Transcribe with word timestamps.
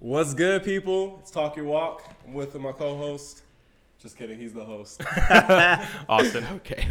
What's 0.00 0.32
good, 0.34 0.62
people? 0.62 1.18
It's 1.20 1.30
Talk 1.30 1.56
Your 1.56 1.64
Walk. 1.66 2.04
I'm 2.26 2.34
with 2.34 2.54
my 2.58 2.72
co-host. 2.72 3.42
Just 4.00 4.16
kidding, 4.16 4.38
he's 4.38 4.52
the 4.52 4.64
host. 4.64 5.02
Austin. 6.08 6.44
Okay. 6.56 6.86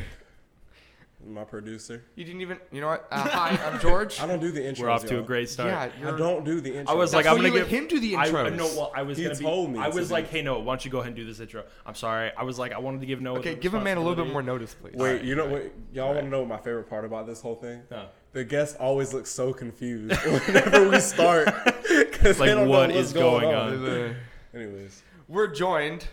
my 1.25 1.45
producer. 1.45 2.03
You 2.15 2.25
didn't 2.25 2.41
even. 2.41 2.57
You 2.69 2.81
know 2.81 2.87
what? 2.87 3.07
Uh, 3.09 3.21
hi, 3.21 3.57
I'm 3.65 3.79
George. 3.79 4.19
I 4.21 4.27
don't 4.27 4.41
do 4.41 4.51
the 4.51 4.59
intros. 4.59 4.79
We're 4.81 4.89
off 4.89 5.05
to 5.05 5.13
a 5.13 5.17
y'all. 5.19 5.25
great 5.25 5.49
start. 5.49 5.69
Yeah, 5.69 5.79
I 5.83 6.09
you're, 6.09 6.17
don't 6.17 6.43
do 6.43 6.59
the 6.59 6.71
intros. 6.71 6.87
I 6.89 6.93
was 6.95 7.11
That's 7.11 7.25
like, 7.25 7.31
I'm 7.31 7.37
why 7.41 7.47
gonna 7.49 7.53
you 7.59 7.59
give 7.61 7.67
him 7.69 7.87
do 7.87 7.99
the 8.01 8.17
I, 8.17 8.27
intros. 8.27 8.57
no, 8.57 8.65
well, 8.65 8.91
I 8.93 9.03
was 9.03 9.17
He 9.17 9.23
gonna 9.23 9.35
be. 9.35 9.43
told 9.45 9.71
me 9.71 9.79
I 9.79 9.89
to 9.89 9.95
was 9.95 10.09
do 10.09 10.13
like, 10.13 10.25
it. 10.25 10.31
hey, 10.31 10.41
Noah, 10.41 10.59
why 10.59 10.73
don't 10.73 10.83
you 10.83 10.91
go 10.91 10.97
ahead 10.97 11.07
and 11.07 11.15
do 11.15 11.25
this 11.25 11.39
intro? 11.39 11.63
I'm 11.85 11.95
sorry. 11.95 12.31
I 12.37 12.43
was 12.43 12.59
like, 12.59 12.73
I 12.73 12.79
wanted 12.79 12.99
to 12.99 13.07
give 13.07 13.21
Noah. 13.21 13.39
okay, 13.39 13.53
the 13.53 13.61
give 13.61 13.73
a 13.73 13.79
man 13.79 13.95
a 13.95 14.01
little 14.01 14.15
bit 14.15 14.23
responsibility. 14.25 14.33
more 14.33 14.41
notice, 14.41 14.73
please. 14.73 14.95
Wait, 14.95 15.21
you 15.23 15.35
know 15.35 15.45
what? 15.47 15.71
Y'all 15.93 16.13
want 16.13 16.19
to 16.25 16.29
know 16.29 16.39
what 16.39 16.49
my 16.49 16.57
favorite 16.57 16.89
part 16.89 17.05
about 17.05 17.25
this 17.25 17.39
whole 17.39 17.55
thing? 17.55 17.83
Huh. 17.89 18.07
The 18.37 18.43
guests 18.43 18.77
always 18.79 19.15
look 19.15 19.25
so 19.25 19.51
confused 19.51 20.15
whenever 20.45 20.87
we 20.89 20.99
start. 20.99 21.47
'cause 21.47 22.39
Like, 22.39 22.49
they 22.49 22.53
don't 22.53 22.69
what 22.69 22.89
know 22.89 22.95
what's 22.97 23.07
is 23.07 23.13
going 23.13 23.47
on? 23.47 23.83
Uh, 23.83 24.13
Anyways, 24.53 25.01
We're 25.27 25.47
joined 25.47 26.07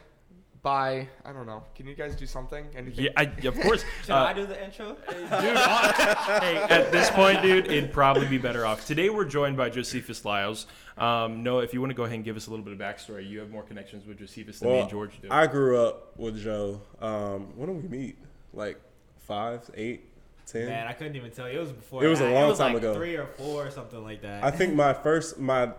by 0.62 1.06
I 1.22 1.32
don't 1.34 1.44
know. 1.44 1.64
Can 1.74 1.86
you 1.86 1.94
guys 1.94 2.16
do 2.16 2.24
something? 2.24 2.64
Anything? 2.74 3.04
Yeah, 3.04 3.10
I, 3.18 3.24
of 3.46 3.60
course. 3.60 3.84
Should 4.06 4.12
Uh, 4.12 4.24
I 4.24 4.32
do 4.32 4.46
the 4.46 4.64
intro? 4.64 4.96
dude, 5.10 5.28
hey, 5.28 6.66
at 6.70 6.90
this 6.90 7.10
point, 7.10 7.42
dude, 7.42 7.66
it'd 7.66 7.92
probably 7.92 8.26
be 8.26 8.38
better 8.38 8.64
off. 8.64 8.86
Today, 8.86 9.10
we're 9.10 9.26
joined 9.26 9.58
by 9.58 9.68
Josephus 9.68 10.24
Lyles. 10.24 10.66
Um, 10.96 11.42
Noah, 11.42 11.62
if 11.64 11.74
you 11.74 11.80
want 11.82 11.90
to 11.90 11.94
go 11.94 12.04
ahead 12.04 12.14
and 12.14 12.24
give 12.24 12.36
us 12.38 12.46
a 12.46 12.50
little 12.50 12.64
bit 12.64 12.72
of 12.72 12.78
backstory, 12.78 13.28
you 13.28 13.38
have 13.40 13.50
more 13.50 13.64
connections 13.64 14.06
with 14.06 14.18
Josephus 14.18 14.60
than 14.60 14.70
me 14.70 14.78
and 14.80 14.88
George 14.88 15.20
do. 15.20 15.28
I 15.30 15.46
grew 15.46 15.78
up 15.78 16.18
with 16.18 16.42
Joe. 16.42 16.80
Um, 17.02 17.54
when 17.54 17.68
did 17.68 17.82
we 17.90 17.98
meet? 17.98 18.16
Like 18.54 18.80
five, 19.28 19.70
eight, 19.74 20.08
ten? 20.46 20.66
Man, 20.66 20.86
I 20.86 20.92
couldn't 20.92 21.16
even 21.16 21.30
tell 21.30 21.48
you. 21.50 21.58
It 21.58 21.60
was 21.60 21.72
before. 21.72 22.04
It 22.04 22.08
was 22.08 22.20
a 22.20 22.28
long 22.30 22.44
it 22.44 22.48
was 22.48 22.58
time 22.58 22.74
like 22.74 22.82
ago. 22.82 22.94
Three 22.94 23.16
or 23.16 23.26
four 23.26 23.66
or 23.66 23.70
something 23.70 24.02
like 24.02 24.22
that. 24.22 24.44
I 24.44 24.50
think 24.50 24.74
my 24.84 24.92
first 24.92 25.38
my 25.38 25.72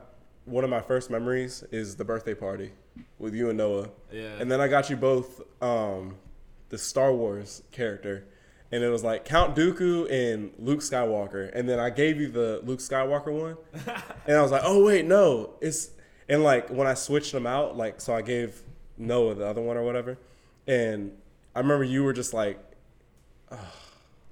one 0.45 0.63
of 0.63 0.69
my 0.69 0.81
first 0.81 1.09
memories 1.09 1.63
is 1.71 1.95
the 1.95 2.05
birthday 2.05 2.35
party 2.35 2.71
with 3.19 3.33
you 3.33 3.49
and 3.49 3.57
Noah. 3.57 3.89
Yeah. 4.11 4.37
And 4.39 4.49
then 4.49 4.61
I 4.61 4.67
got 4.67 4.89
you 4.89 4.95
both 4.95 5.41
um, 5.61 6.17
the 6.69 6.77
Star 6.77 7.13
Wars 7.13 7.63
character. 7.71 8.25
And 8.71 8.83
it 8.83 8.89
was 8.89 9.03
like 9.03 9.25
Count 9.25 9.55
Dooku 9.55 10.11
and 10.11 10.51
Luke 10.57 10.79
Skywalker. 10.79 11.51
And 11.53 11.67
then 11.69 11.79
I 11.79 11.89
gave 11.89 12.19
you 12.19 12.29
the 12.29 12.61
Luke 12.63 12.79
Skywalker 12.79 13.31
one. 13.31 13.57
and 14.27 14.37
I 14.37 14.41
was 14.41 14.51
like, 14.51 14.63
oh 14.63 14.85
wait, 14.85 15.05
no. 15.05 15.53
It's 15.61 15.91
and 16.27 16.43
like 16.43 16.69
when 16.69 16.87
I 16.87 16.93
switched 16.93 17.31
them 17.31 17.45
out, 17.45 17.77
like 17.77 18.01
so 18.01 18.13
I 18.13 18.21
gave 18.21 18.61
Noah 18.97 19.35
the 19.35 19.47
other 19.47 19.61
one 19.61 19.77
or 19.77 19.83
whatever. 19.83 20.17
And 20.67 21.11
I 21.55 21.59
remember 21.59 21.83
you 21.83 22.03
were 22.03 22.13
just 22.13 22.33
like 22.33 22.59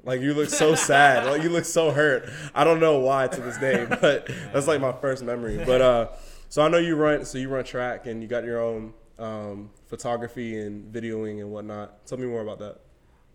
like 0.03 0.21
you 0.21 0.33
look 0.33 0.49
so 0.49 0.75
sad. 0.75 1.25
Like 1.25 1.43
you 1.43 1.49
look 1.49 1.65
so 1.65 1.91
hurt. 1.91 2.29
I 2.53 2.63
don't 2.63 2.79
know 2.79 2.99
why 2.99 3.27
to 3.27 3.41
this 3.41 3.57
day, 3.57 3.85
but 4.01 4.29
that's 4.51 4.67
like 4.67 4.81
my 4.81 4.91
first 4.91 5.23
memory. 5.23 5.63
But 5.65 5.81
uh, 5.81 6.07
so 6.49 6.61
I 6.61 6.67
know 6.67 6.77
you 6.77 6.95
run. 6.95 7.25
So 7.25 7.37
you 7.37 7.49
run 7.49 7.63
track 7.63 8.05
and 8.05 8.21
you 8.21 8.27
got 8.27 8.43
your 8.43 8.61
own 8.61 8.93
um, 9.19 9.69
photography 9.87 10.59
and 10.59 10.93
videoing 10.93 11.39
and 11.39 11.51
whatnot. 11.51 12.05
Tell 12.05 12.17
me 12.17 12.27
more 12.27 12.41
about 12.41 12.59
that. 12.59 12.79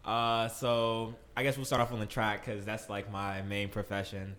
Uh, 0.04 0.48
so 0.48 1.14
I 1.36 1.42
guess 1.42 1.56
we'll 1.56 1.66
start 1.66 1.82
off 1.82 1.92
on 1.92 2.00
the 2.00 2.06
track 2.06 2.44
because 2.44 2.64
that's 2.64 2.88
like 2.88 3.10
my 3.10 3.42
main 3.42 3.68
profession. 3.68 4.34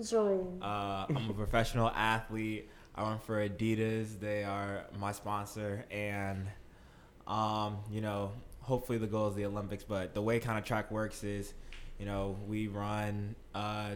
Uh, 0.62 1.06
I'm 1.10 1.30
a 1.30 1.34
professional 1.34 1.90
athlete. 1.90 2.70
I 2.96 3.04
run 3.04 3.20
for 3.20 3.48
Adidas. 3.48 4.20
They 4.20 4.44
are 4.44 4.86
my 5.00 5.12
sponsor, 5.12 5.86
and 5.92 6.48
um, 7.28 7.78
you 7.92 8.02
know, 8.02 8.32
hopefully 8.62 8.98
the 8.98 9.08
goal 9.08 9.30
is 9.30 9.36
the 9.36 9.46
Olympics. 9.46 9.84
But 9.84 10.14
the 10.14 10.22
way 10.22 10.40
kind 10.40 10.58
of 10.58 10.66
track 10.66 10.92
works 10.92 11.24
is, 11.24 11.54
you 12.00 12.06
know, 12.06 12.38
we 12.48 12.68
run 12.68 13.36
uh, 13.54 13.92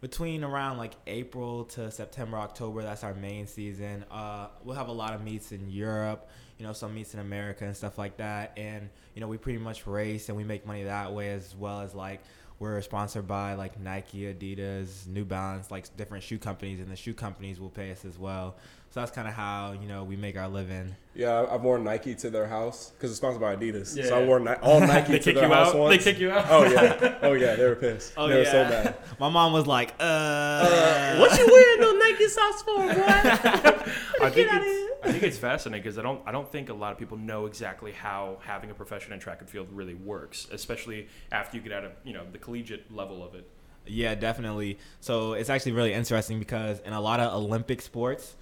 between 0.00 0.42
around 0.42 0.78
like 0.78 0.94
April 1.06 1.64
to 1.64 1.90
September, 1.90 2.36
October. 2.36 2.82
That's 2.82 3.04
our 3.04 3.14
main 3.14 3.46
season. 3.46 4.04
Uh, 4.10 4.48
we'll 4.64 4.76
have 4.76 4.88
a 4.88 4.92
lot 4.92 5.14
of 5.14 5.22
meets 5.22 5.52
in 5.52 5.70
Europe. 5.70 6.28
You 6.58 6.66
know, 6.66 6.72
some 6.72 6.94
meets 6.94 7.14
in 7.14 7.20
America 7.20 7.64
and 7.64 7.76
stuff 7.76 7.98
like 7.98 8.16
that. 8.18 8.52
And 8.56 8.90
you 9.14 9.20
know, 9.20 9.28
we 9.28 9.38
pretty 9.38 9.60
much 9.60 9.86
race 9.86 10.28
and 10.28 10.36
we 10.36 10.44
make 10.44 10.66
money 10.66 10.84
that 10.84 11.12
way 11.12 11.30
as 11.30 11.54
well 11.56 11.80
as 11.80 11.94
like 11.94 12.20
we're 12.58 12.80
sponsored 12.80 13.26
by 13.26 13.54
like 13.54 13.78
Nike, 13.80 14.32
Adidas, 14.32 15.06
New 15.06 15.24
Balance, 15.24 15.70
like 15.70 15.96
different 15.96 16.22
shoe 16.22 16.38
companies, 16.38 16.80
and 16.80 16.88
the 16.88 16.96
shoe 16.96 17.14
companies 17.14 17.60
will 17.60 17.70
pay 17.70 17.90
us 17.90 18.04
as 18.04 18.18
well. 18.18 18.56
So 18.92 19.00
that's 19.00 19.10
kind 19.10 19.26
of 19.26 19.32
how 19.32 19.72
you 19.72 19.88
know 19.88 20.04
we 20.04 20.16
make 20.16 20.36
our 20.36 20.48
living. 20.48 20.94
Yeah, 21.14 21.30
I- 21.40 21.54
I've 21.54 21.62
worn 21.62 21.82
Nike 21.82 22.14
to 22.16 22.28
their 22.28 22.46
house 22.46 22.90
because 22.90 23.10
it's 23.10 23.16
sponsored 23.16 23.40
by 23.40 23.56
Adidas. 23.56 23.96
Yeah. 23.96 24.04
So 24.04 24.20
I 24.20 24.26
wore 24.26 24.38
Ni- 24.38 24.52
all 24.62 24.80
Nike 24.86 25.18
to 25.18 25.32
their 25.32 25.44
you 25.44 25.48
house 25.54 25.68
out. 25.68 25.78
once. 25.78 26.04
They 26.04 26.12
kick 26.12 26.20
you 26.20 26.30
out. 26.30 26.44
Oh 26.50 26.64
yeah, 26.64 27.18
oh 27.22 27.32
yeah, 27.32 27.54
they 27.56 27.64
were 27.64 27.74
pissed. 27.74 28.12
Oh 28.18 28.28
they 28.28 28.36
were 28.36 28.44
so 28.44 28.64
mad. 28.64 28.94
My 29.18 29.30
mom 29.30 29.54
was 29.54 29.66
like, 29.66 29.94
"Uh, 29.98 31.16
what 31.16 31.38
you 31.38 31.46
wearing 31.50 31.80
those 31.80 31.98
Nike 31.98 32.28
socks 32.28 32.62
for, 32.62 32.76
boy? 32.76 32.92
I 34.22 34.30
think 34.30 34.48
it's, 34.52 35.06
I 35.06 35.10
think 35.12 35.22
it's 35.22 35.38
fascinating 35.38 35.82
because 35.82 35.98
I 35.98 36.02
don't 36.02 36.20
I 36.26 36.30
don't 36.32 36.50
think 36.52 36.68
a 36.68 36.74
lot 36.74 36.92
of 36.92 36.98
people 36.98 37.16
know 37.16 37.46
exactly 37.46 37.92
how 37.92 38.38
having 38.42 38.70
a 38.70 38.74
profession 38.74 39.14
in 39.14 39.20
track 39.20 39.40
and 39.40 39.48
field 39.48 39.68
really 39.72 39.94
works, 39.94 40.48
especially 40.52 41.08
after 41.32 41.56
you 41.56 41.62
get 41.62 41.72
out 41.72 41.84
of 41.84 41.92
you 42.04 42.12
know 42.12 42.24
the 42.30 42.38
collegiate 42.38 42.94
level 42.94 43.24
of 43.24 43.34
it. 43.34 43.48
Yeah, 43.86 44.14
definitely. 44.14 44.78
So 45.00 45.32
it's 45.32 45.48
actually 45.50 45.72
really 45.72 45.92
interesting 45.94 46.38
because 46.38 46.78
in 46.80 46.92
a 46.92 47.00
lot 47.00 47.18
of 47.20 47.32
Olympic 47.34 47.80
sports, 47.82 48.36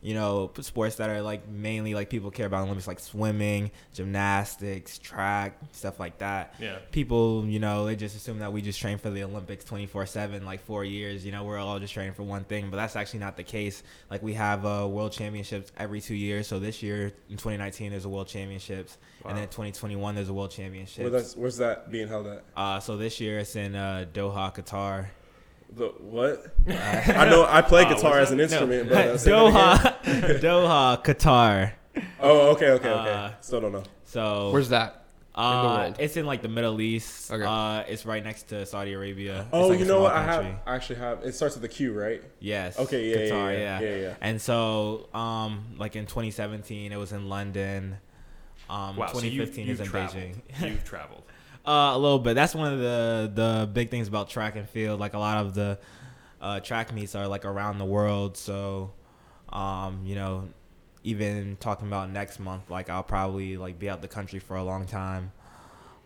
you 0.00 0.14
know, 0.14 0.52
sports 0.60 0.96
that 0.96 1.10
are 1.10 1.22
like 1.22 1.48
mainly 1.48 1.92
like 1.92 2.08
people 2.08 2.30
care 2.30 2.46
about 2.46 2.62
Olympics, 2.62 2.86
like 2.86 3.00
swimming, 3.00 3.72
gymnastics, 3.92 4.98
track, 4.98 5.58
stuff 5.72 5.98
like 5.98 6.18
that. 6.18 6.54
Yeah. 6.60 6.78
People, 6.92 7.44
you 7.46 7.58
know, 7.58 7.86
they 7.86 7.96
just 7.96 8.14
assume 8.14 8.38
that 8.38 8.52
we 8.52 8.62
just 8.62 8.78
train 8.78 8.98
for 8.98 9.10
the 9.10 9.24
Olympics 9.24 9.64
24 9.64 10.06
7, 10.06 10.44
like 10.44 10.60
four 10.60 10.84
years. 10.84 11.26
You 11.26 11.32
know, 11.32 11.42
we're 11.42 11.58
all 11.58 11.80
just 11.80 11.94
training 11.94 12.14
for 12.14 12.22
one 12.22 12.44
thing, 12.44 12.70
but 12.70 12.76
that's 12.76 12.94
actually 12.94 13.20
not 13.20 13.36
the 13.36 13.42
case. 13.42 13.82
Like, 14.08 14.22
we 14.22 14.34
have 14.34 14.64
uh, 14.64 14.86
world 14.88 15.10
championships 15.10 15.72
every 15.76 16.00
two 16.00 16.14
years. 16.14 16.46
So 16.46 16.60
this 16.60 16.80
year, 16.80 17.12
in 17.28 17.36
2019, 17.36 17.90
there's 17.90 18.04
a 18.04 18.08
world 18.08 18.28
championships. 18.28 18.98
And 19.24 19.36
then 19.36 19.48
2021, 19.48 20.14
there's 20.14 20.28
a 20.28 20.32
world 20.32 20.52
championship. 20.52 21.10
Where 21.10 21.22
where's 21.36 21.58
that 21.58 21.90
being 21.90 22.08
held 22.08 22.28
at? 22.28 22.44
Uh, 22.56 22.80
so 22.80 22.96
this 22.96 23.20
year, 23.20 23.40
it's 23.40 23.56
in 23.56 23.74
uh, 23.74 24.06
Doha, 24.14 24.54
Qatar. 24.54 25.08
The 25.70 25.86
what? 26.00 26.46
I 26.68 27.28
know 27.28 27.46
I 27.48 27.62
play 27.62 27.84
Uh, 27.84 27.94
guitar 27.94 28.18
as 28.18 28.30
an 28.30 28.40
it? 28.40 28.44
instrument, 28.44 28.88
but 28.88 29.06
uh, 29.06 29.18
say 29.18 29.30
that 29.30 29.98
again. 30.04 30.40
Doha, 30.40 30.40
Doha, 30.40 31.04
Qatar. 31.04 31.72
Oh, 32.20 32.50
okay, 32.52 32.70
okay, 32.70 32.88
okay. 32.90 33.12
Uh, 33.12 33.30
Still 33.40 33.60
don't 33.60 33.72
know. 33.72 33.82
So 34.04 34.50
Where's 34.50 34.70
that? 34.70 35.04
uh, 35.34 35.62
the 35.62 35.68
world? 35.82 35.96
It's 35.98 36.16
in 36.16 36.26
like 36.26 36.42
the 36.42 36.48
Middle 36.48 36.80
East. 36.80 37.30
Okay. 37.30 37.44
Uh, 37.44 37.84
it's 37.86 38.06
right 38.06 38.24
next 38.24 38.44
to 38.48 38.64
Saudi 38.66 38.92
Arabia. 38.94 39.40
It's, 39.42 39.48
Oh, 39.52 39.68
like, 39.68 39.78
you 39.78 39.84
know 39.84 40.00
what? 40.00 40.12
I 40.14 40.22
have. 40.22 40.46
I 40.66 40.74
actually 40.74 41.00
have. 41.00 41.22
It 41.22 41.34
starts 41.34 41.54
with 41.54 41.62
the 41.62 41.68
Q, 41.68 41.92
right? 41.92 42.22
Yes. 42.40 42.78
Okay, 42.78 43.10
yeah, 43.10 43.16
yeah, 43.16 43.30
Qatar, 43.30 43.52
yeah, 43.58 43.80
yeah, 43.80 43.96
yeah. 43.96 44.14
And 44.20 44.40
so, 44.40 45.08
um, 45.14 45.74
like 45.76 45.96
in 45.96 46.06
2017, 46.06 46.92
it 46.92 46.96
was 46.96 47.12
in 47.12 47.28
London. 47.28 47.98
Um, 48.70 48.96
Wow, 48.96 49.06
so 49.08 49.20
you, 49.20 49.30
2015 49.44 49.66
you've 49.66 49.74
is 49.74 49.80
in 49.80 49.86
traveled. 49.86 50.22
Beijing. 50.24 50.70
You've 50.70 50.84
traveled. 50.92 51.22
Uh, 51.68 51.94
a 51.94 51.98
little 51.98 52.18
bit. 52.18 52.32
That's 52.32 52.54
one 52.54 52.72
of 52.72 52.78
the 52.78 53.30
the 53.34 53.68
big 53.70 53.90
things 53.90 54.08
about 54.08 54.30
track 54.30 54.56
and 54.56 54.66
field. 54.66 54.98
Like 54.98 55.12
a 55.12 55.18
lot 55.18 55.44
of 55.44 55.52
the 55.52 55.78
uh, 56.40 56.60
track 56.60 56.94
meets 56.94 57.14
are 57.14 57.28
like 57.28 57.44
around 57.44 57.76
the 57.76 57.84
world. 57.84 58.38
So, 58.38 58.92
um, 59.50 60.00
you 60.02 60.14
know, 60.14 60.48
even 61.04 61.58
talking 61.60 61.86
about 61.86 62.10
next 62.10 62.40
month, 62.40 62.70
like 62.70 62.88
I'll 62.88 63.02
probably 63.02 63.58
like 63.58 63.78
be 63.78 63.90
out 63.90 64.00
the 64.00 64.08
country 64.08 64.38
for 64.38 64.56
a 64.56 64.62
long 64.62 64.86
time. 64.86 65.30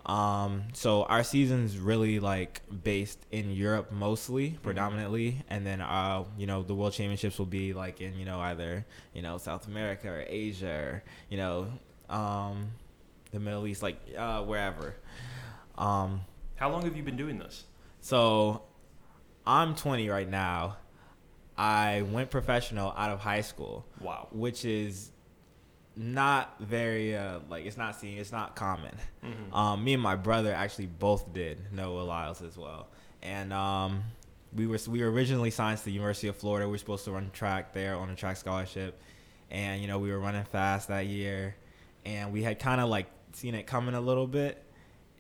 Um, 0.05 0.65
so 0.73 1.05
our 1.05 1.23
season's 1.23 1.79
really 1.79 2.19
like 2.19 2.61
based 2.83 3.25
in 3.31 3.53
Europe 3.53 3.93
mostly, 3.93 4.59
predominantly, 4.65 5.45
and 5.49 5.65
then 5.65 5.81
uh, 5.81 6.25
you 6.37 6.49
know, 6.49 6.65
the 6.65 6.75
World 6.75 6.93
Championships 6.93 7.39
will 7.39 7.47
be 7.47 7.73
like 7.73 8.01
in 8.01 8.19
you 8.19 8.25
know 8.25 8.41
either 8.41 8.85
you 9.15 9.23
know 9.23 9.39
South 9.39 9.69
America 9.69 10.09
or 10.09 10.25
Asia 10.27 10.73
or 10.73 11.05
you 11.29 11.37
know 11.37 11.69
um, 12.11 12.73
the 13.31 13.39
Middle 13.39 13.65
East, 13.69 13.81
like 13.81 14.01
uh, 14.19 14.43
wherever. 14.43 14.97
Um, 15.79 16.23
How 16.57 16.71
long 16.71 16.83
have 16.85 16.97
you 16.97 17.03
been 17.03 17.17
doing 17.17 17.39
this? 17.39 17.65
so 18.01 18.63
I'm 19.47 19.75
20 19.75 20.09
right 20.09 20.29
now. 20.29 20.77
I 21.57 22.03
went 22.03 22.31
professional 22.31 22.93
out 22.97 23.11
of 23.11 23.21
high 23.21 23.41
school, 23.43 23.85
Wow. 24.01 24.29
which 24.33 24.65
is 24.65 25.11
not 25.97 26.55
very 26.61 27.17
uh, 27.17 27.41
like 27.51 27.67
it's 27.67 27.77
not 27.77 27.97
seen, 27.97 28.19
it's 28.19 28.33
not 28.33 28.57
common. 28.57 28.95
Mhm. 29.25 29.53
Um, 29.55 29.85
me 29.85 29.93
and 29.95 30.03
my 30.03 30.17
brother 30.17 30.53
actually 30.55 30.87
both 30.87 31.33
did 31.33 31.73
Noah 31.73 32.03
Lyles 32.03 32.41
as 32.43 32.57
well, 32.57 32.89
and 33.23 33.53
um, 33.53 34.03
we 34.55 34.67
were 34.67 34.79
we 34.89 35.03
were 35.03 35.11
originally 35.11 35.51
signed 35.51 35.79
to 35.79 35.85
the 35.85 35.93
University 35.93 36.29
of 36.29 36.37
Florida. 36.37 36.67
We 36.67 36.73
were 36.73 36.79
supposed 36.79 37.05
to 37.05 37.13
run 37.13 37.31
track 37.33 37.73
there 37.75 37.97
on 37.97 38.09
a 38.11 38.15
track 38.15 38.39
scholarship, 38.39 39.01
and 39.51 39.83
you 39.83 39.87
know 39.89 39.99
we 39.99 40.11
were 40.11 40.19
running 40.19 40.45
fast 40.45 40.89
that 40.89 41.07
year, 41.07 41.55
and 42.07 42.33
we 42.33 42.43
had 42.43 42.59
kind 42.59 42.81
of 42.81 42.89
like 42.89 43.07
seen 43.35 43.55
it 43.55 43.67
coming 43.67 43.95
a 43.95 44.01
little 44.01 44.27
bit, 44.27 44.65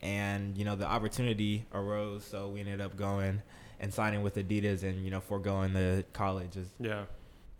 and 0.02 0.58
you 0.58 0.64
know 0.64 0.76
the 0.76 0.86
opportunity 0.86 1.64
arose, 1.72 2.24
so 2.24 2.48
we 2.48 2.60
ended 2.60 2.80
up 2.80 2.96
going 2.96 3.42
and 3.80 3.92
signing 3.92 4.22
with 4.22 4.36
Adidas 4.36 4.82
and 4.82 5.04
you 5.04 5.10
know 5.10 5.20
foregoing 5.20 5.72
the 5.72 6.04
colleges. 6.12 6.68
Yeah. 6.80 7.04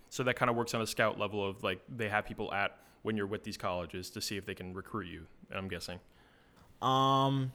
So 0.09 0.23
that 0.25 0.37
kind 0.37 0.50
of 0.50 0.56
works 0.56 0.75
on 0.75 0.83
a 0.83 0.87
scout 0.87 1.19
level 1.19 1.49
of 1.49 1.62
like 1.62 1.81
they 1.89 2.09
have 2.09 2.27
people 2.27 2.53
at 2.53 2.77
when 3.03 3.17
you're 3.17 3.27
with 3.27 3.44
these 3.44 3.56
colleges 3.56 4.11
to 4.11 4.21
see 4.21 4.37
if 4.37 4.44
they 4.44 4.55
can 4.55 4.75
recruit 4.75 5.06
you. 5.06 5.27
I'm 5.55 5.69
guessing. 5.69 6.00
Um, 6.81 7.53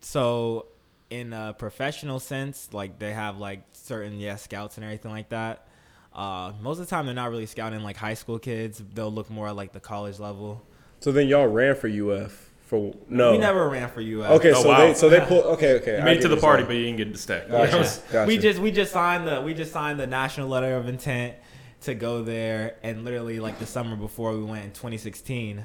so 0.00 0.66
in 1.10 1.32
a 1.32 1.54
professional 1.56 2.20
sense, 2.20 2.68
like 2.72 2.98
they 2.98 3.12
have 3.12 3.38
like 3.38 3.62
certain 3.72 4.18
yeah 4.18 4.36
scouts 4.36 4.76
and 4.76 4.84
everything 4.84 5.10
like 5.10 5.30
that. 5.30 5.66
Uh, 6.12 6.52
most 6.60 6.78
of 6.80 6.86
the 6.86 6.90
time, 6.90 7.06
they're 7.06 7.14
not 7.14 7.30
really 7.30 7.46
scouting 7.46 7.82
like 7.82 7.96
high 7.96 8.14
school 8.14 8.38
kids. 8.38 8.82
They'll 8.94 9.12
look 9.12 9.30
more 9.30 9.48
at 9.48 9.56
like 9.56 9.72
the 9.72 9.80
college 9.80 10.18
level. 10.18 10.62
So 11.00 11.12
then 11.12 11.28
y'all 11.28 11.46
ran 11.46 11.76
for 11.76 11.86
UF 11.88 12.47
for 12.68 12.94
no. 13.08 13.32
We 13.32 13.38
never 13.38 13.68
ran 13.68 13.88
for 13.88 14.00
UF 14.00 14.30
Okay, 14.38 14.52
Oh, 14.52 14.62
so 14.62 14.68
wow. 14.68 14.78
they 14.78 14.94
so 14.94 15.08
they 15.08 15.20
pull. 15.20 15.42
Okay, 15.54 15.74
okay. 15.76 15.96
You 15.96 16.02
I 16.02 16.04
made 16.04 16.18
it 16.18 16.22
to 16.22 16.28
the 16.28 16.36
party, 16.36 16.60
you're 16.62 16.68
but 16.68 16.76
you 16.76 16.84
didn't 16.84 16.98
get 16.98 17.12
to 17.12 17.18
stay. 17.18 17.44
Gotcha. 17.50 18.00
Gotcha. 18.12 18.26
We 18.28 18.38
just 18.38 18.58
we 18.60 18.70
just 18.70 18.92
signed 18.92 19.26
the 19.26 19.40
we 19.40 19.54
just 19.54 19.72
signed 19.72 19.98
the 19.98 20.06
national 20.06 20.48
letter 20.48 20.76
of 20.76 20.86
intent 20.88 21.34
to 21.82 21.94
go 21.94 22.22
there, 22.22 22.76
and 22.82 23.04
literally 23.04 23.40
like 23.40 23.58
the 23.58 23.66
summer 23.66 23.96
before 23.96 24.32
we 24.36 24.42
went 24.44 24.64
in 24.64 24.70
2016, 24.72 25.64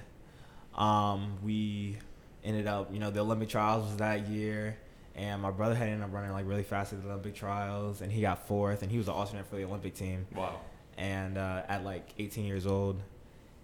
um, 0.75 1.37
we 1.43 1.97
ended 2.43 2.67
up 2.67 2.93
you 2.93 2.99
know 2.99 3.11
the 3.11 3.19
Olympic 3.19 3.49
trials 3.49 3.85
was 3.85 3.97
that 3.97 4.27
year, 4.27 4.77
and 5.15 5.41
my 5.41 5.51
brother 5.51 5.75
had 5.75 5.89
ended 5.89 6.03
up 6.07 6.13
running 6.13 6.31
like 6.31 6.47
really 6.47 6.63
fast 6.63 6.93
at 6.93 7.01
the 7.03 7.09
Olympic 7.09 7.35
trials, 7.35 8.01
and 8.01 8.11
he 8.11 8.21
got 8.21 8.47
fourth, 8.47 8.81
and 8.81 8.91
he 8.91 8.97
was 8.97 9.07
an 9.07 9.13
alternate 9.13 9.45
for 9.47 9.55
the 9.55 9.63
Olympic 9.65 9.93
team, 9.95 10.25
Wow. 10.35 10.61
and 10.97 11.37
uh, 11.37 11.63
at 11.67 11.83
like 11.83 12.07
18 12.17 12.45
years 12.45 12.65
old, 12.65 13.01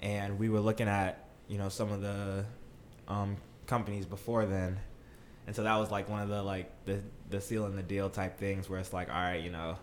and 0.01 0.37
we 0.39 0.49
were 0.49 0.59
looking 0.59 0.87
at 0.87 1.25
you 1.47 1.57
know 1.57 1.69
some 1.69 1.91
of 1.91 2.01
the 2.01 2.45
um, 3.09 3.37
companies 3.67 4.05
before 4.05 4.45
then. 4.45 4.79
And 5.47 5.55
so 5.55 5.63
that 5.63 5.77
was 5.77 5.91
like 5.91 6.09
one 6.09 6.21
of 6.21 6.29
the 6.29 6.43
like 6.43 6.71
the 6.85 7.01
the 7.29 7.41
seal 7.41 7.65
in 7.65 7.75
the 7.75 7.83
deal 7.83 8.09
type 8.09 8.37
things 8.39 8.69
where 8.69 8.79
it's 8.79 8.93
like, 8.93 9.09
all 9.09 9.15
right, 9.15 9.41
you 9.43 9.49
know, 9.51 9.77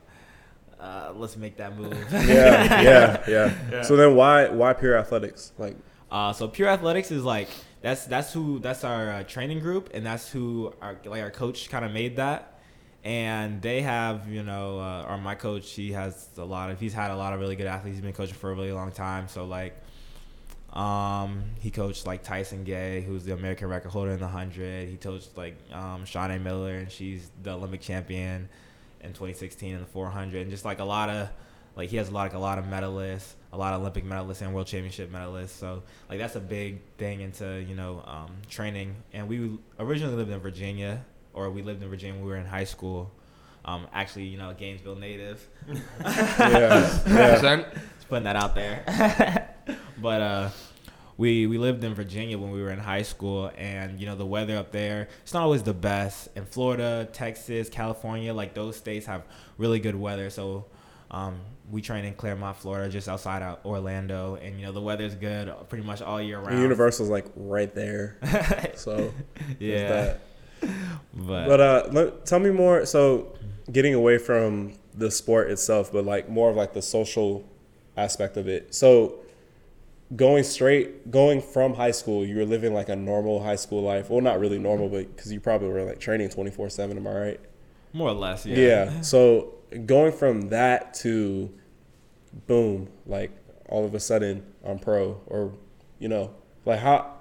uh, 0.81 1.13
let's 1.15 1.37
make 1.37 1.57
that 1.57 1.77
move. 1.77 1.97
yeah, 2.13 2.69
yeah, 2.81 3.25
yeah, 3.29 3.55
Yeah. 3.71 3.83
So 3.83 3.97
then 3.97 4.15
why 4.15 4.49
why 4.49 4.73
pure 4.75 4.97
athletics? 4.99 5.53
Like 5.59 5.77
Uh, 6.11 6.33
so 6.33 6.49
Pure 6.49 6.69
Athletics 6.69 7.11
is 7.11 7.25
like 7.25 7.49
that's 7.83 8.07
that's 8.07 8.33
who 8.33 8.59
that's 8.61 8.85
our 8.85 9.11
uh, 9.11 9.23
training 9.25 9.61
group, 9.61 9.91
and 9.95 10.07
that's 10.07 10.31
who 10.31 10.73
our 10.81 10.99
like 11.05 11.23
our 11.23 11.31
coach 11.31 11.69
kind 11.71 11.85
of 11.85 11.93
made 11.93 12.17
that. 12.17 12.61
And 13.05 13.63
they 13.63 13.83
have 13.83 14.29
you 14.29 14.43
know, 14.43 14.81
uh, 14.81 15.07
or 15.09 15.19
my 15.19 15.35
coach, 15.35 15.71
he 15.73 15.93
has 15.93 16.29
a 16.39 16.45
lot 16.45 16.71
of 16.71 16.81
he's 16.81 16.95
had 16.95 17.11
a 17.11 17.17
lot 17.17 17.33
of 17.33 17.41
really 17.41 17.57
good 17.57 17.67
athletes. 17.67 17.97
He's 17.97 18.05
been 18.05 18.13
coaching 18.13 18.35
for 18.35 18.51
a 18.53 18.55
really 18.55 18.73
long 18.73 18.93
time. 18.93 19.29
So 19.29 19.45
like, 19.47 19.81
um, 20.77 21.45
he 21.59 21.71
coached 21.71 22.07
like 22.07 22.23
Tyson 22.23 22.63
Gay, 22.63 23.01
who's 23.01 23.25
the 23.25 23.33
American 23.33 23.69
record 23.69 23.91
holder 23.91 24.11
in 24.11 24.21
the 24.21 24.29
hundred. 24.29 24.89
He 24.89 24.97
coached 24.97 25.35
like 25.37 25.57
um, 25.73 26.05
Shaunae 26.05 26.41
Miller, 26.41 26.77
and 26.77 26.93
she's 26.93 27.31
the 27.43 27.53
Olympic 27.53 27.81
champion 27.81 28.49
in 29.01 29.09
2016 29.11 29.73
in 29.75 29.81
the 29.81 29.87
400, 29.87 30.43
and 30.43 30.51
just 30.51 30.67
like 30.67 30.79
a 30.79 30.85
lot 30.85 31.09
of 31.09 31.31
like 31.77 31.89
he 31.89 31.97
has 31.97 32.11
a 32.11 32.13
lot 32.13 32.25
like 32.25 32.35
a 32.35 32.39
lot 32.39 32.59
of 32.59 32.67
medalists, 32.67 33.33
a 33.55 33.57
lot 33.57 33.73
of 33.73 33.81
Olympic 33.81 34.05
medalists 34.05 34.43
and 34.43 34.53
World 34.53 34.67
Championship 34.67 35.11
medalists. 35.11 35.51
So 35.51 35.83
like 36.11 36.19
that's 36.19 36.37
a 36.37 36.41
big 36.41 36.83
thing 36.99 37.23
into 37.23 37.65
you 37.67 37.75
know 37.75 38.03
um, 38.07 38.37
training. 38.51 38.97
And 39.15 39.29
we 39.29 39.59
originally 39.79 40.15
lived 40.15 40.31
in 40.31 40.41
Virginia, 40.41 41.03
or 41.33 41.51
we 41.51 41.63
lived 41.63 41.83
in 41.83 41.89
Virginia 41.89 42.17
when 42.17 42.25
we 42.25 42.31
were 42.31 42.37
in 42.37 42.47
high 42.47 42.65
school. 42.65 43.11
Um, 43.65 43.87
actually, 43.95 44.25
you 44.25 44.37
know, 44.37 44.55
Gainesville 44.57 44.97
native. 44.97 45.49
yeah, 46.01 47.03
yeah. 47.09 47.65
Just 47.97 48.09
putting 48.09 48.25
that 48.25 48.37
out 48.37 48.55
there. 48.55 49.55
but 49.99 50.23
uh, 50.23 50.51
we 51.17 51.47
we 51.47 51.59
lived 51.59 51.83
in 51.85 51.95
Virginia 51.95 52.39
when 52.39 52.51
we 52.51 52.63
were 52.63 52.71
in 52.71 52.79
high 52.79 53.03
school, 53.03 53.51
and 53.57 54.01
you 54.01 54.07
know 54.07 54.17
the 54.17 54.27
weather 54.27 54.57
up 54.57 54.73
there 54.73 55.09
it's 55.23 55.35
not 55.35 55.43
always 55.43 55.63
the 55.63 55.75
best. 55.75 56.29
In 56.37 56.45
Florida, 56.45 57.09
Texas, 57.13 57.69
California, 57.69 58.33
like 58.35 58.55
those 58.55 58.77
states 58.77 59.07
have 59.07 59.23
really 59.59 59.79
good 59.79 59.97
weather. 59.97 60.31
So 60.31 60.67
um, 61.11 61.41
we 61.71 61.83
train 61.83 62.05
in 62.05 62.15
Clermont, 62.15 62.57
Florida, 62.57 62.89
just 62.89 63.09
outside 63.09 63.43
of 63.43 63.65
Orlando, 63.65 64.37
and 64.37 64.59
you 64.59 64.67
know 64.67 64.73
the 64.73 64.81
weather's 64.81 65.15
good 65.15 65.53
pretty 65.69 65.85
much 65.85 66.03
all 66.03 66.21
year 66.21 66.39
round. 66.39 66.61
Universal's 66.61 67.11
like 67.11 67.27
right 67.35 67.75
there. 67.75 68.19
So 68.77 69.13
yeah, 69.59 69.89
that. 69.89 70.21
but, 71.15 71.49
But 71.49 71.61
uh, 71.61 71.89
let, 71.93 72.27
tell 72.27 72.39
me 72.39 72.51
more. 72.51 72.85
So, 72.85 73.35
getting 73.73 73.95
away 73.95 74.19
from 74.19 74.75
the 74.95 75.11
sport 75.11 75.51
itself, 75.51 75.93
but 75.93 76.05
like 76.05 76.29
more 76.29 76.51
of 76.51 76.57
like 76.57 76.75
the 76.75 76.83
social 76.83 77.49
aspect 77.97 78.37
of 78.37 78.49
it. 78.49 78.75
So, 78.75 79.21
going 80.15 80.45
straight, 80.45 81.11
going 81.11 81.41
from 81.41 81.75
high 81.75 81.91
school, 81.91 82.25
you 82.25 82.37
were 82.37 82.45
living 82.45 82.73
like 82.73 82.89
a 82.89 82.97
normal 82.97 83.43
high 83.43 83.57
school 83.57 83.83
life. 83.83 84.09
Well, 84.11 84.21
not 84.21 84.39
really 84.39 84.59
normal, 84.59 84.89
but 84.89 85.15
because 85.17 85.33
you 85.33 85.41
probably 85.41 85.69
were 85.69 85.83
like 85.83 85.99
training 85.99 86.29
twenty 86.29 86.51
four 86.51 86.69
seven. 86.69 86.97
Am 86.97 87.07
I 87.07 87.13
right? 87.13 87.41
more 87.93 88.11
or 88.11 88.15
less, 88.15 88.45
yeah. 88.45 88.57
Yeah. 88.59 89.01
So 89.01 89.55
going 89.87 90.13
from 90.13 90.51
that 90.51 90.93
to 90.95 91.51
boom, 92.47 92.89
like 93.07 93.31
all 93.69 93.85
of 93.85 93.95
a 93.95 94.01
sudden 94.01 94.45
I'm 94.65 94.79
pro, 94.79 95.21
or 95.27 95.55
you 95.99 96.09
know, 96.09 96.35
like 96.65 96.81
how 96.81 97.15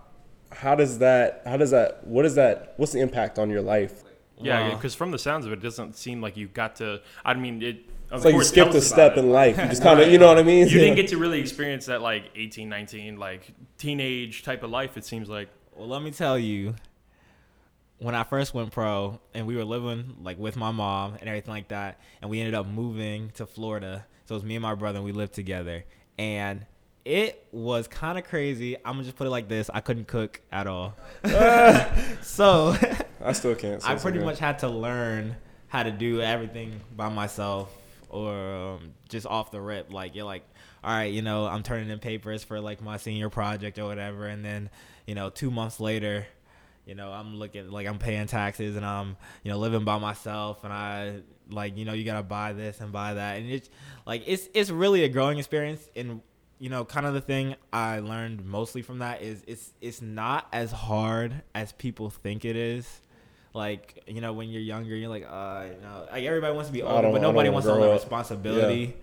how 0.52 0.76
does 0.76 1.00
that 1.00 1.42
how 1.46 1.58
does 1.58 1.72
that 1.72 2.06
what 2.06 2.26
is 2.26 2.36
that 2.36 2.74
what's 2.78 2.92
the 2.92 3.00
impact 3.00 3.40
on 3.40 3.50
your 3.50 3.62
life? 3.62 4.04
Yeah, 4.38 4.68
Wow. 4.68 4.76
because 4.76 4.94
from 4.94 5.12
the 5.12 5.18
sounds 5.20 5.46
of 5.46 5.54
it, 5.54 5.60
it 5.60 5.62
doesn't 5.62 5.96
seem 5.96 6.22
like 6.22 6.36
you 6.36 6.48
got 6.50 6.76
to. 6.78 7.02
I 7.24 7.34
mean, 7.36 7.62
it. 7.64 7.86
Of 8.12 8.18
It's 8.18 8.26
like 8.26 8.36
you 8.36 8.44
skipped 8.44 8.76
a 8.76 8.82
step 8.82 9.18
in 9.18 9.32
life. 9.32 9.58
You 9.58 9.66
just 9.66 9.82
kind 9.84 10.00
of, 10.00 10.10
you 10.10 10.18
know 10.18 10.28
what 10.28 10.38
I 10.38 10.44
mean? 10.44 10.68
You 10.68 10.80
didn't 10.80 10.96
get 10.96 11.08
to 11.10 11.18
really 11.18 11.40
experience 11.40 11.88
that 11.88 12.02
like 12.02 12.30
18, 12.36 12.70
19, 12.70 13.18
like 13.18 13.52
teenage 13.78 14.44
type 14.44 14.64
of 14.64 14.70
life. 14.70 14.98
It 14.98 15.06
seems 15.06 15.30
like. 15.30 15.50
Well, 15.76 15.88
let 15.88 16.04
me 16.04 16.12
tell 16.12 16.38
you, 16.38 16.76
when 17.98 18.16
I 18.16 18.24
first 18.24 18.54
went 18.54 18.72
pro 18.72 19.20
and 19.34 19.48
we 19.48 19.56
were 19.56 19.66
living 19.66 20.18
like 20.22 20.38
with 20.38 20.56
my 20.56 20.72
mom 20.72 21.16
and 21.16 21.28
everything 21.28 21.54
like 21.54 21.70
that, 21.70 22.00
and 22.22 22.30
we 22.30 22.40
ended 22.40 22.54
up 22.54 22.68
moving 22.68 23.32
to 23.36 23.46
Florida. 23.46 24.06
So 24.26 24.36
it 24.36 24.38
was 24.38 24.44
me 24.44 24.56
and 24.56 24.64
my 24.64 24.76
brother, 24.76 24.98
and 24.98 25.06
we 25.06 25.12
lived 25.12 25.34
together. 25.34 25.86
And 26.18 26.66
it 27.04 27.48
was 27.52 27.88
kind 27.88 28.18
of 28.18 28.24
crazy. 28.24 28.78
I'm 28.78 28.94
gonna 28.94 29.04
just 29.04 29.16
put 29.16 29.28
it 29.28 29.32
like 29.32 29.48
this: 29.48 29.70
I 29.74 29.80
couldn't 29.80 30.08
cook 30.08 30.42
at 30.52 30.68
all. 30.68 30.96
so 32.22 32.76
I 33.24 33.34
still 33.34 33.56
can't. 33.56 33.82
so 33.82 33.88
I 33.88 33.96
pretty 33.96 34.20
okay. 34.20 34.26
much 34.26 34.40
had 34.40 34.60
to 34.60 34.70
learn 34.70 35.36
how 35.68 35.84
to 35.84 35.92
do 35.92 36.22
everything 36.22 36.80
by 36.96 37.10
myself 37.10 37.72
or 38.16 38.56
um, 38.56 38.94
just 39.10 39.28
off 39.28 39.52
the 39.52 39.60
rip. 39.60 39.92
Like 39.92 40.16
you're 40.16 40.26
like, 40.26 40.44
all 40.84 40.94
right, 40.94 41.12
you 41.12 41.22
know, 41.22 41.46
I'm 41.46 41.64
turning 41.64 41.90
in 41.90 42.00
papers 42.00 42.44
for 42.44 42.60
like 42.60 42.82
my 42.82 42.98
senior 42.98 43.30
project 43.30 43.78
or 43.78 43.86
whatever, 43.86 44.28
and 44.28 44.44
then 44.44 44.70
you 45.06 45.16
know, 45.16 45.30
two 45.30 45.52
months 45.52 45.80
later, 45.80 46.26
you 46.86 46.96
know, 46.96 47.12
I'm 47.12 47.36
looking 47.36 47.70
like 47.70 47.88
I'm 47.88 48.00
paying 48.00 48.28
taxes 48.28 48.76
and 48.76 48.86
I'm 48.86 49.18
you 49.44 49.52
know 49.52 49.58
living 49.58 49.84
by 49.84 50.00
myself, 50.00 50.64
and 50.64 50.72
I 50.72 51.20
like 51.50 51.78
you 51.78 51.86
know 51.86 51.94
you 51.94 52.06
gotta 52.06 52.24
buy 52.24 52.54
this 52.54 52.80
and 52.80 52.92
buy 52.92 53.16
that, 53.16 53.38
and 53.38 53.50
it's 53.50 53.70
like 54.06 54.24
it's 54.26 54.48
it's 54.54 54.70
really 54.70 55.04
a 55.04 55.10
growing 55.10 55.38
experience 55.38 55.88
and. 55.96 56.22
You 56.58 56.70
know, 56.70 56.86
kind 56.86 57.06
of 57.06 57.14
the 57.14 57.20
thing 57.20 57.58
I 57.74 58.00
learned 58.00 58.46
mostly 58.46 58.82
from 58.82 59.00
that 59.00 59.22
is 59.22 59.44
it's 59.46 59.74
it's 59.82 60.02
not 60.02 60.48
as 60.54 60.72
hard 60.72 61.44
as 61.54 61.74
people 61.74 62.10
think 62.10 62.46
it 62.46 62.56
is 62.56 63.02
like 63.56 64.04
you 64.08 64.22
know 64.22 64.34
when 64.34 64.50
you're 64.50 64.62
younger 64.62 64.96
you're 64.96 65.10
like 65.10 65.26
uh 65.30 65.64
you 65.66 65.82
know 65.82 66.06
like 66.12 66.24
everybody 66.24 66.54
wants 66.54 66.70
to 66.70 66.74
be 66.74 66.82
older 66.82 67.12
but 67.12 67.22
nobody 67.22 67.50
wants 67.50 67.66
the 67.66 67.74
up. 67.74 67.94
responsibility 67.94 68.96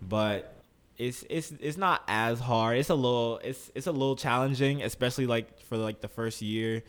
but 0.00 0.54
it's 0.96 1.24
it's 1.28 1.52
it's 1.60 1.76
not 1.76 2.02
as 2.08 2.38
hard 2.38 2.78
it's 2.78 2.90
a 2.90 2.94
little 2.94 3.38
it's 3.42 3.70
it's 3.74 3.86
a 3.86 3.92
little 3.92 4.16
challenging 4.16 4.82
especially 4.82 5.26
like 5.26 5.60
for 5.62 5.76
like 5.76 6.00
the 6.00 6.08
first 6.08 6.40
year 6.40 6.82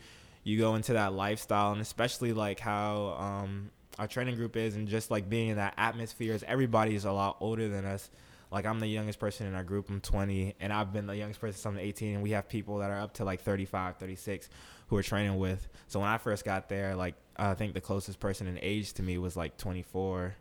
you 0.44 0.58
go 0.58 0.74
into 0.74 0.92
that 0.92 1.12
lifestyle 1.12 1.72
and 1.72 1.80
especially 1.80 2.32
like 2.32 2.60
how 2.60 3.16
um 3.18 3.70
our 3.98 4.06
training 4.06 4.36
group 4.36 4.56
is 4.56 4.76
and 4.76 4.88
just 4.88 5.10
like 5.10 5.28
being 5.28 5.48
in 5.48 5.56
that 5.56 5.74
atmosphere 5.76 6.32
is 6.32 6.44
everybody 6.46 6.94
is 6.94 7.04
a 7.04 7.12
lot 7.12 7.36
older 7.40 7.68
than 7.68 7.84
us 7.84 8.08
like 8.50 8.66
I'm 8.66 8.80
the 8.80 8.86
youngest 8.86 9.18
person 9.18 9.46
in 9.46 9.54
our 9.54 9.62
group. 9.62 9.88
I'm 9.88 10.00
20, 10.00 10.56
and 10.60 10.72
I've 10.72 10.92
been 10.92 11.06
the 11.06 11.16
youngest 11.16 11.40
person 11.40 11.54
since 11.54 11.66
I'm 11.66 11.78
18. 11.78 12.14
And 12.14 12.22
we 12.22 12.30
have 12.32 12.48
people 12.48 12.78
that 12.78 12.90
are 12.90 12.98
up 12.98 13.14
to 13.14 13.24
like 13.24 13.42
35, 13.42 13.96
36 13.96 14.48
who 14.90 14.96
we're 14.96 15.02
training 15.02 15.38
with. 15.38 15.66
So 15.88 16.00
when 16.00 16.08
I 16.10 16.18
first 16.18 16.44
got 16.44 16.68
there, 16.68 16.94
like 16.96 17.14
I 17.36 17.54
think 17.54 17.72
the 17.72 17.80
closest 17.80 18.20
person 18.20 18.46
in 18.46 18.58
age 18.60 18.92
to 18.94 19.02
me 19.02 19.16
was 19.16 19.36
like 19.36 19.56
24. 19.56 20.34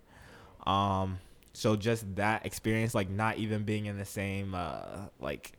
Um, 0.65 1.19
so 1.53 1.75
just 1.77 2.15
that 2.17 2.45
experience, 2.45 2.93
like 2.93 3.09
not 3.09 3.37
even 3.37 3.63
being 3.63 3.85
in 3.85 3.97
the 3.97 4.05
same 4.05 4.53
uh 4.55 4.81
like 5.19 5.53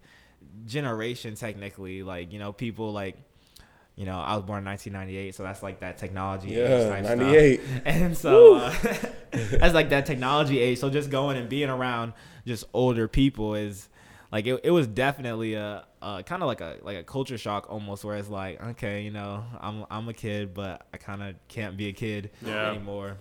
generation 0.66 1.34
technically, 1.36 2.02
like 2.02 2.32
you 2.32 2.38
know 2.38 2.52
people 2.52 2.92
like. 2.92 3.16
You 3.96 4.06
know, 4.06 4.18
I 4.18 4.34
was 4.34 4.44
born 4.44 4.60
in 4.60 4.64
1998, 4.64 5.34
so 5.34 5.42
that's 5.42 5.62
like 5.62 5.80
that 5.80 5.98
technology 5.98 6.54
age 6.54 6.56
Yeah, 6.56 7.02
stuff. 7.02 7.18
98. 7.18 7.60
And 7.84 8.16
so 8.16 8.54
uh, 8.54 8.74
that's 9.30 9.74
like 9.74 9.90
that 9.90 10.06
technology 10.06 10.58
age. 10.58 10.78
So 10.78 10.88
just 10.88 11.10
going 11.10 11.36
and 11.36 11.50
being 11.50 11.68
around 11.68 12.14
just 12.46 12.64
older 12.72 13.08
people 13.08 13.54
is 13.56 13.90
like 14.32 14.46
it, 14.46 14.58
it 14.64 14.70
was 14.70 14.86
definitely 14.86 15.52
a, 15.52 15.84
a 16.02 16.22
kind 16.22 16.42
of 16.42 16.46
like 16.46 16.60
a 16.60 16.76
like 16.82 16.96
a 16.96 17.02
culture 17.02 17.36
shock 17.38 17.66
almost 17.70 18.04
where 18.04 18.16
it's 18.16 18.28
like 18.30 18.62
okay 18.62 19.02
you 19.02 19.10
know 19.10 19.44
I'm 19.60 19.84
I'm 19.90 20.08
a 20.08 20.14
kid 20.14 20.54
but 20.54 20.86
I 20.94 20.96
kind 20.96 21.22
of 21.22 21.34
can't 21.48 21.76
be 21.76 21.88
a 21.88 21.92
kid 21.92 22.30
Yeah. 22.44 22.70
anymore 22.70 23.18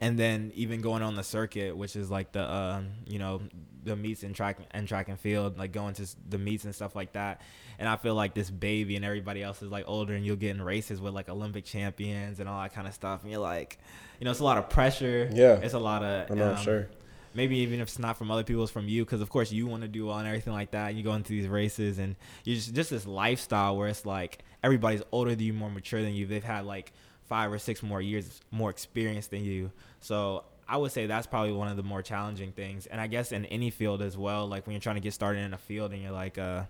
and 0.00 0.18
then 0.18 0.50
even 0.56 0.80
going 0.80 1.02
on 1.02 1.14
the 1.14 1.22
circuit 1.22 1.76
which 1.76 1.94
is 1.94 2.10
like 2.10 2.32
the 2.32 2.52
um 2.52 2.88
you 3.06 3.18
know 3.18 3.42
the 3.84 3.94
meets 3.94 4.22
and 4.24 4.34
track 4.34 4.58
and 4.72 4.88
track 4.88 5.08
and 5.08 5.20
field 5.20 5.56
like 5.58 5.70
going 5.72 5.94
to 5.94 6.06
the 6.28 6.38
meets 6.38 6.64
and 6.64 6.74
stuff 6.74 6.96
like 6.96 7.12
that 7.12 7.40
and 7.78 7.88
I 7.88 7.96
feel 7.96 8.14
like 8.14 8.34
this 8.34 8.50
baby 8.50 8.96
and 8.96 9.04
everybody 9.04 9.42
else 9.42 9.62
is 9.62 9.70
like 9.70 9.84
older 9.86 10.14
and 10.14 10.24
you'll 10.26 10.36
get 10.36 10.50
in 10.56 10.62
races 10.62 11.00
with 11.00 11.12
like 11.14 11.28
Olympic 11.28 11.64
champions 11.64 12.40
and 12.40 12.48
all 12.48 12.60
that 12.62 12.72
kind 12.74 12.88
of 12.88 12.94
stuff 12.94 13.22
and 13.22 13.30
you're 13.30 13.40
like 13.40 13.78
you 14.18 14.24
know 14.24 14.30
it's 14.32 14.40
a 14.40 14.44
lot 14.44 14.58
of 14.58 14.68
pressure 14.68 15.28
Yeah. 15.32 15.56
it's 15.62 15.74
a 15.74 15.78
lot 15.78 16.02
of 16.02 16.30
I'm 16.30 16.40
um, 16.42 16.56
sure. 16.56 16.88
Maybe 17.34 17.58
even 17.58 17.80
if 17.80 17.88
it's 17.88 17.98
not 17.98 18.16
from 18.16 18.30
other 18.30 18.44
people, 18.44 18.62
it's 18.62 18.72
from 18.72 18.88
you 18.88 19.04
because 19.04 19.20
of 19.20 19.28
course 19.28 19.52
you 19.52 19.66
want 19.66 19.82
to 19.82 19.88
do 19.88 20.06
well 20.06 20.18
and 20.18 20.26
everything 20.26 20.52
like 20.52 20.70
that. 20.72 20.88
And 20.88 20.98
you 20.98 21.04
go 21.04 21.14
into 21.14 21.30
these 21.30 21.48
races 21.48 21.98
and 21.98 22.16
you 22.44 22.54
just 22.54 22.74
just 22.74 22.90
this 22.90 23.06
lifestyle 23.06 23.76
where 23.76 23.88
it's 23.88 24.06
like 24.06 24.38
everybody's 24.62 25.02
older 25.12 25.30
than 25.30 25.40
you, 25.40 25.52
more 25.52 25.70
mature 25.70 26.02
than 26.02 26.14
you. 26.14 26.26
They've 26.26 26.42
had 26.42 26.64
like 26.64 26.92
five 27.28 27.52
or 27.52 27.58
six 27.58 27.82
more 27.82 28.00
years 28.00 28.40
more 28.50 28.70
experience 28.70 29.26
than 29.28 29.44
you. 29.44 29.72
So 30.00 30.44
I 30.68 30.76
would 30.76 30.92
say 30.92 31.06
that's 31.06 31.26
probably 31.26 31.52
one 31.52 31.68
of 31.68 31.76
the 31.76 31.82
more 31.82 32.02
challenging 32.02 32.52
things. 32.52 32.86
And 32.86 33.00
I 33.00 33.06
guess 33.06 33.32
in 33.32 33.44
any 33.46 33.70
field 33.70 34.02
as 34.02 34.16
well, 34.16 34.46
like 34.46 34.66
when 34.66 34.72
you're 34.72 34.80
trying 34.80 34.96
to 34.96 35.00
get 35.00 35.12
started 35.12 35.40
in 35.40 35.52
a 35.52 35.58
field 35.58 35.92
and 35.92 36.02
you're 36.02 36.12
like, 36.12 36.38
uh, 36.38 36.62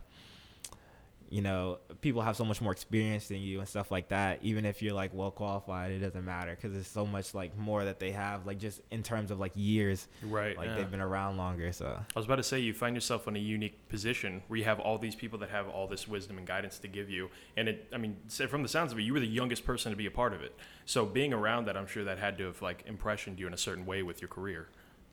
you 1.34 1.42
know, 1.42 1.78
people 2.00 2.22
have 2.22 2.36
so 2.36 2.44
much 2.44 2.60
more 2.60 2.70
experience 2.70 3.26
than 3.26 3.38
you 3.38 3.58
and 3.58 3.68
stuff 3.68 3.90
like 3.90 4.10
that. 4.10 4.38
Even 4.42 4.64
if 4.64 4.80
you're 4.80 4.94
like 4.94 5.12
well 5.12 5.32
qualified, 5.32 5.90
it 5.90 5.98
doesn't 5.98 6.24
matter 6.24 6.54
because 6.54 6.72
there's 6.72 6.86
so 6.86 7.04
much 7.04 7.34
like 7.34 7.58
more 7.58 7.84
that 7.84 7.98
they 7.98 8.12
have, 8.12 8.46
like 8.46 8.60
just 8.60 8.80
in 8.92 9.02
terms 9.02 9.32
of 9.32 9.40
like 9.40 9.50
years. 9.56 10.06
Right. 10.22 10.56
Like 10.56 10.68
yeah. 10.68 10.76
they've 10.76 10.90
been 10.92 11.00
around 11.00 11.36
longer. 11.36 11.72
So 11.72 11.86
I 11.86 12.04
was 12.16 12.26
about 12.26 12.36
to 12.36 12.44
say 12.44 12.60
you 12.60 12.72
find 12.72 12.94
yourself 12.94 13.26
in 13.26 13.34
a 13.34 13.40
unique 13.40 13.88
position 13.88 14.44
where 14.46 14.58
you 14.58 14.64
have 14.64 14.78
all 14.78 14.96
these 14.96 15.16
people 15.16 15.40
that 15.40 15.50
have 15.50 15.68
all 15.68 15.88
this 15.88 16.06
wisdom 16.06 16.38
and 16.38 16.46
guidance 16.46 16.78
to 16.78 16.86
give 16.86 17.10
you, 17.10 17.30
and 17.56 17.68
it. 17.68 17.88
I 17.92 17.98
mean, 17.98 18.16
from 18.48 18.62
the 18.62 18.68
sounds 18.68 18.92
of 18.92 19.00
it, 19.00 19.02
you 19.02 19.12
were 19.12 19.18
the 19.18 19.26
youngest 19.26 19.64
person 19.64 19.90
to 19.90 19.96
be 19.96 20.06
a 20.06 20.12
part 20.12 20.34
of 20.34 20.40
it. 20.40 20.54
So 20.84 21.04
being 21.04 21.32
around 21.32 21.64
that, 21.64 21.76
I'm 21.76 21.88
sure 21.88 22.04
that 22.04 22.20
had 22.20 22.38
to 22.38 22.44
have 22.44 22.62
like 22.62 22.84
impressioned 22.86 23.40
you 23.40 23.48
in 23.48 23.54
a 23.54 23.58
certain 23.58 23.86
way 23.86 24.04
with 24.04 24.22
your 24.22 24.28
career. 24.28 24.68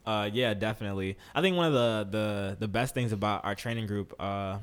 Uh, 0.05 0.29
yeah, 0.31 0.53
definitely. 0.53 1.17
I 1.35 1.41
think 1.41 1.55
one 1.55 1.67
of 1.67 1.73
the 1.73 2.07
the 2.09 2.57
the 2.59 2.67
best 2.67 2.93
things 2.93 3.11
about 3.11 3.45
our 3.45 3.53
training 3.53 3.85
group, 3.85 4.13
uh, 4.19 4.59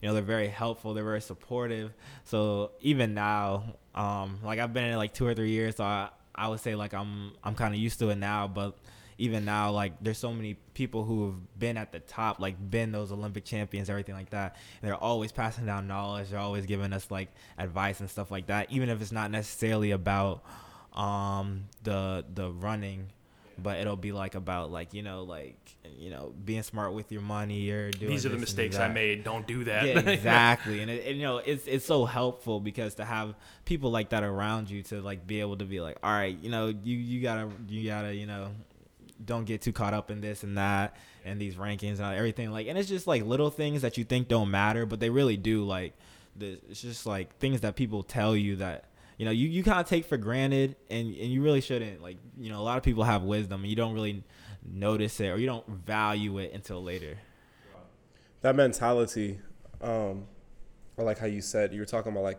you 0.00 0.08
know, 0.08 0.14
they're 0.14 0.22
very 0.22 0.48
helpful. 0.48 0.94
They're 0.94 1.04
very 1.04 1.20
supportive. 1.20 1.92
So 2.24 2.72
even 2.80 3.14
now, 3.14 3.76
um, 3.94 4.38
like 4.42 4.58
I've 4.58 4.72
been 4.72 4.84
in 4.84 4.96
like 4.96 5.12
two 5.14 5.26
or 5.26 5.34
three 5.34 5.50
years, 5.50 5.76
so 5.76 5.84
I 5.84 6.10
I 6.34 6.48
would 6.48 6.60
say 6.60 6.74
like 6.74 6.94
I'm 6.94 7.32
I'm 7.44 7.54
kind 7.54 7.74
of 7.74 7.80
used 7.80 7.98
to 7.98 8.10
it 8.10 8.16
now. 8.16 8.48
But 8.48 8.78
even 9.18 9.44
now, 9.44 9.70
like 9.70 9.92
there's 10.00 10.18
so 10.18 10.32
many 10.32 10.54
people 10.72 11.04
who 11.04 11.26
have 11.26 11.58
been 11.58 11.76
at 11.76 11.92
the 11.92 12.00
top, 12.00 12.40
like 12.40 12.56
been 12.70 12.92
those 12.92 13.12
Olympic 13.12 13.44
champions, 13.44 13.90
everything 13.90 14.14
like 14.14 14.30
that. 14.30 14.56
And 14.80 14.88
they're 14.88 14.96
always 14.96 15.32
passing 15.32 15.66
down 15.66 15.86
knowledge. 15.86 16.30
They're 16.30 16.40
always 16.40 16.64
giving 16.64 16.92
us 16.94 17.10
like 17.10 17.28
advice 17.58 18.00
and 18.00 18.08
stuff 18.08 18.30
like 18.30 18.46
that, 18.46 18.70
even 18.72 18.88
if 18.88 19.02
it's 19.02 19.12
not 19.12 19.30
necessarily 19.30 19.90
about 19.90 20.42
um 20.94 21.66
the 21.84 22.24
the 22.34 22.50
running 22.50 23.06
but 23.62 23.78
it'll 23.78 23.96
be 23.96 24.12
like 24.12 24.34
about 24.34 24.70
like 24.70 24.94
you 24.94 25.02
know 25.02 25.22
like 25.22 25.56
you 25.96 26.10
know 26.10 26.34
being 26.44 26.62
smart 26.62 26.92
with 26.92 27.10
your 27.12 27.22
money 27.22 27.70
or 27.70 27.90
doing 27.90 28.10
these 28.10 28.26
are 28.26 28.30
the 28.30 28.38
mistakes 28.38 28.76
I 28.78 28.88
made. 28.88 29.24
Don't 29.24 29.46
do 29.46 29.64
that. 29.64 29.84
Yeah, 29.86 29.98
exactly. 30.10 30.80
and, 30.80 30.90
it, 30.90 31.06
and 31.06 31.16
you 31.16 31.22
know 31.22 31.38
it's 31.38 31.66
it's 31.66 31.84
so 31.84 32.04
helpful 32.04 32.60
because 32.60 32.94
to 32.96 33.04
have 33.04 33.34
people 33.64 33.90
like 33.90 34.10
that 34.10 34.22
around 34.22 34.70
you 34.70 34.82
to 34.84 35.00
like 35.00 35.26
be 35.26 35.40
able 35.40 35.56
to 35.56 35.64
be 35.64 35.80
like, 35.80 35.98
all 36.02 36.12
right, 36.12 36.36
you 36.40 36.50
know, 36.50 36.68
you 36.68 36.96
you 36.96 37.22
gotta 37.22 37.48
you 37.68 37.88
gotta 37.88 38.14
you 38.14 38.26
know 38.26 38.48
don't 39.24 39.44
get 39.44 39.62
too 39.62 39.72
caught 39.72 39.94
up 39.94 40.10
in 40.10 40.20
this 40.20 40.42
and 40.42 40.56
that 40.56 40.96
and 41.24 41.40
these 41.40 41.56
rankings 41.56 42.00
and 42.00 42.14
everything 42.16 42.50
like 42.50 42.66
and 42.66 42.78
it's 42.78 42.88
just 42.88 43.06
like 43.06 43.22
little 43.24 43.50
things 43.50 43.82
that 43.82 43.98
you 43.98 44.04
think 44.04 44.28
don't 44.28 44.50
matter 44.50 44.86
but 44.86 45.00
they 45.00 45.10
really 45.10 45.36
do 45.36 45.64
like 45.64 45.92
the, 46.36 46.58
it's 46.70 46.80
just 46.80 47.06
like 47.06 47.36
things 47.36 47.60
that 47.60 47.76
people 47.76 48.02
tell 48.02 48.34
you 48.34 48.56
that 48.56 48.84
you 49.20 49.26
know 49.26 49.32
you, 49.32 49.48
you 49.48 49.62
kind 49.62 49.78
of 49.78 49.86
take 49.86 50.06
for 50.06 50.16
granted 50.16 50.76
and, 50.88 51.08
and 51.08 51.30
you 51.30 51.42
really 51.42 51.60
shouldn't 51.60 52.00
like 52.00 52.16
you 52.38 52.48
know 52.48 52.58
a 52.58 52.64
lot 52.64 52.78
of 52.78 52.82
people 52.82 53.04
have 53.04 53.22
wisdom 53.22 53.60
and 53.60 53.68
you 53.68 53.76
don't 53.76 53.92
really 53.92 54.24
notice 54.64 55.20
it 55.20 55.28
or 55.28 55.36
you 55.36 55.44
don't 55.44 55.68
value 55.68 56.38
it 56.38 56.52
until 56.54 56.82
later. 56.82 57.18
That 58.40 58.56
mentality 58.56 59.38
um 59.82 60.24
or 60.96 61.04
like 61.04 61.18
how 61.18 61.26
you 61.26 61.42
said 61.42 61.74
you 61.74 61.80
were 61.80 61.86
talking 61.86 62.12
about 62.12 62.22
like 62.22 62.38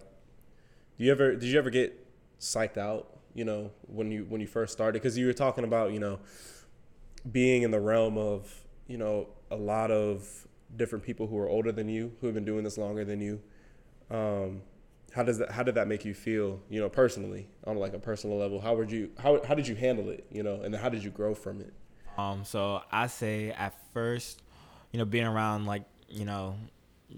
do 0.97 1.05
you 1.05 1.11
ever 1.11 1.35
did 1.35 1.49
you 1.49 1.59
ever 1.59 1.69
get 1.69 2.03
psyched 2.39 2.77
out 2.77 3.15
you 3.35 3.45
know 3.45 3.69
when 3.85 4.09
you 4.09 4.25
when 4.27 4.41
you 4.41 4.47
first 4.47 4.73
started? 4.73 4.99
Because 4.99 5.15
you 5.15 5.27
were 5.27 5.33
talking 5.33 5.63
about 5.63 5.91
you 5.91 5.99
know 5.99 6.17
being 7.31 7.61
in 7.61 7.69
the 7.69 7.79
realm 7.79 8.17
of 8.17 8.51
you 8.87 8.97
know 8.97 9.27
a 9.51 9.55
lot 9.55 9.91
of 9.91 10.47
different 10.75 11.05
people 11.05 11.27
who 11.27 11.37
are 11.37 11.47
older 11.47 11.71
than 11.71 11.87
you 11.87 12.11
who 12.21 12.25
have 12.25 12.33
been 12.33 12.43
doing 12.45 12.63
this 12.63 12.79
longer 12.79 13.05
than 13.05 13.21
you. 13.21 13.39
Um 14.09 14.63
how 15.13 15.23
does 15.23 15.37
that 15.39 15.51
how 15.51 15.63
did 15.63 15.75
that 15.75 15.87
make 15.87 16.05
you 16.05 16.13
feel 16.13 16.59
you 16.69 16.79
know 16.79 16.89
personally 16.89 17.47
on 17.65 17.77
like 17.77 17.93
a 17.93 17.99
personal 17.99 18.37
level? 18.37 18.59
How 18.59 18.75
would 18.75 18.91
you 18.91 19.11
how, 19.19 19.43
how 19.43 19.55
did 19.55 19.67
you 19.67 19.75
handle 19.75 20.09
it 20.09 20.25
you 20.31 20.43
know 20.43 20.61
and 20.61 20.75
how 20.75 20.89
did 20.89 21.03
you 21.03 21.09
grow 21.09 21.33
from 21.33 21.61
it? 21.61 21.73
Um 22.17 22.43
so 22.43 22.81
i 22.91 23.07
say 23.07 23.51
at 23.51 23.73
first 23.93 24.41
you 24.91 24.99
know 24.99 25.05
being 25.05 25.25
around 25.25 25.65
like 25.65 25.83
you 26.09 26.25
know 26.25 26.55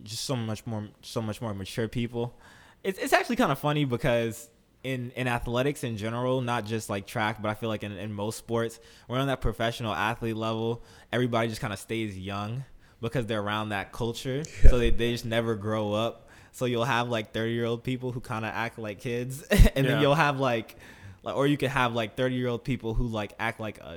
just 0.03 0.23
so 0.23 0.35
much 0.35 0.65
more 0.65 0.87
so 1.01 1.21
much 1.21 1.41
more 1.41 1.53
mature 1.53 1.87
people 1.87 2.39
it's, 2.83 2.99
it's 2.99 3.13
actually 3.13 3.35
kind 3.35 3.51
of 3.51 3.59
funny 3.59 3.85
because 3.85 4.49
in 4.83 5.11
in 5.15 5.27
athletics 5.27 5.83
in 5.83 5.97
general 5.97 6.41
not 6.41 6.65
just 6.65 6.89
like 6.89 7.05
track 7.07 7.41
but 7.41 7.49
i 7.49 7.53
feel 7.53 7.69
like 7.69 7.83
in, 7.83 7.91
in 7.93 8.11
most 8.11 8.37
sports 8.37 8.79
we're 9.07 9.17
on 9.17 9.27
that 9.27 9.41
professional 9.41 9.93
athlete 9.93 10.35
level 10.35 10.83
everybody 11.11 11.47
just 11.47 11.61
kind 11.61 11.73
of 11.73 11.79
stays 11.79 12.17
young 12.17 12.63
because 13.03 13.25
they're 13.25 13.41
around 13.41 13.69
that 13.69 13.91
culture. 13.91 14.43
Yeah. 14.63 14.69
so 14.69 14.79
they, 14.79 14.89
they 14.89 15.11
just 15.11 15.25
never 15.25 15.55
grow 15.55 15.93
up 15.93 16.22
so 16.53 16.65
you'll 16.65 16.85
have 16.85 17.09
like 17.09 17.33
30 17.33 17.51
year 17.51 17.65
old 17.65 17.83
people 17.83 18.11
who 18.11 18.21
kind 18.21 18.45
of 18.45 18.51
act 18.53 18.79
like 18.79 18.99
kids, 18.99 19.41
and 19.51 19.59
yeah. 19.75 19.81
then 19.81 20.01
you'll 20.01 20.15
have 20.15 20.39
like, 20.39 20.77
like, 21.23 21.35
or 21.35 21.47
you 21.47 21.57
could 21.57 21.69
have 21.69 21.93
like 21.93 22.15
30 22.15 22.35
year 22.35 22.47
old 22.47 22.63
people 22.63 22.93
who 22.93 23.07
like 23.07 23.33
act 23.39 23.59
like 23.59 23.79
uh, 23.81 23.95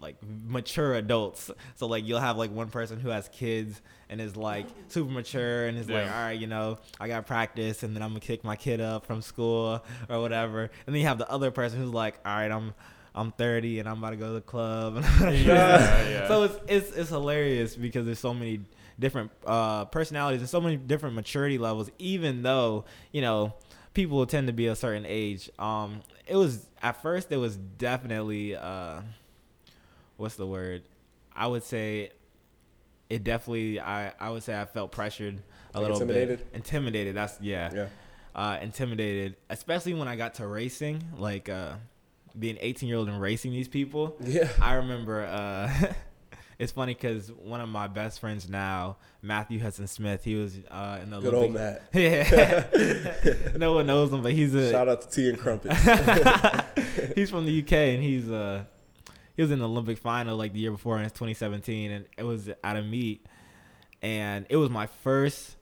like 0.00 0.16
mature 0.46 0.94
adults. 0.94 1.50
So 1.74 1.86
like 1.86 2.06
you'll 2.06 2.20
have 2.20 2.36
like 2.36 2.52
one 2.52 2.68
person 2.68 3.00
who 3.00 3.08
has 3.08 3.28
kids 3.28 3.82
and 4.08 4.20
is 4.20 4.36
like 4.36 4.66
super 4.88 5.10
mature 5.10 5.66
and 5.66 5.76
is 5.76 5.88
yeah. 5.88 6.02
like, 6.02 6.06
all 6.06 6.22
right, 6.22 6.38
you 6.38 6.46
know, 6.46 6.78
I 7.00 7.08
got 7.08 7.26
practice, 7.26 7.82
and 7.82 7.94
then 7.94 8.02
I'm 8.02 8.10
gonna 8.10 8.20
kick 8.20 8.44
my 8.44 8.56
kid 8.56 8.80
up 8.80 9.04
from 9.04 9.20
school 9.20 9.84
or 10.08 10.20
whatever. 10.20 10.62
And 10.86 10.94
then 10.94 11.00
you 11.00 11.08
have 11.08 11.18
the 11.18 11.28
other 11.28 11.50
person 11.50 11.80
who's 11.80 11.92
like, 11.92 12.20
all 12.24 12.36
right, 12.36 12.50
I'm 12.50 12.72
I'm 13.16 13.32
30 13.32 13.80
and 13.80 13.88
I'm 13.88 13.98
about 13.98 14.10
to 14.10 14.16
go 14.16 14.26
to 14.28 14.34
the 14.34 14.40
club. 14.42 15.02
yeah, 15.20 16.08
yeah. 16.08 16.28
So 16.28 16.44
it's, 16.44 16.58
it's 16.68 16.96
it's 16.96 17.10
hilarious 17.10 17.74
because 17.74 18.06
there's 18.06 18.20
so 18.20 18.34
many 18.34 18.60
different 18.98 19.30
uh, 19.46 19.84
personalities 19.86 20.40
and 20.40 20.48
so 20.48 20.60
many 20.60 20.76
different 20.76 21.14
maturity 21.14 21.58
levels. 21.58 21.90
Even 21.98 22.42
though 22.42 22.84
you 23.12 23.20
know 23.22 23.54
people 23.94 24.24
tend 24.26 24.46
to 24.46 24.52
be 24.52 24.66
a 24.66 24.76
certain 24.76 25.04
age, 25.06 25.50
um, 25.58 26.00
it 26.26 26.36
was 26.36 26.66
at 26.82 27.00
first 27.02 27.30
it 27.32 27.36
was 27.36 27.56
definitely 27.56 28.56
uh, 28.56 29.00
what's 30.16 30.36
the 30.36 30.46
word? 30.46 30.82
I 31.34 31.46
would 31.46 31.62
say 31.64 32.10
it 33.10 33.24
definitely. 33.24 33.80
I 33.80 34.12
I 34.18 34.30
would 34.30 34.42
say 34.42 34.58
I 34.58 34.64
felt 34.64 34.92
pressured 34.92 35.42
a 35.74 35.80
like 35.80 35.88
little 35.88 36.00
intimidated. 36.02 36.38
bit. 36.38 36.56
Intimidated. 36.56 37.16
That's 37.16 37.40
yeah. 37.40 37.70
Yeah. 37.74 37.86
Uh, 38.34 38.58
intimidated, 38.60 39.34
especially 39.48 39.94
when 39.94 40.08
I 40.08 40.16
got 40.16 40.34
to 40.34 40.46
racing, 40.46 41.02
like 41.16 41.48
uh, 41.48 41.72
being 42.38 42.58
18 42.60 42.86
year 42.86 42.98
old 42.98 43.08
and 43.08 43.18
racing 43.18 43.50
these 43.52 43.68
people. 43.68 44.14
Yeah. 44.22 44.48
I 44.60 44.74
remember 44.74 45.22
uh, 45.24 45.92
it's 46.58 46.72
funny 46.72 46.94
because 46.94 47.30
one 47.30 47.60
of 47.60 47.68
my 47.68 47.86
best 47.86 48.20
friends 48.20 48.48
now, 48.48 48.96
Matthew 49.20 49.60
Hudson 49.60 49.86
Smith, 49.86 50.24
he 50.24 50.34
was 50.36 50.58
uh, 50.70 51.00
in 51.02 51.10
the 51.10 51.20
good 51.20 51.34
Olympic, 51.34 51.50
old 51.50 51.54
Matt. 51.54 51.82
Yeah, 51.92 53.52
no 53.56 53.74
one 53.74 53.86
knows 53.86 54.12
him, 54.12 54.22
but 54.22 54.32
he's 54.32 54.54
a 54.54 54.70
shout 54.70 54.88
out 54.88 55.02
to 55.02 55.10
Tea 55.10 55.28
and 55.28 55.38
Crumpets. 55.38 55.74
he's 57.14 57.30
from 57.30 57.44
the 57.44 57.62
UK 57.62 57.72
and 57.72 58.02
he's 58.02 58.30
uh 58.30 58.64
he 59.36 59.42
was 59.42 59.50
in 59.50 59.58
the 59.58 59.68
Olympic 59.68 59.98
final 59.98 60.36
like 60.36 60.54
the 60.54 60.60
year 60.60 60.70
before 60.70 60.98
in 60.98 61.04
2017, 61.04 61.90
and 61.90 62.06
it 62.16 62.22
was 62.22 62.48
at 62.48 62.76
a 62.76 62.82
meet, 62.82 63.26
and 64.00 64.46
it 64.48 64.56
was 64.56 64.70
my 64.70 64.86
first 64.86 65.56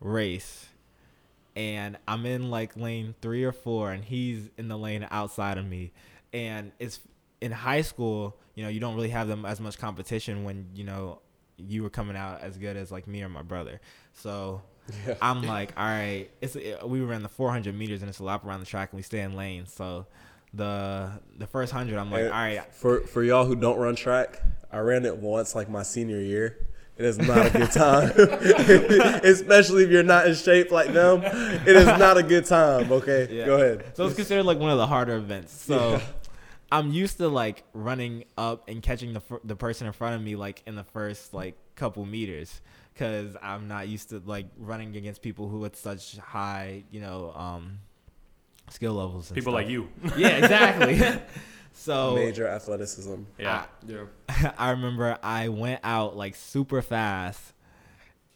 race. 0.00 0.66
And 1.54 1.98
I'm 2.06 2.24
in 2.24 2.50
like 2.50 2.76
lane 2.76 3.14
three 3.20 3.44
or 3.44 3.52
four, 3.52 3.90
and 3.90 4.02
he's 4.02 4.48
in 4.56 4.68
the 4.68 4.78
lane 4.78 5.06
outside 5.10 5.58
of 5.58 5.66
me. 5.66 5.92
And 6.32 6.72
it's 6.78 7.00
in 7.40 7.52
high 7.52 7.82
school, 7.82 8.36
you 8.54 8.62
know, 8.64 8.68
you 8.68 8.80
don't 8.80 8.94
really 8.94 9.10
have 9.10 9.28
them 9.28 9.44
as 9.44 9.60
much 9.60 9.78
competition 9.78 10.44
when 10.44 10.66
you 10.74 10.84
know 10.84 11.20
you 11.56 11.82
were 11.82 11.90
coming 11.90 12.16
out 12.16 12.40
as 12.40 12.56
good 12.56 12.76
as 12.76 12.90
like 12.90 13.06
me 13.06 13.22
or 13.22 13.28
my 13.28 13.42
brother. 13.42 13.80
So 14.14 14.62
yeah. 15.06 15.14
I'm 15.20 15.42
like, 15.42 15.72
all 15.76 15.84
right, 15.84 16.28
it's 16.40 16.56
it, 16.56 16.86
we 16.88 17.00
ran 17.00 17.22
the 17.22 17.28
400 17.28 17.74
meters 17.74 18.02
and 18.02 18.08
it's 18.08 18.18
a 18.20 18.24
lap 18.24 18.44
around 18.44 18.60
the 18.60 18.66
track 18.66 18.90
and 18.92 18.98
we 18.98 19.02
stay 19.02 19.20
in 19.20 19.34
lanes. 19.34 19.72
So 19.72 20.06
the 20.54 21.10
the 21.36 21.46
first 21.46 21.72
hundred, 21.72 21.98
I'm 21.98 22.10
like, 22.10 22.22
and 22.22 22.32
all 22.32 22.40
right. 22.40 22.74
For 22.74 23.00
for 23.02 23.22
y'all 23.22 23.44
who 23.44 23.54
don't 23.54 23.78
run 23.78 23.96
track, 23.96 24.42
I 24.72 24.78
ran 24.78 25.04
it 25.04 25.16
once 25.16 25.54
like 25.54 25.68
my 25.68 25.82
senior 25.82 26.20
year. 26.20 26.64
It 26.96 27.04
is 27.04 27.16
not 27.16 27.46
a 27.46 27.50
good 27.50 27.70
time, 27.70 28.10
especially 29.22 29.84
if 29.84 29.90
you're 29.90 30.02
not 30.02 30.26
in 30.26 30.34
shape 30.34 30.72
like 30.72 30.92
them. 30.92 31.22
It 31.22 31.76
is 31.76 31.86
not 31.86 32.18
a 32.18 32.24
good 32.24 32.44
time. 32.44 32.90
Okay, 32.90 33.28
yeah. 33.30 33.46
go 33.46 33.54
ahead. 33.54 33.84
So 33.94 34.04
it's 34.04 34.16
considered 34.16 34.42
like 34.42 34.58
one 34.58 34.72
of 34.72 34.78
the 34.78 34.86
harder 34.86 35.16
events. 35.16 35.52
So. 35.52 35.92
Yeah 35.92 36.00
I'm 36.70 36.92
used 36.92 37.18
to 37.18 37.28
like 37.28 37.64
running 37.72 38.24
up 38.36 38.68
and 38.68 38.82
catching 38.82 39.14
the 39.14 39.22
the 39.44 39.56
person 39.56 39.86
in 39.86 39.92
front 39.92 40.16
of 40.16 40.22
me 40.22 40.36
like 40.36 40.62
in 40.66 40.76
the 40.76 40.84
first 40.84 41.32
like 41.32 41.56
couple 41.76 42.04
meters 42.04 42.60
because 42.92 43.36
I'm 43.40 43.68
not 43.68 43.88
used 43.88 44.10
to 44.10 44.22
like 44.24 44.46
running 44.58 44.96
against 44.96 45.22
people 45.22 45.48
who 45.48 45.60
with 45.60 45.76
such 45.76 46.18
high 46.18 46.82
you 46.90 47.00
know 47.00 47.32
um, 47.34 47.78
skill 48.70 48.94
levels. 48.94 49.30
people 49.30 49.52
stuff. 49.52 49.54
like 49.54 49.68
you. 49.68 49.88
Yeah, 50.16 50.36
exactly. 50.36 51.00
so 51.72 52.14
major 52.16 52.46
athleticism. 52.46 53.22
Yeah, 53.38 53.64
I, 53.64 53.90
yeah. 53.90 54.52
I 54.58 54.70
remember 54.70 55.16
I 55.22 55.48
went 55.48 55.80
out 55.84 56.16
like 56.16 56.34
super 56.34 56.82
fast, 56.82 57.40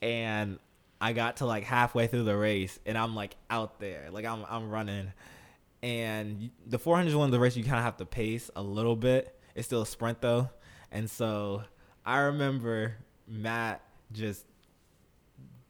and 0.00 0.58
I 1.00 1.12
got 1.12 1.38
to 1.38 1.46
like 1.46 1.64
halfway 1.64 2.06
through 2.06 2.24
the 2.24 2.36
race, 2.36 2.78
and 2.86 2.96
I'm 2.96 3.14
like 3.14 3.36
out 3.50 3.80
there, 3.80 4.08
like 4.10 4.24
I'm 4.24 4.44
I'm 4.48 4.70
running 4.70 5.12
and 5.82 6.50
the 6.66 6.78
400 6.78 7.08
is 7.08 7.16
one 7.16 7.26
of 7.26 7.32
the 7.32 7.40
races 7.40 7.58
you 7.58 7.64
kind 7.64 7.78
of 7.78 7.84
have 7.84 7.96
to 7.98 8.06
pace 8.06 8.50
a 8.56 8.62
little 8.62 8.96
bit. 8.96 9.38
It's 9.54 9.66
still 9.66 9.82
a 9.82 9.86
sprint 9.86 10.20
though, 10.20 10.48
and 10.90 11.10
so 11.10 11.64
I 12.04 12.18
remember 12.20 12.94
Matt 13.28 13.82
just 14.12 14.44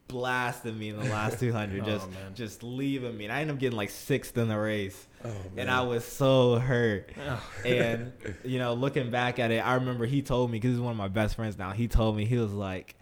blasting 0.08 0.78
me 0.78 0.90
in 0.90 0.98
the 0.98 1.04
last 1.08 1.40
200, 1.40 1.82
Oh, 1.82 1.84
just 1.86 2.08
just 2.34 2.62
leaving 2.62 3.16
me. 3.16 3.24
And 3.24 3.32
I 3.32 3.40
ended 3.40 3.56
up 3.56 3.60
getting 3.60 3.76
like 3.76 3.90
sixth 3.90 4.36
in 4.36 4.48
the 4.48 4.58
race, 4.58 5.06
Oh, 5.24 5.30
and. 5.56 5.70
I 5.70 5.80
was 5.82 6.04
so 6.04 6.56
hurt. 6.58 7.10
Oh. 7.26 7.42
and 7.64 8.12
you 8.44 8.58
know, 8.58 8.74
looking 8.74 9.10
back 9.10 9.38
at 9.38 9.50
it, 9.50 9.64
I 9.66 9.74
remember 9.74 10.04
he 10.06 10.22
told 10.22 10.50
me 10.50 10.58
because 10.58 10.72
he's 10.72 10.80
one 10.80 10.92
of 10.92 10.98
my 10.98 11.08
best 11.08 11.36
friends 11.36 11.58
now. 11.58 11.70
He 11.70 11.88
told 11.88 12.16
me 12.16 12.24
he 12.24 12.36
was 12.36 12.52
like, 12.52 12.96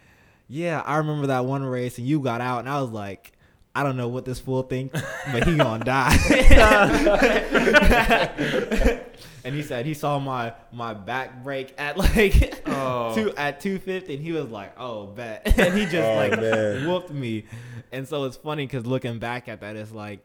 "Yeah, 0.49 0.81
I 0.85 0.99
remember 0.99 1.29
that 1.29 1.45
one 1.45 1.65
race, 1.65 1.99
and 1.99 2.07
you 2.07 2.21
got 2.21 2.41
out," 2.41 2.61
and 2.61 2.69
I 2.69 2.81
was 2.81 2.91
like. 2.91 3.33
I 3.75 3.83
don't 3.85 3.97
know 3.97 4.09
what 4.09 4.25
this 4.25 4.41
fool 4.41 4.63
think, 4.63 4.93
but 4.93 5.47
he 5.47 5.57
gonna 5.57 5.85
die. 5.85 6.17
and 9.45 9.55
he 9.55 9.63
said 9.63 9.87
he 9.87 9.95
saw 9.95 10.19
my 10.19 10.53
my 10.73 10.95
back 10.95 11.43
break 11.43 11.75
at 11.79 11.97
like 11.97 12.63
Oh. 12.67 13.15
two 13.15 13.33
at 13.37 13.61
two 13.61 13.79
fifty, 13.79 14.15
and 14.15 14.23
he 14.23 14.33
was 14.33 14.49
like, 14.51 14.75
"Oh, 14.79 15.07
bet," 15.07 15.43
and 15.59 15.77
he 15.79 15.85
just 15.85 15.97
Oh, 15.97 16.15
like 16.17 16.41
man. 16.41 16.87
whooped 16.89 17.11
me. 17.13 17.45
And 17.93 18.07
so 18.07 18.25
it's 18.25 18.37
funny 18.37 18.67
because 18.67 18.87
looking 18.87 19.19
back 19.19 19.49
at 19.49 19.61
that, 19.63 19.75
it's 19.77 19.93
like, 19.93 20.21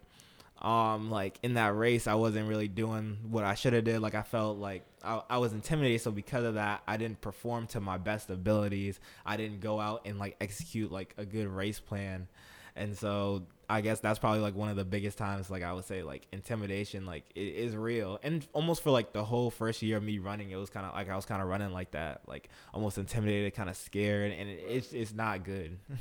um, 0.62 1.10
like 1.10 1.40
in 1.44 1.56
that 1.56 1.76
race, 1.76 2.08
I 2.08 2.14
wasn't 2.16 2.48
really 2.48 2.68
doing 2.68 3.18
what 3.30 3.44
I 3.44 3.56
should 3.56 3.74
have 3.74 3.84
did. 3.84 4.02
Like 4.02 4.16
I 4.16 4.22
felt 4.22 4.58
like 4.58 4.84
I, 5.04 5.22
I 5.30 5.38
was 5.40 5.54
intimidated, 5.54 6.02
so 6.02 6.12
because 6.12 6.44
of 6.46 6.56
that, 6.56 6.82
I 6.88 6.98
didn't 6.98 7.22
perform 7.22 7.68
to 7.68 7.80
my 7.80 7.98
best 7.98 8.30
abilities. 8.30 9.00
I 9.26 9.38
didn't 9.38 9.62
go 9.62 9.80
out 9.80 10.02
and 10.06 10.20
like 10.20 10.36
execute 10.42 10.92
like 10.92 11.14
a 11.18 11.26
good 11.26 11.48
race 11.48 11.80
plan, 11.80 12.28
and 12.76 12.98
so 12.98 13.44
I 13.70 13.82
guess 13.82 14.00
that's 14.00 14.20
probably 14.20 14.42
like 14.42 14.56
one 14.56 14.70
of 14.70 14.76
the 14.76 14.86
biggest 14.86 15.18
times. 15.18 15.50
Like 15.50 15.64
I 15.64 15.74
would 15.74 15.86
say, 15.86 16.04
like 16.04 16.28
intimidation, 16.32 17.06
like 17.06 17.24
it 17.36 17.40
is 17.40 17.76
real, 17.76 18.20
and 18.24 18.46
almost 18.54 18.84
for 18.84 18.92
like 18.92 19.14
the 19.14 19.24
whole 19.24 19.50
first 19.50 19.82
year 19.82 19.98
of 19.98 20.04
me 20.04 20.20
running, 20.20 20.52
it 20.52 20.58
was 20.58 20.70
kind 20.70 20.86
of 20.86 20.94
like 20.94 21.10
I 21.10 21.16
was 21.16 21.26
kind 21.26 21.42
of 21.42 21.48
running 21.48 21.72
like 21.72 21.92
that, 21.92 22.22
like 22.28 22.50
almost 22.74 22.98
intimidated, 22.98 23.54
kind 23.56 23.70
of 23.70 23.78
scared, 23.78 24.32
and 24.32 24.50
it, 24.50 24.64
it's 24.68 24.94
it's 24.94 25.14
not 25.14 25.44
good. 25.44 25.78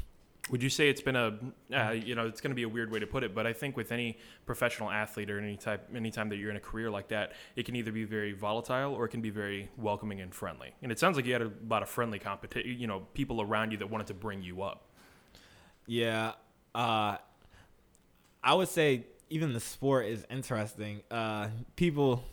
Would 0.50 0.62
you 0.62 0.68
say 0.68 0.90
it's 0.90 1.00
been 1.00 1.16
a, 1.16 1.38
uh, 1.74 1.92
you 1.92 2.14
know, 2.14 2.26
it's 2.26 2.42
going 2.42 2.50
to 2.50 2.54
be 2.54 2.64
a 2.64 2.68
weird 2.68 2.90
way 2.90 2.98
to 2.98 3.06
put 3.06 3.24
it, 3.24 3.34
but 3.34 3.46
I 3.46 3.54
think 3.54 3.78
with 3.78 3.90
any 3.92 4.18
professional 4.44 4.90
athlete 4.90 5.30
or 5.30 5.38
any 5.38 5.56
type, 5.56 5.88
any 5.96 6.10
time 6.10 6.28
that 6.28 6.36
you're 6.36 6.50
in 6.50 6.56
a 6.56 6.60
career 6.60 6.90
like 6.90 7.08
that, 7.08 7.32
it 7.56 7.64
can 7.64 7.74
either 7.76 7.90
be 7.90 8.04
very 8.04 8.34
volatile 8.34 8.92
or 8.92 9.06
it 9.06 9.08
can 9.08 9.22
be 9.22 9.30
very 9.30 9.70
welcoming 9.78 10.20
and 10.20 10.34
friendly. 10.34 10.74
And 10.82 10.92
it 10.92 10.98
sounds 10.98 11.16
like 11.16 11.24
you 11.24 11.32
had 11.32 11.40
a 11.40 11.50
lot 11.66 11.82
of 11.82 11.88
friendly 11.88 12.18
competition, 12.18 12.78
you 12.78 12.86
know, 12.86 13.06
people 13.14 13.40
around 13.40 13.72
you 13.72 13.78
that 13.78 13.90
wanted 13.90 14.08
to 14.08 14.14
bring 14.14 14.42
you 14.42 14.60
up. 14.60 14.90
Yeah, 15.86 16.32
uh, 16.74 17.16
I 18.42 18.54
would 18.54 18.68
say 18.68 19.04
even 19.30 19.52
the 19.52 19.60
sport 19.60 20.06
is 20.06 20.26
interesting. 20.30 21.00
Uh, 21.10 21.48
people 21.76 22.24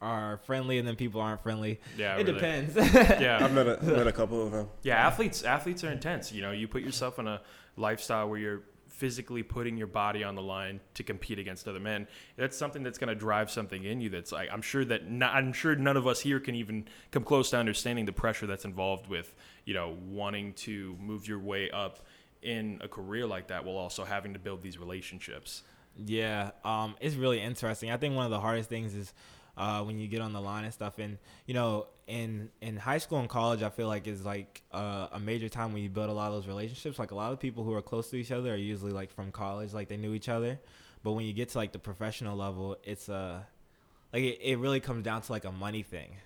are 0.00 0.38
friendly, 0.44 0.78
and 0.78 0.86
then 0.86 0.96
people 0.96 1.20
aren't 1.20 1.42
friendly. 1.42 1.80
Yeah, 1.96 2.14
it 2.14 2.26
really. 2.26 2.32
depends. 2.32 2.76
Yeah, 3.20 3.38
I've 3.42 3.52
met 3.52 3.66
a, 3.66 3.82
met 3.82 4.06
a 4.06 4.12
couple 4.12 4.44
of 4.44 4.52
them. 4.52 4.68
Yeah, 4.82 4.96
athletes 4.96 5.42
athletes 5.42 5.82
are 5.84 5.90
intense. 5.90 6.32
You 6.32 6.42
know, 6.42 6.52
you 6.52 6.68
put 6.68 6.82
yourself 6.82 7.18
in 7.18 7.26
a 7.26 7.40
lifestyle 7.76 8.28
where 8.28 8.38
you're 8.38 8.62
physically 8.88 9.42
putting 9.42 9.76
your 9.76 9.88
body 9.88 10.22
on 10.22 10.36
the 10.36 10.42
line 10.42 10.78
to 10.94 11.02
compete 11.02 11.38
against 11.38 11.66
other 11.66 11.80
men. 11.80 12.06
That's 12.36 12.56
something 12.56 12.84
that's 12.84 12.96
going 12.96 13.08
to 13.08 13.14
drive 13.14 13.50
something 13.50 13.82
in 13.82 14.00
you. 14.00 14.08
That's 14.08 14.30
like 14.30 14.48
I'm 14.52 14.62
sure 14.62 14.84
that 14.84 15.10
not, 15.10 15.34
I'm 15.34 15.52
sure 15.52 15.74
none 15.74 15.96
of 15.96 16.06
us 16.06 16.20
here 16.20 16.38
can 16.38 16.54
even 16.54 16.86
come 17.10 17.24
close 17.24 17.50
to 17.50 17.56
understanding 17.56 18.04
the 18.04 18.12
pressure 18.12 18.46
that's 18.46 18.64
involved 18.64 19.08
with 19.08 19.34
you 19.64 19.74
know 19.74 19.96
wanting 20.08 20.52
to 20.54 20.96
move 21.00 21.26
your 21.26 21.40
way 21.40 21.70
up 21.70 22.00
in 22.44 22.78
a 22.82 22.88
career 22.88 23.26
like 23.26 23.48
that 23.48 23.64
while 23.64 23.76
also 23.76 24.04
having 24.04 24.34
to 24.34 24.38
build 24.38 24.62
these 24.62 24.78
relationships. 24.78 25.62
Yeah, 25.96 26.50
um, 26.64 26.96
it's 27.00 27.14
really 27.14 27.40
interesting. 27.40 27.90
I 27.90 27.96
think 27.96 28.14
one 28.14 28.24
of 28.24 28.30
the 28.30 28.40
hardest 28.40 28.68
things 28.68 28.94
is 28.94 29.12
uh, 29.56 29.82
when 29.82 29.98
you 29.98 30.08
get 30.08 30.20
on 30.20 30.32
the 30.32 30.40
line 30.40 30.64
and 30.64 30.72
stuff. 30.72 30.98
And 30.98 31.18
you 31.46 31.54
know, 31.54 31.86
in 32.06 32.50
in 32.60 32.76
high 32.76 32.98
school 32.98 33.18
and 33.18 33.28
college, 33.28 33.62
I 33.62 33.70
feel 33.70 33.88
like 33.88 34.06
is 34.06 34.24
like 34.24 34.62
uh, 34.72 35.08
a 35.12 35.18
major 35.18 35.48
time 35.48 35.72
when 35.72 35.82
you 35.82 35.88
build 35.88 36.10
a 36.10 36.12
lot 36.12 36.28
of 36.28 36.34
those 36.34 36.46
relationships. 36.46 36.98
Like 36.98 37.12
a 37.12 37.14
lot 37.14 37.32
of 37.32 37.40
people 37.40 37.64
who 37.64 37.74
are 37.74 37.82
close 37.82 38.10
to 38.10 38.16
each 38.16 38.30
other 38.32 38.52
are 38.52 38.56
usually 38.56 38.92
like 38.92 39.10
from 39.10 39.32
college, 39.32 39.72
like 39.72 39.88
they 39.88 39.96
knew 39.96 40.14
each 40.14 40.28
other. 40.28 40.60
But 41.02 41.12
when 41.12 41.24
you 41.26 41.32
get 41.32 41.50
to 41.50 41.58
like 41.58 41.72
the 41.72 41.78
professional 41.78 42.36
level, 42.36 42.76
it's 42.82 43.08
uh, 43.08 43.40
like 44.12 44.22
it, 44.22 44.38
it 44.42 44.58
really 44.58 44.80
comes 44.80 45.04
down 45.04 45.22
to 45.22 45.32
like 45.32 45.44
a 45.44 45.52
money 45.52 45.82
thing. 45.82 46.16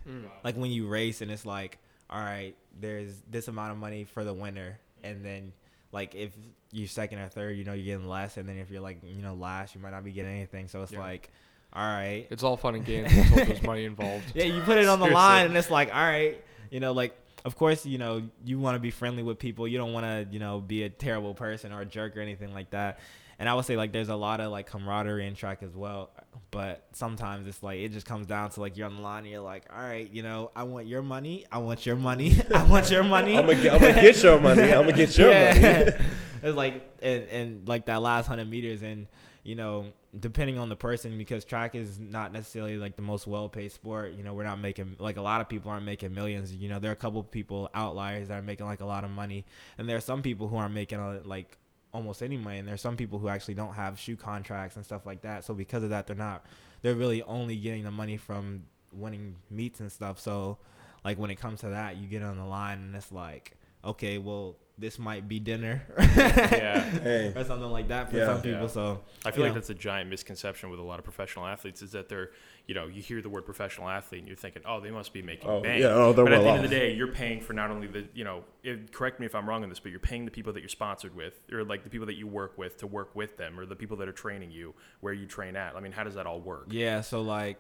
Like 0.45 0.57
when 0.57 0.71
you 0.71 0.89
race 0.89 1.21
and 1.21 1.31
it's 1.31 1.45
like, 1.47 1.79
all 2.11 2.21
right, 2.21 2.57
there's 2.81 3.23
this 3.31 3.49
amount 3.49 3.73
of 3.73 3.79
money 3.79 4.05
for 4.05 4.25
the 4.25 4.33
winner, 4.33 4.79
and 5.05 5.25
then 5.25 5.53
like 5.93 6.15
if 6.15 6.33
you're 6.73 6.87
second 6.89 7.19
or 7.19 7.29
third, 7.29 7.57
you 7.57 7.65
know, 7.65 7.73
you're 7.73 7.85
getting 7.97 8.09
less, 8.09 8.37
and 8.37 8.49
then 8.49 8.59
if 8.59 8.71
you're 8.71 8.81
like, 8.83 9.01
you 9.03 9.23
know, 9.23 9.35
last, 9.35 9.75
you 9.75 9.81
might 9.81 9.91
not 9.91 10.05
be 10.05 10.13
getting 10.13 10.33
anything. 10.37 10.69
So 10.69 10.83
it's 10.83 10.93
Yeah. 10.93 11.01
like, 11.01 11.31
all 11.73 11.83
right, 11.87 12.27
It's 12.31 12.43
all 12.43 12.57
fun 12.57 12.75
and 12.75 12.85
games 12.85 13.11
until 13.17 13.45
there's 13.47 13.63
money 13.63 13.85
involved. 13.85 14.33
yeah, 14.35 14.45
you 14.45 14.61
put 14.63 14.79
it 14.79 14.89
on 14.89 15.01
the 15.01 15.07
line, 15.07 15.47
and 15.47 15.57
it's 15.57 15.71
like, 15.71 15.95
all 15.95 16.03
right, 16.03 16.43
you 16.71 16.81
know, 16.81 16.93
like 16.93 17.17
of 17.45 17.57
course, 17.57 17.87
you 17.87 17.99
know, 17.99 18.23
you 18.45 18.59
want 18.59 18.75
to 18.75 18.81
be 18.81 18.91
friendly 18.91 19.23
with 19.23 19.39
people. 19.39 19.67
You 19.69 19.79
don't 19.79 19.93
want 19.93 20.05
to, 20.05 20.27
you 20.33 20.41
know, 20.41 20.61
be 20.61 20.83
a 20.83 20.89
terrible 20.91 21.35
person 21.35 21.73
or 21.73 21.81
a 21.83 21.87
jerk 21.87 22.17
or 22.17 22.21
anything 22.21 22.53
like 22.53 22.71
that. 22.71 22.99
And 23.39 23.49
I 23.49 23.55
would 23.55 23.65
say 23.65 23.77
like 23.77 23.93
there's 23.93 24.09
a 24.09 24.17
lot 24.17 24.41
of 24.41 24.51
like 24.51 24.67
camaraderie 24.67 25.27
in 25.27 25.35
track 25.35 25.63
as 25.63 25.77
well, 25.77 26.11
but 26.51 26.85
sometimes 26.93 27.47
it's 27.47 27.63
like 27.63 27.79
it 27.79 27.93
just 27.93 28.07
comes 28.07 28.27
down 28.27 28.51
to 28.51 28.61
like 28.61 28.77
you're 28.77 28.89
on 28.89 28.97
the 28.97 29.03
line 29.03 29.25
and 29.25 29.33
you're 29.33 29.41
like, 29.41 29.65
all 29.75 29.83
right, 29.83 30.11
you 30.11 30.23
know, 30.23 30.51
I 30.57 30.65
want 30.65 30.87
your 30.87 31.03
money, 31.03 31.47
I 31.53 31.59
want 31.59 31.87
your 31.87 31.97
money, 31.97 32.41
I 32.55 32.65
want 32.65 32.91
your 32.91 33.05
money. 33.05 33.39
I'm 33.39 33.47
gonna 33.47 33.63
get, 33.63 33.81
get 33.81 34.23
your 34.23 34.41
money. 34.41 34.73
I'm 34.73 34.83
gonna 34.83 34.93
get 34.93 35.17
your 35.19 35.31
money. 35.31 35.97
it's 36.43 36.57
like 36.57 36.91
and, 37.01 37.23
and 37.29 37.69
like 37.69 37.87
that 37.87 38.03
last 38.03 38.27
hundred 38.27 38.51
meters, 38.51 38.83
and 38.83 39.07
you 39.45 39.55
know, 39.55 39.87
depending 40.19 40.59
on 40.59 40.69
the 40.69 40.77
person, 40.77 41.17
because 41.17 41.45
track 41.45 41.75
is 41.75 42.01
not 42.01 42.33
necessarily 42.33 42.77
like 42.77 42.97
the 42.97 43.03
most 43.03 43.27
well-paid 43.27 43.71
sport. 43.71 44.15
You 44.15 44.25
know, 44.25 44.35
we're 44.35 44.45
not 44.45 44.61
making 44.61 44.97
like 44.99 45.17
a 45.17 45.23
lot 45.23 45.41
of 45.41 45.49
people 45.49 45.71
aren't 45.71 45.87
making 45.87 46.13
millions. 46.13 46.53
You 46.53 46.69
know, 46.69 46.79
there 46.79 46.91
are 46.91 46.95
a 46.95 46.97
couple 46.97 47.21
of 47.21 47.31
people 47.31 47.71
outliers 47.75 48.29
that 48.29 48.39
are 48.39 48.43
making 48.43 48.67
like 48.67 48.81
a 48.81 48.87
lot 48.87 49.05
of 49.05 49.11
money, 49.11 49.45
and 49.79 49.89
there 49.89 49.97
are 49.97 50.01
some 50.01 50.23
people 50.23 50.49
who 50.49 50.57
aren't 50.57 50.75
making 50.75 51.23
like 51.25 51.57
almost 51.93 52.23
any 52.23 52.37
money, 52.37 52.59
and 52.59 52.69
there's 52.69 52.81
some 52.81 52.97
people 52.97 53.19
who 53.19 53.29
actually 53.29 53.55
don't 53.55 53.75
have 53.75 53.99
shoe 53.99 54.17
contracts 54.17 54.77
and 54.77 54.85
stuff 54.85 55.07
like 55.07 55.23
that. 55.23 55.45
So 55.45 55.55
because 55.55 55.83
of 55.83 55.91
that, 55.91 56.07
they're 56.07 56.17
not. 56.17 56.45
They're 56.83 56.95
really 56.95 57.23
only 57.23 57.57
getting 57.57 57.85
the 57.85 57.91
money 57.91 58.17
from 58.17 58.65
winning 58.93 59.37
meets 59.51 59.81
and 59.81 59.91
stuff. 59.91 60.21
So 60.21 60.59
like 61.05 61.19
when 61.19 61.31
it 61.31 61.37
comes 61.37 61.61
to 61.61 61.69
that, 61.69 61.97
you 61.97 62.07
get 62.07 62.23
on 62.23 62.37
the 62.39 62.45
line 62.45 62.79
and 62.79 62.95
it's 62.95 63.13
like, 63.13 63.57
okay, 63.85 64.19
well, 64.19 64.57
this 64.81 64.97
might 64.97 65.27
be 65.27 65.41
dinner 65.41 65.83
Yeah. 65.99 66.81
Hey, 66.89 67.33
or 67.35 67.43
something 67.43 67.69
like 67.71 67.89
that 67.89 68.11
for 68.11 68.17
Yeah. 68.17 68.27
some 68.27 68.43
people. 68.43 68.61
Yeah. 68.61 68.67
So 68.69 69.01
I 69.25 69.33
feel 69.33 69.39
you 69.41 69.45
like 69.47 69.51
know. 69.51 69.55
that's 69.55 69.71
a 69.71 69.75
giant 69.75 70.09
misconception 70.09 70.71
with 70.71 70.79
a 70.79 70.85
lot 70.85 71.01
of 71.01 71.05
professional 71.05 71.47
athletes 71.49 71.83
is 71.83 71.91
that 71.93 72.09
they're, 72.09 72.31
you 72.69 72.77
know, 72.77 72.87
you 72.87 73.03
hear 73.03 73.21
the 73.21 73.29
word 73.29 73.45
professional 73.45 73.89
athlete 73.89 74.21
and 74.21 74.29
you're 74.29 74.37
thinking, 74.37 74.63
oh, 74.65 74.79
they 74.79 74.93
must 74.93 75.13
be 75.13 75.21
making 75.21 75.51
Oh, 75.51 75.61
bank. 75.61 75.81
yeah, 75.83 75.89
oh, 75.89 76.13
they're 76.13 76.25
but 76.25 76.33
at 76.35 76.39
the 76.39 76.45
well 76.45 76.55
end 76.55 76.65
of 76.65 76.71
the 76.71 76.77
day, 76.77 76.93
you're 76.95 77.09
paying 77.11 77.41
for 77.41 77.55
not 77.55 77.73
only 77.73 77.89
the, 77.89 78.07
you 78.15 78.23
know, 78.23 78.45
it, 78.63 78.93
correct 78.93 79.19
me 79.19 79.27
if 79.27 79.35
I'm 79.35 79.49
wrong 79.49 79.65
on 79.65 79.69
this, 79.69 79.81
but 79.81 79.91
you're 79.91 79.99
paying 79.99 80.25
the 80.25 80.31
people 80.31 80.53
that 80.53 80.61
you're 80.61 80.69
sponsored 80.69 81.17
with, 81.17 81.41
or 81.53 81.65
like 81.65 81.83
the 81.83 81.91
people 81.91 82.07
that 82.07 82.17
you 82.17 82.29
work 82.29 82.57
with 82.57 82.77
to 82.79 82.87
work 82.87 83.17
with 83.17 83.37
them, 83.37 83.59
or 83.59 83.67
the 83.67 83.75
people 83.75 83.97
that 83.97 84.07
are 84.09 84.13
training 84.13 84.53
you 84.53 84.75
where 85.01 85.13
you 85.13 85.27
train 85.27 85.57
at. 85.57 85.75
I 85.75 85.81
mean, 85.81 85.91
how 85.93 86.05
does 86.05 86.15
that 86.15 86.27
all 86.27 86.41
work? 86.41 86.67
yeah, 86.71 87.01
so 87.01 87.21
like, 87.23 87.59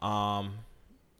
um, 0.00 0.54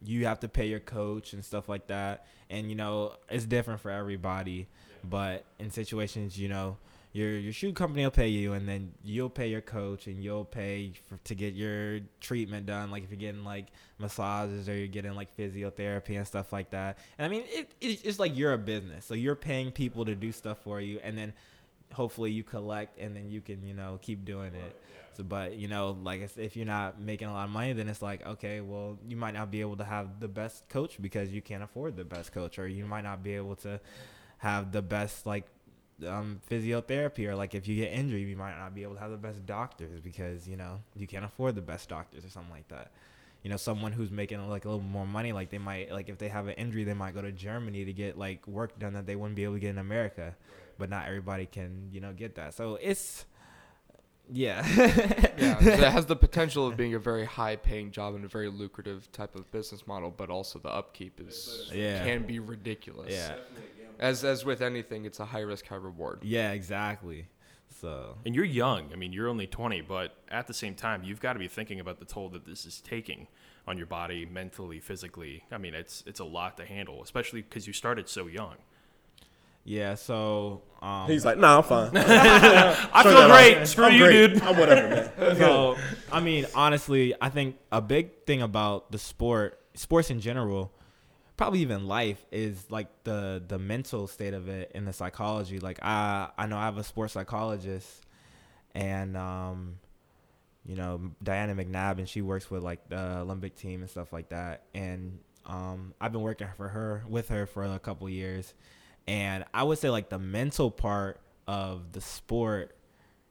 you 0.03 0.25
have 0.25 0.39
to 0.41 0.47
pay 0.47 0.67
your 0.67 0.79
coach 0.79 1.33
and 1.33 1.43
stuff 1.43 1.67
like 1.67 1.87
that, 1.87 2.25
and 2.49 2.69
you 2.69 2.75
know 2.75 3.13
it's 3.29 3.45
different 3.45 3.81
for 3.81 3.91
everybody. 3.91 4.67
But 5.03 5.45
in 5.59 5.71
situations, 5.71 6.37
you 6.37 6.49
know, 6.49 6.77
your 7.13 7.31
your 7.37 7.53
shoe 7.53 7.73
company 7.73 8.03
will 8.03 8.11
pay 8.11 8.27
you, 8.27 8.53
and 8.53 8.67
then 8.67 8.93
you'll 9.03 9.29
pay 9.29 9.47
your 9.47 9.61
coach, 9.61 10.07
and 10.07 10.23
you'll 10.23 10.45
pay 10.45 10.93
for, 11.07 11.17
to 11.23 11.35
get 11.35 11.53
your 11.53 12.01
treatment 12.21 12.65
done. 12.65 12.91
Like 12.91 13.03
if 13.03 13.09
you're 13.09 13.19
getting 13.19 13.43
like 13.43 13.67
massages 13.99 14.69
or 14.69 14.75
you're 14.75 14.87
getting 14.87 15.15
like 15.15 15.35
physiotherapy 15.35 16.17
and 16.17 16.27
stuff 16.27 16.53
like 16.53 16.69
that. 16.71 16.99
And 17.17 17.25
I 17.25 17.29
mean, 17.29 17.43
it, 17.47 17.71
it's 17.81 18.01
just 18.01 18.19
like 18.19 18.37
you're 18.37 18.53
a 18.53 18.57
business, 18.57 19.05
so 19.05 19.13
you're 19.13 19.35
paying 19.35 19.71
people 19.71 20.05
to 20.05 20.15
do 20.15 20.31
stuff 20.31 20.59
for 20.63 20.79
you, 20.79 20.99
and 21.03 21.17
then 21.17 21.33
hopefully 21.93 22.31
you 22.31 22.43
collect, 22.43 22.99
and 22.99 23.15
then 23.15 23.31
you 23.31 23.41
can 23.41 23.65
you 23.65 23.73
know 23.73 23.99
keep 24.01 24.25
doing 24.25 24.53
it. 24.53 24.75
So, 25.17 25.23
but 25.23 25.55
you 25.57 25.67
know, 25.67 25.97
like 26.03 26.21
if- 26.21 26.37
if 26.37 26.55
you're 26.55 26.65
not 26.65 26.99
making 27.01 27.27
a 27.27 27.33
lot 27.33 27.45
of 27.45 27.49
money, 27.51 27.73
then 27.73 27.89
it's 27.89 28.01
like, 28.01 28.25
okay, 28.25 28.61
well, 28.61 28.97
you 29.07 29.17
might 29.17 29.33
not 29.33 29.49
be 29.51 29.61
able 29.61 29.75
to 29.77 29.83
have 29.83 30.19
the 30.19 30.27
best 30.27 30.69
coach 30.69 31.01
because 31.01 31.31
you 31.31 31.41
can't 31.41 31.63
afford 31.63 31.97
the 31.97 32.05
best 32.05 32.31
coach, 32.31 32.59
or 32.59 32.67
you 32.67 32.85
might 32.85 33.03
not 33.03 33.23
be 33.23 33.33
able 33.35 33.55
to 33.57 33.79
have 34.39 34.71
the 34.71 34.81
best 34.81 35.25
like 35.25 35.45
um, 36.05 36.39
physiotherapy, 36.49 37.27
or 37.27 37.35
like 37.35 37.55
if 37.55 37.67
you 37.67 37.75
get 37.75 37.91
injured, 37.91 38.19
you 38.21 38.37
might 38.37 38.55
not 38.57 38.75
be 38.75 38.83
able 38.83 38.93
to 38.93 38.99
have 38.99 39.09
the 39.11 39.17
best 39.17 39.45
doctors 39.47 39.99
because 39.99 40.47
you 40.47 40.55
know 40.55 40.79
you 40.95 41.07
can't 41.07 41.25
afford 41.25 41.55
the 41.55 41.61
best 41.61 41.89
doctors 41.89 42.23
or 42.23 42.29
something 42.29 42.51
like 42.51 42.67
that. 42.67 42.91
You 43.43 43.49
know, 43.49 43.57
someone 43.57 43.93
who's 43.93 44.11
making 44.11 44.47
like 44.49 44.65
a 44.65 44.69
little 44.69 44.83
more 44.83 45.07
money, 45.07 45.31
like 45.31 45.49
they 45.49 45.57
might 45.57 45.91
like 45.91 46.09
if 46.09 46.17
they 46.19 46.27
have 46.29 46.47
an 46.47 46.53
injury, 46.53 46.83
they 46.83 46.93
might 46.93 47.15
go 47.15 47.21
to 47.21 47.31
Germany 47.31 47.85
to 47.85 47.93
get 47.93 48.17
like 48.17 48.47
work 48.47 48.77
done 48.77 48.93
that 48.93 49.07
they 49.07 49.15
wouldn't 49.15 49.35
be 49.35 49.43
able 49.43 49.55
to 49.55 49.59
get 49.59 49.71
in 49.71 49.77
America. 49.79 50.35
But 50.77 50.91
not 50.91 51.07
everybody 51.07 51.47
can, 51.47 51.89
you 51.91 51.99
know, 52.01 52.13
get 52.13 52.35
that. 52.35 52.53
So 52.53 52.75
it's 52.75 53.25
yeah. 54.31 54.65
yeah, 55.37 55.59
so 55.59 55.69
it 55.69 55.79
has 55.79 56.05
the 56.13 56.15
potential 56.15 56.67
of 56.67 56.75
being 56.77 56.93
a 56.93 56.99
very 56.99 57.25
high-paying 57.25 57.91
job 57.91 58.15
and 58.15 58.25
a 58.25 58.27
very 58.27 58.49
lucrative 58.49 59.11
type 59.11 59.35
of 59.35 59.49
business 59.51 59.87
model, 59.87 60.11
but 60.15 60.29
also 60.29 60.59
the 60.59 60.69
upkeep 60.69 61.19
is 61.19 61.69
Yeah. 61.73 62.03
can 62.03 62.23
be 62.25 62.39
ridiculous. 62.39 63.11
Yeah. 63.13 63.35
As 63.99 64.23
as 64.23 64.45
with 64.45 64.61
anything, 64.61 65.05
it's 65.05 65.19
a 65.19 65.25
high 65.25 65.39
risk, 65.41 65.67
high 65.67 65.75
reward. 65.75 66.19
Yeah, 66.23 66.51
exactly. 66.51 67.27
So 67.81 68.17
And 68.25 68.33
you're 68.35 68.45
young. 68.45 68.91
I 68.93 68.95
mean, 68.95 69.11
you're 69.13 69.27
only 69.27 69.47
20, 69.47 69.81
but 69.81 70.15
at 70.29 70.47
the 70.47 70.53
same 70.53 70.73
time, 70.75 71.03
you've 71.03 71.19
got 71.19 71.33
to 71.33 71.39
be 71.39 71.47
thinking 71.47 71.79
about 71.79 71.99
the 71.99 72.05
toll 72.05 72.29
that 72.29 72.45
this 72.45 72.65
is 72.65 72.81
taking 72.81 73.27
on 73.67 73.77
your 73.77 73.87
body, 73.87 74.25
mentally, 74.25 74.79
physically. 74.79 75.43
I 75.51 75.57
mean, 75.57 75.73
it's 75.73 76.03
it's 76.07 76.19
a 76.19 76.25
lot 76.25 76.57
to 76.57 76.65
handle, 76.65 77.01
especially 77.03 77.41
because 77.41 77.67
you 77.67 77.73
started 77.73 78.07
so 78.09 78.27
young. 78.27 78.55
Yeah, 79.67 79.95
so 79.95 80.61
um, 80.81 81.09
He's 81.09 81.25
like, 81.25 81.37
nah, 81.37 81.57
I'm 81.57 81.63
fine. 81.63 81.91
I 81.97 83.03
feel 83.03 83.27
great. 83.27 83.57
off. 83.57 83.67
Screw 83.67 83.83
I'm 83.83 83.93
you, 83.93 84.05
great. 84.05 84.33
dude. 84.33 84.41
I'm 84.41 84.57
whatever, 84.57 84.87
man. 85.17 85.35
so 85.37 85.75
I 86.09 86.21
mean, 86.21 86.45
honestly, 86.55 87.13
I 87.19 87.27
think 87.27 87.57
a 87.69 87.81
big 87.81 88.23
thing 88.25 88.41
about 88.41 88.93
the 88.93 88.97
sport, 88.97 89.59
sports 89.73 90.09
in 90.09 90.21
general, 90.21 90.71
probably 91.35 91.59
even 91.59 91.85
life, 91.85 92.25
is 92.31 92.65
like 92.69 92.87
the 93.03 93.43
the 93.45 93.59
mental 93.59 94.07
state 94.07 94.33
of 94.33 94.47
it 94.47 94.71
and 94.73 94.87
the 94.87 94.93
psychology. 94.93 95.59
Like 95.59 95.79
I 95.81 96.29
I 96.37 96.45
know 96.45 96.57
I 96.57 96.63
have 96.63 96.77
a 96.77 96.83
sports 96.85 97.11
psychologist, 97.11 98.05
and 98.73 99.17
um, 99.17 99.79
you 100.65 100.75
know 100.77 101.11
Diana 101.21 101.53
McNabb, 101.55 101.97
and 101.97 102.07
she 102.07 102.21
works 102.21 102.49
with 102.49 102.63
like 102.63 102.87
the 102.87 103.17
Olympic 103.17 103.57
team 103.57 103.81
and 103.81 103.89
stuff 103.89 104.13
like 104.13 104.29
that. 104.29 104.63
And 104.73 105.19
um, 105.45 105.93
I've 105.99 106.13
been 106.13 106.21
working 106.21 106.47
for 106.55 106.69
her 106.69 107.03
with 107.09 107.27
her 107.27 107.45
for 107.45 107.65
a 107.65 107.79
couple 107.79 108.07
years, 108.07 108.53
and 109.07 109.45
I 109.53 109.63
would 109.63 109.79
say 109.79 109.89
like 109.89 110.09
the 110.09 110.19
mental 110.19 110.69
part 110.69 111.19
of 111.47 111.93
the 111.93 112.01
sport 112.01 112.75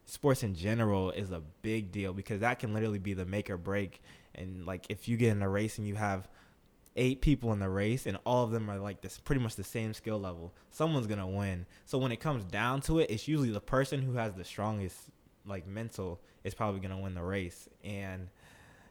sports 0.06 0.42
in 0.42 0.54
general 0.54 1.10
is 1.10 1.30
a 1.32 1.42
big 1.62 1.92
deal 1.92 2.12
because 2.12 2.40
that 2.40 2.58
can 2.58 2.72
literally 2.72 2.98
be 2.98 3.12
the 3.12 3.26
make 3.26 3.50
or 3.50 3.56
break. 3.56 4.00
And 4.34 4.64
like 4.64 4.86
if 4.88 5.08
you 5.08 5.16
get 5.16 5.32
in 5.32 5.42
a 5.42 5.48
race 5.48 5.78
and 5.78 5.86
you 5.86 5.96
have 5.96 6.28
eight 6.94 7.20
people 7.20 7.52
in 7.52 7.58
the 7.58 7.68
race 7.68 8.06
and 8.06 8.16
all 8.24 8.44
of 8.44 8.52
them 8.52 8.70
are 8.70 8.78
like 8.78 9.02
this 9.02 9.18
pretty 9.18 9.42
much 9.42 9.56
the 9.56 9.64
same 9.64 9.92
skill 9.92 10.18
level, 10.18 10.54
someone's 10.70 11.06
gonna 11.06 11.26
win. 11.26 11.66
So 11.84 11.98
when 11.98 12.12
it 12.12 12.20
comes 12.20 12.44
down 12.44 12.80
to 12.82 13.00
it, 13.00 13.10
it's 13.10 13.28
usually 13.28 13.50
the 13.50 13.60
person 13.60 14.00
who 14.00 14.14
has 14.14 14.34
the 14.34 14.44
strongest 14.44 14.96
like 15.44 15.66
mental 15.66 16.20
is 16.42 16.54
probably 16.54 16.80
gonna 16.80 17.00
win 17.00 17.14
the 17.14 17.22
race. 17.22 17.68
And 17.84 18.28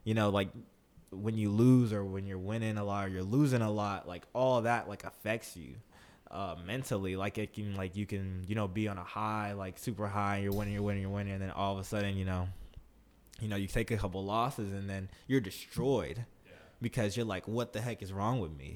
you 0.04 0.14
know, 0.14 0.30
like 0.30 0.50
when 1.12 1.38
you 1.38 1.50
lose 1.50 1.94
or 1.94 2.04
when 2.04 2.28
you're 2.28 2.38
winning 2.38 2.78
a 2.78 2.84
lot 2.84 3.06
or 3.06 3.10
you're 3.10 3.24
losing 3.24 3.62
a 3.62 3.72
lot, 3.72 4.08
like 4.08 4.26
all 4.34 4.62
that 4.62 4.88
like 4.88 5.04
affects 5.04 5.56
you 5.56 5.76
uh, 6.32 6.56
mentally. 6.66 7.16
Like 7.16 7.38
it 7.38 7.54
can 7.54 7.76
like 7.76 7.96
you 7.96 8.06
can 8.06 8.44
you 8.48 8.56
know 8.56 8.68
be 8.68 8.88
on 8.88 8.98
a 8.98 9.04
high 9.04 9.54
like 9.54 9.78
super 9.78 10.08
high. 10.08 10.40
You're 10.40 10.54
winning, 10.54 10.74
you're 10.74 10.84
winning, 10.84 11.02
you're 11.02 11.12
winning, 11.12 11.34
and 11.34 11.42
then 11.42 11.52
all 11.52 11.74
of 11.74 11.80
a 11.80 11.84
sudden 11.84 12.18
you 12.18 12.26
know, 12.26 12.48
you 13.40 13.48
know 13.48 13.56
you 13.56 13.68
take 13.68 13.92
a 13.92 13.98
couple 13.98 14.24
losses 14.24 14.74
and 14.74 14.90
then 14.90 15.10
you're 15.28 15.42
destroyed 15.42 16.26
because 16.82 17.16
you're 17.16 17.26
like, 17.26 17.48
what 17.48 17.74
the 17.74 17.82
heck 17.82 18.02
is 18.02 18.12
wrong 18.12 18.40
with 18.40 18.56
me? 18.56 18.76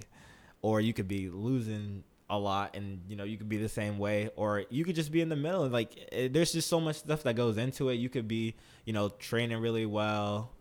Or 0.61 0.81
you 0.81 0.93
could 0.93 1.07
be 1.07 1.29
losing 1.29 2.03
a 2.29 2.37
lot 2.37 2.75
and 2.75 3.01
you 3.07 3.15
know 3.15 3.23
you 3.23 3.37
could 3.37 3.49
be 3.49 3.57
the 3.57 3.69
same 3.69 3.97
way 3.97 4.29
or 4.35 4.63
you 4.69 4.85
could 4.85 4.93
just 4.93 5.11
be 5.11 5.19
in 5.19 5.29
the 5.29 5.35
middle 5.35 5.67
like 5.67 5.97
it, 6.11 6.31
there's 6.31 6.51
just 6.51 6.69
so 6.69 6.79
much 6.79 6.97
stuff 6.97 7.23
that 7.23 7.35
goes 7.35 7.57
into 7.57 7.89
it 7.89 7.95
you 7.95 8.07
could 8.07 8.27
be 8.27 8.55
you 8.85 8.93
know 8.93 9.09
training 9.09 9.57
really 9.57 9.87
well 9.87 10.51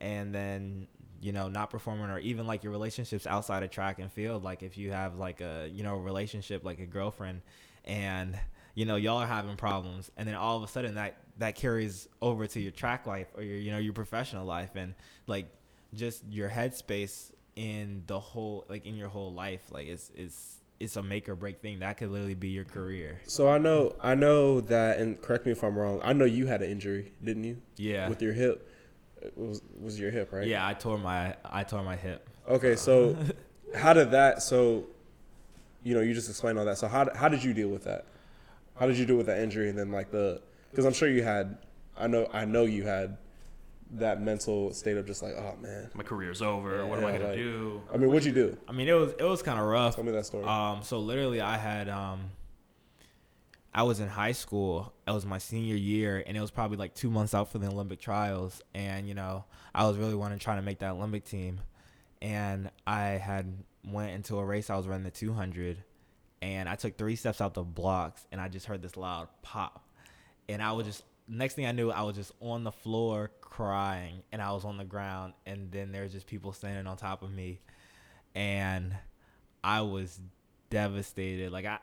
and 0.00 0.32
then 0.32 0.86
you 1.20 1.32
know 1.32 1.48
not 1.48 1.70
performing 1.70 2.10
or 2.10 2.18
even 2.18 2.46
like 2.46 2.62
your 2.62 2.72
relationships 2.72 3.26
outside 3.26 3.62
of 3.62 3.70
track 3.70 3.98
and 3.98 4.12
field 4.12 4.44
like 4.44 4.62
if 4.62 4.78
you 4.78 4.92
have 4.92 5.16
like 5.16 5.40
a 5.40 5.68
you 5.72 5.82
know 5.82 5.96
relationship 5.96 6.64
like 6.64 6.78
a 6.78 6.86
girlfriend 6.86 7.40
and 7.84 8.38
you 8.74 8.84
know 8.84 8.96
y'all 8.96 9.18
are 9.18 9.26
having 9.26 9.56
problems 9.56 10.10
and 10.16 10.28
then 10.28 10.34
all 10.34 10.56
of 10.56 10.62
a 10.62 10.68
sudden 10.68 10.94
that 10.94 11.16
that 11.38 11.54
carries 11.54 12.08
over 12.22 12.46
to 12.46 12.60
your 12.60 12.72
track 12.72 13.06
life 13.06 13.26
or 13.36 13.42
your 13.42 13.56
you 13.58 13.70
know 13.70 13.78
your 13.78 13.92
professional 13.92 14.44
life 14.44 14.70
and 14.76 14.94
like 15.26 15.46
just 15.94 16.22
your 16.30 16.48
headspace 16.48 17.32
in 17.56 18.02
the 18.06 18.18
whole 18.20 18.64
like 18.68 18.86
in 18.86 18.94
your 18.94 19.08
whole 19.08 19.32
life 19.32 19.62
like 19.72 19.88
it's 19.88 20.12
it's 20.14 20.58
it's 20.78 20.94
a 20.94 21.02
make 21.02 21.28
or 21.28 21.34
break 21.34 21.60
thing 21.60 21.80
that 21.80 21.96
could 21.96 22.08
literally 22.10 22.34
be 22.34 22.50
your 22.50 22.64
career 22.64 23.20
So 23.26 23.48
I 23.48 23.58
know, 23.58 23.96
I 24.00 24.14
know 24.14 24.60
that, 24.60 24.98
and 24.98 25.20
correct 25.20 25.44
me 25.44 25.50
if 25.50 25.64
I'm 25.64 25.76
wrong. 25.76 26.00
I 26.04 26.12
know 26.12 26.24
you 26.24 26.46
had 26.46 26.62
an 26.62 26.70
injury, 26.70 27.12
didn't 27.24 27.42
you? 27.42 27.56
yeah 27.76 28.08
With 28.08 28.22
your 28.22 28.32
hip, 28.32 28.68
was 29.36 29.62
was 29.80 29.98
your 29.98 30.10
hip, 30.10 30.32
right? 30.32 30.46
yeah 30.46 30.66
i 30.66 30.74
tore 30.74 30.98
my 30.98 31.34
i 31.44 31.62
tore 31.64 31.82
my 31.82 31.96
hip 31.96 32.28
Okay, 32.48 32.76
so 32.76 33.14
how 33.76 33.92
did 33.92 34.10
that? 34.12 34.40
So, 34.42 34.86
you 35.84 35.94
know, 35.94 36.00
you 36.00 36.14
just 36.14 36.30
explained 36.30 36.58
all 36.58 36.64
that. 36.64 36.78
So 36.78 36.88
how 36.88 37.06
how 37.14 37.28
did 37.28 37.44
you 37.44 37.52
deal 37.52 37.68
with 37.68 37.84
that? 37.84 38.06
How 38.78 38.86
did 38.86 38.96
you 38.96 39.04
deal 39.04 39.16
with 39.16 39.26
that 39.26 39.40
injury, 39.40 39.68
and 39.68 39.78
then 39.78 39.92
like 39.92 40.10
the? 40.10 40.40
Because 40.70 40.86
I'm 40.86 40.94
sure 40.94 41.08
you 41.10 41.22
had. 41.22 41.58
I 41.94 42.06
know. 42.06 42.26
I 42.32 42.46
know 42.46 42.62
you 42.64 42.84
had 42.84 43.18
that 43.90 44.22
mental 44.22 44.72
state 44.72 44.96
of 44.96 45.06
just 45.06 45.22
like, 45.22 45.34
oh 45.34 45.56
man. 45.60 45.90
My 45.92 46.02
career's 46.04 46.40
over. 46.40 46.86
what 46.86 46.98
am 47.00 47.04
I 47.04 47.12
gonna 47.12 47.24
like- 47.28 47.36
do? 47.36 47.82
I 47.92 47.98
mean, 47.98 48.08
what'd 48.08 48.24
you 48.24 48.32
do? 48.32 48.56
i 48.66 48.72
mean 48.72 48.88
it 48.88 48.94
was 48.94 49.12
it 49.18 49.24
was 49.24 49.42
kind 49.42 49.58
of 49.60 49.66
rough 49.66 49.96
Tell 49.96 50.04
me 50.04 50.12
that 50.12 50.24
story. 50.24 50.44
Um, 50.44 50.82
so 50.82 50.98
literally, 51.00 51.42
I 51.42 51.58
had 51.58 51.90
um, 51.90 52.30
I 53.74 53.82
was 53.82 54.00
in 54.00 54.08
high 54.08 54.32
school. 54.32 54.92
It 55.08 55.12
was 55.12 55.24
my 55.24 55.38
senior 55.38 55.76
year, 55.76 56.22
and 56.26 56.36
it 56.36 56.40
was 56.40 56.50
probably 56.50 56.76
like 56.76 56.94
two 56.94 57.10
months 57.10 57.34
out 57.34 57.50
for 57.50 57.58
the 57.58 57.66
Olympic 57.66 58.00
trials. 58.00 58.60
And 58.74 59.08
you 59.08 59.14
know, 59.14 59.44
I 59.74 59.86
was 59.86 59.96
really 59.96 60.14
wanting 60.14 60.38
to 60.38 60.44
try 60.44 60.56
to 60.56 60.62
make 60.62 60.80
that 60.80 60.92
Olympic 60.92 61.24
team. 61.24 61.60
And 62.20 62.70
I 62.86 63.02
had 63.10 63.52
went 63.86 64.12
into 64.12 64.38
a 64.38 64.44
race. 64.44 64.70
I 64.70 64.76
was 64.76 64.86
running 64.86 65.04
the 65.04 65.10
200, 65.10 65.78
and 66.42 66.68
I 66.68 66.74
took 66.74 66.98
three 66.98 67.16
steps 67.16 67.40
out 67.40 67.54
the 67.54 67.62
blocks, 67.62 68.26
and 68.30 68.40
I 68.40 68.48
just 68.48 68.66
heard 68.66 68.82
this 68.82 68.96
loud 68.96 69.28
pop, 69.42 69.88
and 70.48 70.60
I 70.62 70.72
was 70.72 70.86
just 70.86 71.04
next 71.28 71.54
thing 71.54 71.66
I 71.66 71.72
knew, 71.72 71.90
I 71.90 72.02
was 72.02 72.16
just 72.16 72.32
on 72.40 72.64
the 72.64 72.72
floor 72.72 73.30
crying, 73.40 74.22
and 74.32 74.42
I 74.42 74.52
was 74.52 74.64
on 74.64 74.76
the 74.78 74.84
ground, 74.84 75.34
and 75.46 75.70
then 75.70 75.92
there's 75.92 76.12
just 76.12 76.26
people 76.26 76.52
standing 76.52 76.86
on 76.86 76.96
top 76.96 77.22
of 77.22 77.32
me, 77.32 77.60
and 78.34 78.94
I 79.62 79.82
was 79.82 80.20
devastated. 80.70 81.52
Like 81.52 81.66
I, 81.66 81.78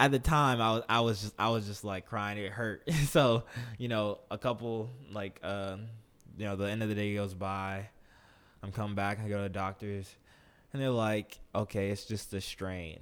at 0.00 0.10
the 0.12 0.18
time, 0.18 0.62
I 0.62 0.72
was 0.72 0.82
I 0.88 1.00
was 1.00 1.20
just 1.20 1.34
I 1.38 1.50
was 1.50 1.66
just 1.66 1.84
like 1.84 2.06
crying. 2.06 2.38
It 2.38 2.50
hurt. 2.50 2.90
so 3.08 3.44
you 3.78 3.88
know, 3.88 4.20
a 4.30 4.38
couple 4.38 4.88
like 5.12 5.38
uh, 5.42 5.76
you 6.38 6.46
know, 6.46 6.56
the 6.56 6.64
end 6.64 6.82
of 6.82 6.88
the 6.88 6.94
day 6.94 7.14
goes 7.14 7.34
by. 7.34 7.88
I'm 8.62 8.72
coming 8.72 8.94
back. 8.96 9.20
I 9.20 9.28
go 9.28 9.36
to 9.36 9.42
the 9.42 9.48
doctors, 9.50 10.08
and 10.72 10.80
they're 10.80 10.88
like, 10.88 11.38
"Okay, 11.54 11.90
it's 11.90 12.06
just 12.06 12.32
a 12.32 12.40
strain." 12.40 13.00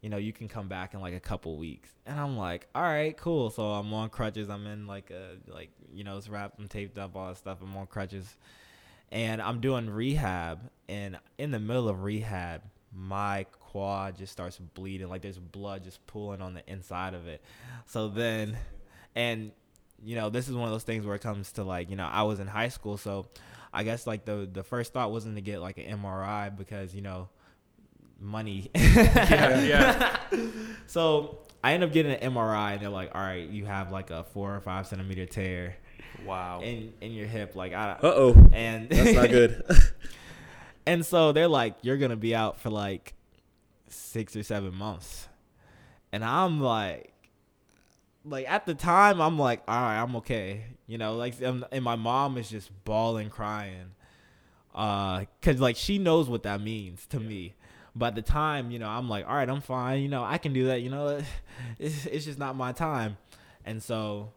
You 0.00 0.10
know, 0.10 0.16
you 0.16 0.32
can 0.32 0.46
come 0.46 0.68
back 0.68 0.94
in 0.94 1.00
like 1.00 1.14
a 1.14 1.20
couple 1.20 1.56
weeks, 1.56 1.90
and 2.06 2.20
I'm 2.20 2.36
like, 2.36 2.68
all 2.72 2.82
right, 2.82 3.16
cool. 3.16 3.50
So 3.50 3.64
I'm 3.64 3.92
on 3.92 4.08
crutches. 4.08 4.48
I'm 4.48 4.64
in 4.68 4.86
like 4.86 5.10
a 5.10 5.38
like 5.52 5.70
you 5.92 6.04
know, 6.04 6.16
it's 6.18 6.28
wrapped 6.28 6.60
and 6.60 6.70
taped 6.70 6.98
up, 6.98 7.16
all 7.16 7.26
that 7.26 7.36
stuff. 7.36 7.58
I'm 7.60 7.76
on 7.76 7.88
crutches, 7.88 8.36
and 9.10 9.42
I'm 9.42 9.60
doing 9.60 9.90
rehab. 9.90 10.70
And 10.88 11.18
in 11.36 11.50
the 11.50 11.58
middle 11.58 11.88
of 11.88 12.04
rehab, 12.04 12.62
my 12.92 13.46
quad 13.70 14.16
just 14.16 14.32
starts 14.32 14.58
bleeding. 14.58 15.08
Like 15.08 15.22
there's 15.22 15.38
blood 15.38 15.84
just 15.84 16.04
pooling 16.06 16.40
on 16.40 16.54
the 16.54 16.62
inside 16.70 17.14
of 17.14 17.26
it. 17.28 17.42
So 17.86 18.08
then, 18.08 18.56
and 19.14 19.52
you 20.04 20.14
know, 20.16 20.30
this 20.30 20.48
is 20.48 20.54
one 20.54 20.64
of 20.64 20.70
those 20.72 20.84
things 20.84 21.04
where 21.04 21.14
it 21.16 21.22
comes 21.22 21.52
to 21.52 21.64
like, 21.64 21.90
you 21.90 21.96
know, 21.96 22.06
I 22.10 22.22
was 22.22 22.40
in 22.40 22.46
high 22.46 22.68
school, 22.68 22.96
so 22.96 23.26
I 23.72 23.82
guess 23.82 24.06
like 24.06 24.24
the 24.24 24.48
the 24.50 24.62
first 24.62 24.92
thought 24.92 25.10
wasn't 25.12 25.34
to 25.36 25.42
get 25.42 25.60
like 25.60 25.76
an 25.78 26.00
MRI 26.00 26.56
because 26.56 26.94
you 26.94 27.02
know, 27.02 27.28
money. 28.20 28.70
Yeah, 28.74 29.62
yeah. 29.62 30.16
so 30.86 31.38
I 31.62 31.72
end 31.74 31.82
up 31.84 31.92
getting 31.92 32.12
an 32.12 32.32
MRI, 32.32 32.72
and 32.74 32.80
they're 32.82 32.88
like, 32.88 33.10
"All 33.14 33.20
right, 33.20 33.48
you 33.48 33.66
have 33.66 33.90
like 33.92 34.10
a 34.10 34.24
four 34.24 34.54
or 34.54 34.60
five 34.60 34.86
centimeter 34.86 35.26
tear 35.26 35.76
Wow. 36.24 36.60
in 36.62 36.92
in 37.00 37.12
your 37.12 37.26
hip." 37.26 37.54
Like 37.56 37.72
I 37.74 37.92
Uh 37.92 37.98
oh, 38.02 38.48
and 38.52 38.88
that's 38.88 39.12
not 39.12 39.28
good. 39.28 39.62
and 40.86 41.04
so 41.04 41.32
they're 41.32 41.48
like, 41.48 41.74
"You're 41.82 41.96
gonna 41.98 42.16
be 42.16 42.34
out 42.34 42.60
for 42.60 42.70
like 42.70 43.14
six 43.92 44.36
or 44.36 44.42
seven 44.42 44.74
months," 44.74 45.28
and 46.12 46.24
I'm 46.24 46.60
like, 46.60 47.12
like 48.24 48.48
at 48.48 48.66
the 48.66 48.74
time, 48.74 49.20
I'm 49.20 49.38
like, 49.38 49.62
"All 49.68 49.80
right, 49.80 50.00
I'm 50.00 50.16
okay," 50.16 50.64
you 50.86 50.98
know, 50.98 51.14
like, 51.14 51.40
and 51.40 51.64
and 51.72 51.84
my 51.84 51.96
mom 51.96 52.38
is 52.38 52.50
just 52.50 52.70
bawling, 52.84 53.30
crying, 53.30 53.92
uh, 54.74 55.24
cause 55.42 55.60
like 55.60 55.76
she 55.76 55.98
knows 55.98 56.28
what 56.28 56.42
that 56.44 56.60
means 56.60 57.06
to 57.06 57.20
me. 57.20 57.54
But 57.94 58.06
at 58.08 58.14
the 58.14 58.22
time, 58.22 58.70
you 58.70 58.78
know, 58.78 58.88
I'm 58.88 59.08
like, 59.08 59.26
all 59.26 59.34
right, 59.34 59.48
I'm 59.48 59.60
fine. 59.60 60.02
You 60.02 60.08
know, 60.08 60.22
I 60.22 60.38
can 60.38 60.52
do 60.52 60.66
that. 60.66 60.82
You 60.82 60.90
know, 60.90 61.20
it's, 61.78 62.06
it's 62.06 62.24
just 62.24 62.38
not 62.38 62.54
my 62.54 62.70
time. 62.70 63.16
And 63.64 63.82
so 63.82 64.32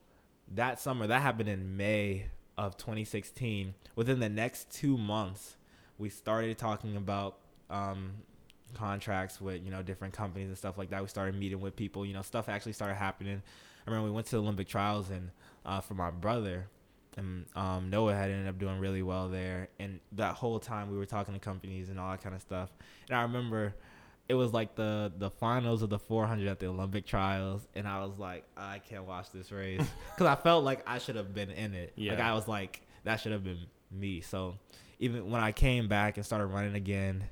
that 0.55 0.79
summer, 0.79 1.05
that 1.07 1.21
happened 1.21 1.47
in 1.47 1.77
May 1.77 2.25
of 2.57 2.75
2016. 2.77 3.75
Within 3.95 4.19
the 4.19 4.29
next 4.29 4.71
two 4.71 4.97
months, 4.97 5.57
we 5.97 6.09
started 6.09 6.57
talking 6.57 6.95
about 6.95 7.37
um, 7.69 8.13
contracts 8.73 9.39
with, 9.41 9.63
you 9.63 9.71
know, 9.71 9.81
different 9.81 10.13
companies 10.13 10.47
and 10.47 10.57
stuff 10.57 10.77
like 10.77 10.89
that. 10.89 11.01
We 11.01 11.07
started 11.07 11.35
meeting 11.35 11.59
with 11.59 11.75
people. 11.75 12.05
You 12.05 12.13
know, 12.13 12.21
stuff 12.21 12.49
actually 12.49 12.73
started 12.73 12.95
happening. 12.95 13.41
I 13.85 13.89
remember 13.89 14.09
we 14.09 14.15
went 14.15 14.27
to 14.27 14.35
the 14.35 14.41
Olympic 14.41 14.67
trials 14.67 15.09
and 15.09 15.31
uh, 15.65 15.81
for 15.81 15.93
my 15.95 16.11
brother, 16.11 16.67
and 17.17 17.45
um, 17.55 17.89
Noah 17.89 18.15
had 18.15 18.29
ended 18.29 18.47
up 18.47 18.57
doing 18.59 18.79
really 18.79 19.01
well 19.03 19.27
there. 19.29 19.69
And 19.79 19.99
that 20.13 20.35
whole 20.35 20.59
time 20.59 20.91
we 20.91 20.97
were 20.97 21.05
talking 21.05 21.33
to 21.33 21.39
companies 21.39 21.89
and 21.89 21.99
all 21.99 22.11
that 22.11 22.21
kind 22.21 22.35
of 22.35 22.41
stuff. 22.41 22.69
And 23.09 23.17
I 23.17 23.23
remember 23.23 23.73
it 24.29 24.35
was 24.35 24.53
like 24.53 24.75
the 24.75 25.11
the 25.17 25.29
finals 25.29 25.81
of 25.81 25.89
the 25.89 25.99
400 25.99 26.47
at 26.47 26.59
the 26.59 26.67
Olympic 26.67 27.05
trials, 27.05 27.67
and 27.75 27.87
I 27.87 28.05
was 28.05 28.17
like, 28.17 28.45
I 28.55 28.79
can't 28.79 29.05
watch 29.05 29.31
this 29.31 29.51
race 29.51 29.81
because 30.15 30.27
I 30.27 30.35
felt 30.35 30.63
like 30.63 30.83
I 30.87 30.99
should 30.99 31.15
have 31.15 31.33
been 31.33 31.49
in 31.49 31.73
it. 31.73 31.93
Like 31.97 32.17
Yeah. 32.17 32.31
I 32.31 32.33
was 32.33 32.47
like, 32.47 32.81
that 33.03 33.17
should 33.17 33.31
have 33.33 33.43
been 33.43 33.59
me. 33.91 34.21
So 34.21 34.55
even 34.99 35.29
when 35.29 35.41
I 35.41 35.51
came 35.51 35.87
back 35.87 36.17
and 36.17 36.25
started 36.25 36.45
running 36.45 36.75
again, 36.75 37.25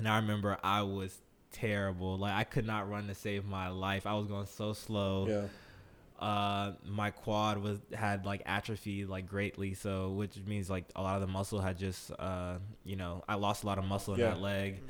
and 0.00 0.08
I 0.08 0.16
remember 0.16 0.58
I 0.64 0.82
was 0.82 1.16
terrible. 1.52 2.18
Like 2.18 2.34
I 2.34 2.44
could 2.44 2.66
not 2.66 2.90
run 2.90 3.06
to 3.06 3.14
save 3.14 3.44
my 3.44 3.68
life. 3.68 4.06
I 4.06 4.14
was 4.14 4.26
going 4.26 4.46
so 4.46 4.72
slow 4.72 5.26
yeah. 5.28 6.24
uh 6.26 6.72
my 6.84 7.10
quad 7.10 7.58
was 7.58 7.78
had 7.94 8.26
like 8.26 8.42
atrophy 8.44 9.06
like 9.06 9.26
greatly 9.26 9.72
so 9.74 10.10
which 10.10 10.36
means 10.46 10.68
like 10.68 10.84
a 10.96 11.00
lot 11.02 11.14
of 11.14 11.22
the 11.22 11.26
muscle 11.26 11.60
had 11.60 11.78
just 11.78 12.10
uh 12.18 12.56
you 12.84 12.94
know 12.94 13.24
i 13.26 13.36
lost 13.36 13.62
a 13.62 13.66
lot 13.66 13.78
of 13.78 13.84
muscle 13.84 14.12
in 14.14 14.20
Yeah. 14.20 14.30
that 14.30 14.40
leg 14.40 14.80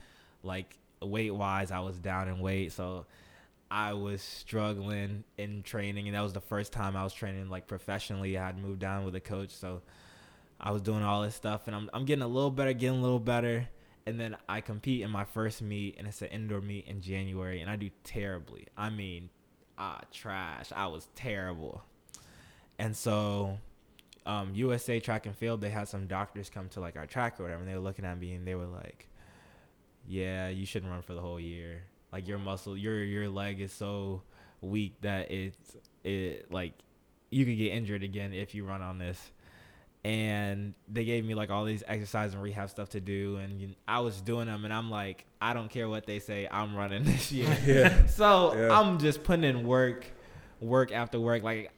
like 0.42 0.76
weight 1.02 1.30
wise, 1.34 1.70
I 1.70 1.80
was 1.80 1.98
down 1.98 2.28
in 2.28 2.40
weight, 2.40 2.72
so 2.72 3.06
I 3.70 3.92
was 3.94 4.20
struggling 4.20 5.24
in 5.38 5.62
training, 5.62 6.08
and 6.08 6.14
that 6.16 6.20
was 6.20 6.32
the 6.34 6.40
first 6.42 6.72
time 6.72 6.96
I 6.96 7.04
was 7.04 7.14
training 7.14 7.48
like 7.48 7.66
professionally. 7.66 8.36
I 8.36 8.46
had 8.46 8.58
moved 8.58 8.80
down 8.80 9.04
with 9.04 9.14
a 9.14 9.20
coach, 9.20 9.50
so 9.50 9.80
I 10.60 10.72
was 10.72 10.82
doing 10.82 11.02
all 11.02 11.22
this 11.22 11.34
stuff, 11.34 11.66
and 11.66 11.74
I'm 11.76 11.88
I'm 11.94 12.04
getting 12.04 12.22
a 12.22 12.28
little 12.28 12.50
better, 12.50 12.72
getting 12.74 12.98
a 12.98 13.02
little 13.02 13.20
better, 13.20 13.68
and 14.10 14.20
then 14.20 14.36
I 14.48 14.60
compete 14.60 15.02
in 15.02 15.10
my 15.10 15.24
first 15.24 15.62
meet, 15.62 15.96
and 15.98 16.06
it's 16.06 16.22
an 16.22 16.28
indoor 16.28 16.60
meet 16.60 16.86
in 16.86 17.00
January, 17.00 17.60
and 17.60 17.70
I 17.70 17.76
do 17.76 17.90
terribly. 18.04 18.66
I 18.76 18.90
mean, 18.90 19.30
ah, 19.78 20.00
trash. 20.12 20.70
I 20.74 20.86
was 20.88 21.08
terrible, 21.14 21.82
and 22.78 22.96
so. 22.96 23.58
Um, 24.26 24.54
USA 24.54 25.00
track 25.00 25.24
and 25.24 25.34
field, 25.34 25.62
they 25.62 25.70
had 25.70 25.88
some 25.88 26.06
doctors 26.06 26.50
come 26.50 26.68
to 26.68 26.80
like 26.80 26.94
our 26.94 27.06
track 27.06 27.40
or 27.40 27.44
whatever, 27.44 27.62
and 27.62 27.70
they 27.70 27.74
were 27.74 27.80
looking 27.80 28.04
at 28.04 28.18
me 28.18 28.34
and 28.34 28.46
they 28.46 28.54
were 28.54 28.66
like, 28.66 29.08
"Yeah, 30.06 30.48
you 30.50 30.66
shouldn't 30.66 30.92
run 30.92 31.00
for 31.00 31.14
the 31.14 31.22
whole 31.22 31.40
year." 31.40 31.84
like 32.12 32.26
your 32.26 32.38
muscle 32.38 32.76
your 32.76 33.02
your 33.02 33.28
leg 33.28 33.60
is 33.60 33.72
so 33.72 34.22
weak 34.60 34.94
that 35.00 35.30
it's 35.30 35.76
it 36.04 36.50
like 36.50 36.72
you 37.30 37.44
could 37.44 37.56
get 37.56 37.72
injured 37.72 38.02
again 38.02 38.32
if 38.32 38.54
you 38.54 38.64
run 38.64 38.82
on 38.82 38.98
this 38.98 39.30
and 40.02 40.74
they 40.88 41.04
gave 41.04 41.24
me 41.24 41.34
like 41.34 41.50
all 41.50 41.64
these 41.64 41.82
exercise 41.86 42.32
and 42.32 42.42
rehab 42.42 42.70
stuff 42.70 42.88
to 42.88 43.00
do 43.00 43.36
and 43.36 43.60
you 43.60 43.68
i 43.86 44.00
was 44.00 44.20
doing 44.22 44.46
them 44.46 44.64
and 44.64 44.72
i'm 44.72 44.90
like 44.90 45.26
i 45.42 45.52
don't 45.52 45.70
care 45.70 45.88
what 45.88 46.06
they 46.06 46.18
say 46.18 46.48
i'm 46.50 46.74
running 46.74 47.04
this 47.04 47.30
year 47.30 47.54
yeah. 47.66 48.06
so 48.06 48.54
yeah. 48.54 48.78
i'm 48.78 48.98
just 48.98 49.22
putting 49.22 49.44
in 49.44 49.66
work 49.66 50.06
work 50.60 50.90
after 50.92 51.20
work 51.20 51.42
like 51.42 51.70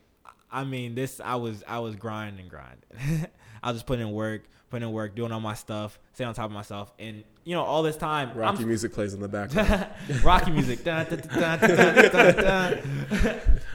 i 0.50 0.62
mean 0.62 0.94
this 0.94 1.20
i 1.24 1.34
was 1.34 1.64
i 1.66 1.78
was 1.80 1.96
grinding 1.96 2.40
and 2.40 2.50
grinding 2.50 3.28
i 3.62 3.68
was 3.68 3.76
just 3.76 3.86
putting 3.86 4.06
in 4.06 4.12
work 4.12 4.42
putting 4.72 4.88
in 4.88 4.94
work, 4.94 5.14
doing 5.14 5.30
all 5.30 5.38
my 5.38 5.52
stuff, 5.52 6.00
staying 6.14 6.28
on 6.28 6.34
top 6.34 6.46
of 6.46 6.50
myself, 6.50 6.90
and 6.98 7.22
you 7.44 7.54
know 7.54 7.62
all 7.62 7.82
this 7.82 7.96
time. 7.96 8.32
Rocky 8.34 8.62
I'm, 8.62 8.68
music 8.68 8.94
plays 8.94 9.12
in 9.12 9.20
the 9.20 9.28
background. 9.28 9.86
Rocky 10.24 10.50
music, 10.50 10.82
dun, 10.82 11.06
dun, 11.06 11.58
dun, 11.60 12.72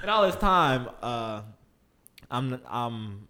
and 0.02 0.10
all 0.10 0.26
this 0.26 0.36
time, 0.38 0.90
uh, 1.04 1.44
I'm 2.32 2.60
I'm 2.68 3.28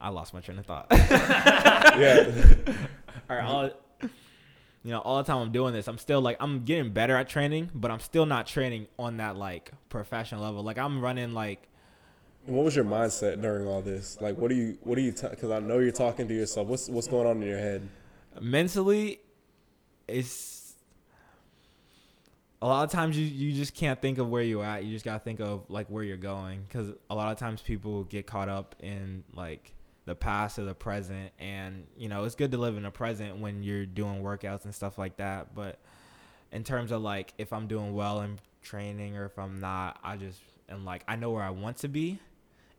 I 0.00 0.08
lost 0.08 0.32
my 0.34 0.40
train 0.40 0.58
of 0.58 0.66
thought. 0.66 0.86
yeah. 0.92 2.30
all 3.30 3.36
right. 3.36 3.44
All, 3.44 3.70
you 4.82 4.90
know, 4.92 5.00
all 5.00 5.18
the 5.18 5.24
time 5.24 5.38
I'm 5.38 5.52
doing 5.52 5.74
this, 5.74 5.88
I'm 5.88 5.98
still 5.98 6.20
like 6.20 6.38
I'm 6.40 6.64
getting 6.64 6.92
better 6.92 7.16
at 7.16 7.28
training, 7.28 7.70
but 7.74 7.90
I'm 7.90 8.00
still 8.00 8.26
not 8.26 8.46
training 8.46 8.86
on 8.98 9.18
that 9.18 9.36
like 9.36 9.72
professional 9.88 10.42
level. 10.42 10.62
Like 10.62 10.78
I'm 10.78 11.00
running 11.02 11.34
like 11.34 11.68
what 12.46 12.64
was 12.64 12.74
your 12.74 12.84
mindset 12.84 13.40
during 13.40 13.66
all 13.66 13.82
this? 13.82 14.20
Like, 14.20 14.36
what 14.38 14.48
do 14.48 14.54
you, 14.54 14.78
what 14.82 14.94
do 14.96 15.02
you, 15.02 15.12
because 15.12 15.50
I 15.50 15.60
know 15.60 15.78
you're 15.78 15.92
talking 15.92 16.26
to 16.28 16.34
yourself. 16.34 16.66
What's 16.68 16.88
what's 16.88 17.06
going 17.06 17.26
on 17.26 17.42
in 17.42 17.48
your 17.48 17.58
head? 17.58 17.86
Mentally, 18.40 19.20
it's 20.08 20.74
a 22.62 22.66
lot 22.66 22.84
of 22.84 22.90
times 22.90 23.16
you 23.18 23.24
you 23.24 23.52
just 23.52 23.74
can't 23.74 24.00
think 24.00 24.18
of 24.18 24.28
where 24.28 24.42
you're 24.42 24.64
at. 24.64 24.84
You 24.84 24.92
just 24.92 25.04
gotta 25.04 25.20
think 25.20 25.40
of 25.40 25.64
like 25.68 25.88
where 25.88 26.02
you're 26.02 26.16
going, 26.16 26.64
because 26.66 26.90
a 27.10 27.14
lot 27.14 27.30
of 27.30 27.38
times 27.38 27.60
people 27.60 28.04
get 28.04 28.26
caught 28.26 28.48
up 28.48 28.74
in 28.80 29.22
like 29.34 29.72
the 30.06 30.14
past 30.14 30.58
or 30.58 30.64
the 30.64 30.74
present, 30.74 31.30
and 31.38 31.86
you 31.96 32.08
know 32.08 32.24
it's 32.24 32.34
good 32.34 32.52
to 32.52 32.58
live 32.58 32.76
in 32.76 32.82
the 32.82 32.90
present 32.90 33.38
when 33.38 33.62
you're 33.62 33.86
doing 33.86 34.22
workouts 34.22 34.64
and 34.64 34.74
stuff 34.74 34.98
like 34.98 35.16
that. 35.18 35.54
But 35.54 35.78
in 36.52 36.64
terms 36.64 36.90
of 36.90 37.02
like 37.02 37.34
if 37.38 37.52
I'm 37.52 37.66
doing 37.66 37.94
well 37.94 38.20
in 38.22 38.38
training 38.62 39.16
or 39.16 39.26
if 39.26 39.38
I'm 39.38 39.60
not, 39.60 39.98
I 40.02 40.16
just 40.16 40.40
and 40.68 40.84
like 40.84 41.04
I 41.08 41.16
know 41.16 41.30
where 41.30 41.42
I 41.42 41.50
want 41.50 41.78
to 41.78 41.88
be 41.88 42.20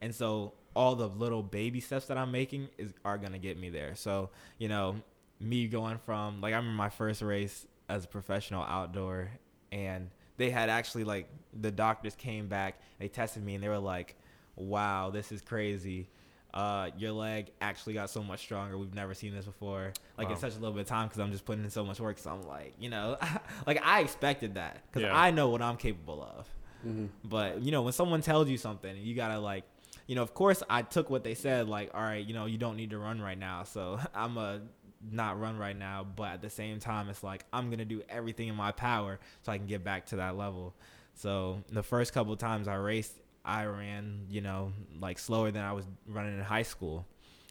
and 0.02 0.14
so 0.14 0.54
all 0.76 0.96
the 0.96 1.08
little 1.08 1.44
baby 1.44 1.80
steps 1.80 2.08
that 2.08 2.18
I'm 2.18 2.32
making 2.32 2.70
is 2.78 2.94
are 3.06 3.18
gonna 3.18 3.40
get 3.40 3.58
me 3.58 3.70
there. 3.70 3.96
So 3.96 4.32
you 4.58 4.68
know, 4.68 4.96
me 5.40 5.68
going 5.68 6.00
from 6.00 6.42
like 6.42 6.54
I 6.54 6.58
remember 6.58 6.76
my 6.76 6.90
first 6.90 7.22
race 7.22 7.66
as 7.88 8.06
a 8.06 8.08
professional 8.08 8.64
outdoor, 8.64 9.30
and 9.72 10.10
they 10.38 10.50
had 10.50 10.70
actually 10.70 11.04
like 11.04 11.30
the 11.54 11.72
doctors 11.72 12.16
came 12.16 12.48
back, 12.48 12.82
they 13.00 13.08
tested 13.08 13.44
me, 13.44 13.56
and 13.56 13.64
they 13.64 13.70
were 13.70 13.78
like, 13.78 14.16
"Wow, 14.56 15.12
this 15.12 15.32
is 15.32 15.42
crazy." 15.42 16.10
Uh, 16.54 16.90
your 16.98 17.12
leg 17.14 17.52
actually 17.62 17.94
got 17.94 18.10
so 18.10 18.22
much 18.22 18.42
stronger. 18.42 18.78
We've 18.78 18.94
never 18.94 19.14
seen 19.14 19.34
this 19.34 19.46
before. 19.46 19.94
Like 20.18 20.28
wow. 20.28 20.34
in 20.34 20.40
such 20.40 20.52
a 20.52 20.60
little 20.60 20.74
bit 20.74 20.82
of 20.82 20.88
time 20.88 21.08
because 21.08 21.20
I'm 21.20 21.32
just 21.32 21.46
putting 21.46 21.64
in 21.64 21.70
so 21.70 21.86
much 21.86 22.00
work. 22.00 22.18
So 22.18 22.32
I'm 22.32 22.48
like, 22.48 22.74
you 22.80 22.90
know, 22.90 23.18
like 23.68 23.82
I 23.86 24.02
expected 24.02 24.56
that 24.56 24.84
because 24.88 25.04
yeah. 25.04 25.18
I 25.18 25.32
know 25.32 25.50
what 25.50 25.62
I'm 25.62 25.78
capable 25.78 26.22
of. 26.22 26.48
Mm-hmm. 26.86 27.06
But 27.24 27.62
you 27.62 27.72
know, 27.72 27.84
when 27.84 27.94
someone 27.94 28.22
tells 28.22 28.50
you 28.50 28.58
something, 28.58 28.96
you 28.98 29.16
gotta 29.16 29.40
like 29.40 29.64
you 30.08 30.16
know, 30.16 30.24
of 30.24 30.34
course, 30.34 30.62
I 30.70 30.82
took 30.82 31.10
what 31.10 31.24
they 31.24 31.36
said, 31.36 31.70
like, 31.70 31.92
all 31.94 32.02
right, 32.02 32.26
you 32.26 32.34
know, 32.34 32.46
you 32.46 32.58
don't 32.58 32.76
need 32.76 32.90
to 32.90 32.98
run 32.98 33.22
right 33.22 33.38
now, 33.38 33.64
so 33.64 34.00
I'm 34.14 34.38
a 34.38 34.62
not 35.10 35.40
run 35.40 35.58
right 35.58 35.78
now. 35.78 36.06
But 36.16 36.34
at 36.34 36.42
the 36.42 36.50
same 36.50 36.80
time, 36.80 37.10
it's 37.10 37.24
like 37.24 37.46
I'm 37.54 37.70
gonna 37.70 37.86
do 37.86 38.02
everything 38.10 38.50
in 38.50 38.56
my 38.56 38.72
power 38.72 39.20
so 39.42 39.52
I 39.52 39.58
can 39.58 39.68
get 39.68 39.84
back 39.84 40.08
to 40.08 40.18
that 40.18 40.36
level. 40.36 40.76
So 41.14 41.64
the 41.72 41.84
first 41.84 42.14
couple 42.14 42.36
times 42.36 42.68
I 42.68 42.76
raced, 42.76 43.14
I 43.44 43.66
ran, 43.66 44.28
you 44.30 44.42
know, 44.42 44.74
like 45.00 45.20
slower 45.20 45.52
than 45.52 45.64
I 45.64 45.74
was 45.74 45.86
running 46.08 46.38
in 46.38 46.44
high 46.44 46.64
school. 46.64 47.06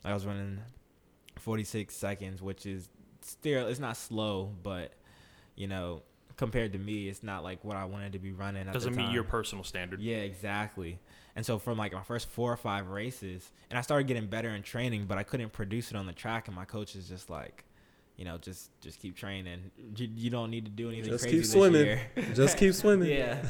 I 0.05 0.15
was 0.15 0.25
running 0.25 0.61
46 1.37 1.95
seconds, 1.95 2.41
which 2.41 2.67
is 2.67 2.89
still 3.23 3.67
it's 3.67 3.81
not 3.81 3.97
slow, 3.97 4.53
but 4.63 4.93
you 5.57 5.67
know, 5.67 6.03
compared 6.37 6.73
to 6.73 6.79
me, 6.79 7.09
it's 7.09 7.23
not 7.23 7.45
like 7.45 7.65
what 7.65 7.77
I 7.77 7.85
wanted 7.85 8.13
to 8.13 8.19
be 8.19 8.33
running. 8.33 8.67
Doesn't 8.67 8.97
meet 8.97 9.11
your 9.11 9.25
personal 9.25 9.65
standard. 9.65 10.01
Yeah, 10.01 10.19
exactly. 10.19 10.99
And 11.37 11.45
so 11.45 11.59
from 11.59 11.77
like 11.77 11.93
my 11.93 12.03
first 12.03 12.29
four 12.29 12.53
or 12.53 12.57
five 12.57 12.89
races, 12.89 13.51
and 13.69 13.79
I 13.79 13.83
started 13.83 14.07
getting 14.07 14.27
better 14.27 14.49
in 14.51 14.63
training, 14.63 15.07
but 15.07 15.19
I 15.19 15.23
couldn't 15.23 15.53
produce 15.53 15.91
it 15.91 15.97
on 15.97 16.07
the 16.07 16.13
track. 16.13 16.49
And 16.49 16.57
my 16.57 16.65
coach 16.65 16.97
is 16.97 17.09
just 17.09 17.29
like, 17.31 17.65
you 18.21 18.27
know, 18.27 18.37
just 18.37 18.69
just 18.83 19.01
keep 19.01 19.17
training. 19.17 19.71
You, 19.97 20.07
you 20.15 20.29
don't 20.29 20.51
need 20.51 20.67
to 20.67 20.71
do 20.71 20.89
anything 20.91 21.11
just 21.11 21.25
crazy 21.25 21.39
keep 21.39 21.47
swimming. 21.47 21.87
Year. 21.87 22.01
just 22.35 22.59
keep 22.59 22.75
swimming. 22.83 23.09
yeah. 23.09 23.43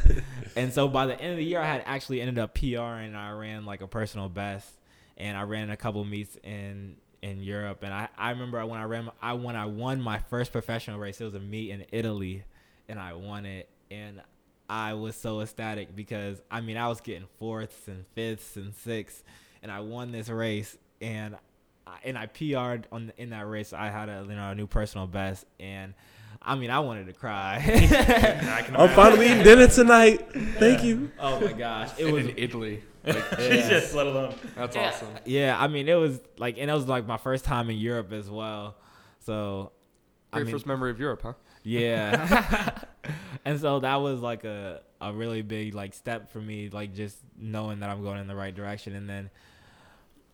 and 0.54 0.72
so 0.72 0.86
by 0.86 1.06
the 1.06 1.20
end 1.20 1.32
of 1.32 1.38
the 1.38 1.44
year, 1.44 1.60
I 1.60 1.66
had 1.66 1.82
actually 1.86 2.20
ended 2.20 2.38
up 2.38 2.54
PR, 2.54 2.78
and 2.78 3.16
I 3.16 3.32
ran 3.32 3.66
like 3.66 3.82
a 3.82 3.88
personal 3.88 4.28
best, 4.28 4.70
and 5.16 5.36
I 5.36 5.42
ran 5.42 5.70
a 5.70 5.76
couple 5.76 6.04
meets 6.04 6.36
in 6.44 6.94
in 7.20 7.42
Europe. 7.42 7.82
And 7.82 7.92
I, 7.92 8.08
I 8.16 8.30
remember 8.30 8.64
when 8.64 8.78
I 8.78 8.84
ran 8.84 9.10
I 9.20 9.32
when 9.32 9.56
I 9.56 9.66
won 9.66 10.00
my 10.00 10.20
first 10.20 10.52
professional 10.52 11.00
race, 11.00 11.20
it 11.20 11.24
was 11.24 11.34
a 11.34 11.40
meet 11.40 11.70
in 11.70 11.84
Italy, 11.90 12.44
and 12.88 13.00
I 13.00 13.14
won 13.14 13.46
it. 13.46 13.68
And 13.90 14.22
I 14.68 14.94
was 14.94 15.16
so 15.16 15.40
ecstatic 15.40 15.96
because 15.96 16.40
I 16.48 16.60
mean 16.60 16.76
I 16.76 16.86
was 16.86 17.00
getting 17.00 17.26
fourths 17.40 17.88
and 17.88 18.04
fifths 18.14 18.54
and 18.54 18.72
sixths, 18.72 19.24
and 19.64 19.72
I 19.72 19.80
won 19.80 20.12
this 20.12 20.28
race 20.28 20.78
and 21.00 21.34
and 22.04 22.18
I 22.18 22.26
PR'd 22.26 22.86
on 22.92 23.12
in 23.16 23.30
that 23.30 23.46
race. 23.46 23.72
I 23.72 23.88
had 23.88 24.08
a 24.08 24.24
you 24.28 24.34
know 24.34 24.50
a 24.50 24.54
new 24.54 24.66
personal 24.66 25.06
best 25.06 25.46
and. 25.58 25.94
I 26.42 26.54
mean, 26.54 26.70
I 26.70 26.78
wanted 26.78 27.06
to 27.08 27.12
cry. 27.12 27.58
I'm 28.74 28.88
finally 28.94 29.26
eating 29.26 29.42
dinner 29.42 29.66
tonight. 29.66 30.26
Thank 30.58 30.82
you. 30.82 31.10
Oh 31.20 31.38
my 31.38 31.52
gosh, 31.52 31.90
it 31.98 32.10
was 32.10 32.28
in 32.28 32.34
Italy. 32.38 32.82
Like, 33.04 33.38
Jesus, 33.38 33.94
let 33.94 34.06
alone. 34.06 34.34
That's 34.56 34.76
yeah. 34.76 34.88
awesome. 34.88 35.08
Yeah, 35.24 35.56
I 35.58 35.68
mean, 35.68 35.88
it 35.88 35.94
was 35.94 36.20
like, 36.38 36.58
and 36.58 36.70
it 36.70 36.74
was 36.74 36.86
like 36.86 37.06
my 37.06 37.16
first 37.16 37.44
time 37.44 37.70
in 37.70 37.76
Europe 37.76 38.12
as 38.12 38.30
well. 38.30 38.76
So, 39.20 39.72
very 40.32 40.42
I 40.42 40.44
mean, 40.44 40.54
first 40.54 40.66
memory 40.66 40.90
of 40.90 41.00
Europe, 41.00 41.20
huh? 41.22 41.32
Yeah. 41.62 42.78
and 43.44 43.60
so 43.60 43.80
that 43.80 43.96
was 43.96 44.20
like 44.20 44.44
a, 44.44 44.82
a 45.00 45.12
really 45.12 45.42
big 45.42 45.74
like 45.74 45.94
step 45.94 46.30
for 46.30 46.40
me, 46.40 46.68
like 46.70 46.94
just 46.94 47.18
knowing 47.38 47.80
that 47.80 47.90
I'm 47.90 48.02
going 48.02 48.20
in 48.20 48.26
the 48.26 48.36
right 48.36 48.54
direction. 48.54 48.94
And 48.94 49.08
then, 49.08 49.30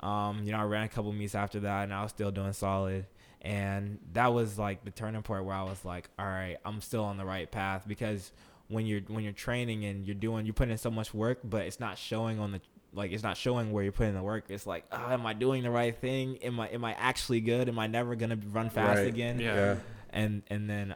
um, 0.00 0.42
you 0.44 0.52
know, 0.52 0.58
I 0.58 0.64
ran 0.64 0.84
a 0.84 0.88
couple 0.88 1.12
meets 1.12 1.34
after 1.34 1.60
that, 1.60 1.84
and 1.84 1.94
I 1.94 2.02
was 2.02 2.10
still 2.10 2.30
doing 2.30 2.52
solid. 2.52 3.06
And 3.42 3.98
that 4.12 4.32
was 4.34 4.58
like 4.58 4.84
the 4.84 4.90
turning 4.90 5.22
point 5.22 5.44
where 5.44 5.54
I 5.54 5.62
was 5.62 5.84
like, 5.84 6.08
all 6.18 6.26
right, 6.26 6.56
I'm 6.64 6.80
still 6.80 7.04
on 7.04 7.16
the 7.16 7.24
right 7.24 7.50
path 7.50 7.84
because 7.86 8.32
when 8.68 8.86
you're 8.86 9.02
when 9.02 9.22
you're 9.22 9.32
training 9.32 9.84
and 9.84 10.04
you're 10.04 10.16
doing 10.16 10.46
you're 10.46 10.54
putting 10.54 10.72
in 10.72 10.78
so 10.78 10.90
much 10.90 11.14
work, 11.14 11.38
but 11.44 11.62
it's 11.62 11.78
not 11.78 11.96
showing 11.96 12.40
on 12.40 12.52
the 12.52 12.60
like 12.92 13.12
it's 13.12 13.22
not 13.22 13.36
showing 13.36 13.70
where 13.70 13.84
you're 13.84 13.92
putting 13.92 14.14
the 14.14 14.22
work. 14.22 14.46
It's 14.48 14.66
like, 14.66 14.84
oh, 14.90 15.12
am 15.12 15.26
I 15.26 15.34
doing 15.34 15.62
the 15.62 15.70
right 15.70 15.96
thing? 15.96 16.38
Am 16.38 16.58
I 16.58 16.68
am 16.68 16.84
I 16.84 16.94
actually 16.94 17.40
good? 17.40 17.68
Am 17.68 17.78
I 17.78 17.86
never 17.86 18.16
gonna 18.16 18.38
run 18.50 18.70
fast 18.70 18.98
right. 18.98 19.06
again? 19.06 19.38
Yeah. 19.38 19.54
yeah. 19.54 19.76
And 20.10 20.42
and 20.48 20.68
then 20.68 20.94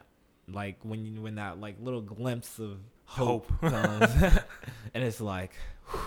like 0.49 0.77
when 0.83 1.05
you 1.05 1.21
when 1.21 1.35
that 1.35 1.59
like 1.59 1.75
little 1.79 2.01
glimpse 2.01 2.59
of 2.59 2.79
hope, 3.05 3.49
hope. 3.61 3.71
comes, 3.71 4.11
and 4.93 5.03
it's 5.03 5.21
like, 5.21 5.51
whew, 5.89 5.99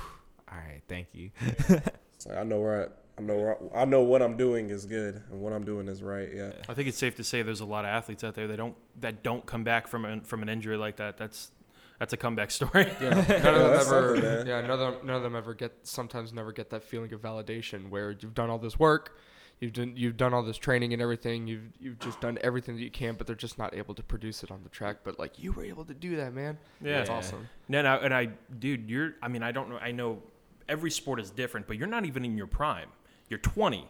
all 0.53 0.59
right, 0.59 0.83
thank 0.89 1.09
you. 1.13 1.31
it's 2.17 2.27
like 2.27 2.39
I 2.39 2.43
know 2.43 2.61
where 2.61 2.85
I, 2.85 3.21
I 3.21 3.23
know 3.23 3.37
where 3.37 3.57
I, 3.77 3.83
I 3.83 3.85
know 3.85 4.03
what 4.03 4.23
I'm 4.23 4.37
doing 4.37 4.71
is 4.71 4.87
good 4.87 5.23
and 5.31 5.41
what 5.41 5.53
I'm 5.53 5.65
doing 5.65 5.89
is 5.89 6.03
right. 6.03 6.29
Yeah. 6.35 6.53
I 6.69 6.75
think 6.75 6.89
it's 6.89 6.99
safe 6.99 7.15
to 7.17 7.25
say 7.25 7.43
there's 7.43 7.61
a 7.61 7.65
lot 7.65 7.85
of 7.85 7.91
athletes 7.91 8.25
out 8.25 8.35
there 8.35 8.47
that 8.49 8.57
don't 8.57 8.77
that 9.01 9.23
don't 9.23 9.45
come 9.47 9.65
back 9.65 9.87
from 9.87 10.05
an, 10.05 10.21
from 10.23 10.43
an 10.43 10.49
injury 10.49 10.77
like 10.77 10.97
that. 10.97 11.17
That's 11.17 11.51
that's 11.99 12.13
a 12.13 12.17
comeback 12.17 12.51
story. 12.51 12.91
Yeah, 13.01 13.11
none 13.11 13.19
of 13.19 13.27
them 13.29 13.81
ever. 13.81 14.45
Yeah, 14.47 14.61
none 14.61 14.71
of 14.71 14.79
them, 14.79 15.07
none 15.07 15.17
of 15.17 15.23
them 15.23 15.37
ever 15.37 15.55
get. 15.55 15.73
Sometimes 15.83 16.33
never 16.33 16.53
get 16.53 16.71
that 16.71 16.83
feeling 16.83 17.13
of 17.13 17.21
validation 17.23 17.89
where 17.89 18.11
you've 18.11 18.35
done 18.35 18.51
all 18.51 18.59
this 18.59 18.79
work, 18.79 19.17
you've 19.61 19.73
done 19.73 19.93
you've 19.97 20.17
done 20.17 20.35
all 20.35 20.43
this 20.43 20.57
training 20.57 20.93
and 20.93 21.01
everything. 21.01 21.47
You've 21.47 21.73
you've 21.79 21.99
just 21.99 22.21
done 22.21 22.39
everything 22.43 22.77
that 22.77 22.83
you 22.83 22.91
can, 22.91 23.15
but 23.15 23.27
they're 23.27 23.37
just 23.37 23.59
not 23.59 23.75
able 23.75 23.95
to 23.95 24.03
produce 24.03 24.43
it 24.43 24.51
on 24.51 24.63
the 24.63 24.69
track. 24.69 24.99
But 25.05 25.19
like 25.19 25.39
you 25.39 25.53
were 25.53 25.65
able 25.65 25.85
to 25.85 25.95
do 25.95 26.17
that, 26.17 26.35
man. 26.35 26.59
Yeah, 26.83 26.99
that's 26.99 27.11
awesome. 27.11 27.49
No, 27.69 27.83
no, 27.83 27.99
and 27.99 28.13
I, 28.13 28.31
dude, 28.59 28.91
you're. 28.91 29.15
I 29.23 29.29
mean, 29.29 29.43
I 29.43 29.53
don't 29.53 29.71
know. 29.71 29.79
I 29.79 29.93
know 29.93 30.23
every 30.69 30.91
sport 30.91 31.21
is 31.21 31.31
different, 31.31 31.67
but 31.67 31.77
you're 31.77 31.89
not 31.89 32.05
even 32.05 32.25
in 32.25 32.37
your 32.37 32.47
prime. 32.47 32.89
You're 33.29 33.39
20, 33.39 33.89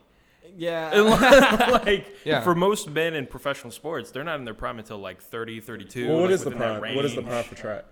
Yeah. 0.57 0.91
like 1.85 2.17
yeah. 2.25 2.41
for 2.43 2.55
most 2.55 2.89
men 2.91 3.15
in 3.15 3.27
professional 3.27 3.71
sports, 3.71 4.11
they're 4.11 4.25
not 4.25 4.39
in 4.39 4.45
their 4.45 4.55
prime 4.55 4.79
until 4.79 4.99
like 4.99 5.21
30, 5.23 5.61
32. 5.61 6.07
Well, 6.09 6.17
what 6.17 6.23
like 6.25 6.31
is 6.31 6.45
the 6.45 6.51
prime? 6.53 6.95
What 6.95 7.05
is 7.05 7.15
the 7.15 7.23
prime 7.23 7.45
for 7.45 7.55
track? 7.55 7.85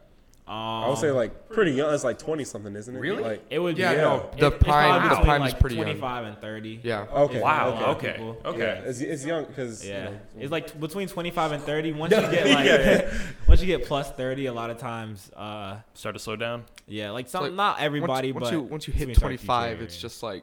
Um, 0.44 0.54
I 0.56 0.88
would 0.88 0.98
say 0.98 1.12
like 1.12 1.50
pretty 1.50 1.70
young. 1.70 1.94
It's 1.94 2.02
like 2.02 2.18
twenty 2.18 2.42
something, 2.42 2.74
isn't 2.74 2.96
it? 2.96 2.98
Really? 2.98 3.22
Like 3.22 3.44
it 3.48 3.60
would. 3.60 3.76
Be, 3.76 3.82
Yeah, 3.82 3.94
be, 3.94 4.00
no. 4.00 4.30
The 4.36 4.48
it, 4.48 4.60
prime, 4.60 5.08
the 5.08 5.14
prime 5.14 5.40
like 5.40 5.54
is 5.54 5.60
pretty 5.60 5.76
25 5.76 6.00
young. 6.02 6.32
and 6.32 6.42
thirty. 6.42 6.80
Yeah. 6.82 7.06
Okay. 7.12 7.40
Wow. 7.40 7.92
Okay. 7.96 8.14
Okay. 8.14 8.36
Okay. 8.44 8.58
Yeah, 8.58 8.88
it's, 8.88 9.00
it's 9.00 9.24
young 9.24 9.44
because 9.44 9.86
yeah, 9.86 9.98
you 9.98 10.04
know, 10.10 10.20
it's 10.40 10.50
like 10.50 10.78
between 10.80 11.06
twenty 11.06 11.30
five 11.30 11.52
and 11.52 11.62
thirty. 11.62 11.92
Once 11.92 12.12
you 12.12 12.20
get 12.22 12.46
like, 12.54 12.66
yeah. 12.66 13.12
once 13.46 13.60
you 13.60 13.68
get 13.68 13.86
plus 13.86 14.10
thirty, 14.10 14.46
a 14.46 14.52
lot 14.52 14.70
of 14.70 14.78
times, 14.78 15.30
uh, 15.36 15.76
start 15.94 16.16
to 16.16 16.18
slow 16.18 16.34
down. 16.34 16.64
Yeah, 16.88 17.12
like 17.12 17.28
some, 17.28 17.44
like, 17.44 17.52
not 17.52 17.78
everybody, 17.80 18.32
once, 18.32 18.50
but 18.50 18.52
once 18.52 18.52
you 18.52 18.60
once 18.62 18.88
you 18.88 18.94
hit 18.94 19.16
twenty 19.16 19.36
five, 19.36 19.80
it's 19.80 19.96
just 19.96 20.24
like 20.24 20.42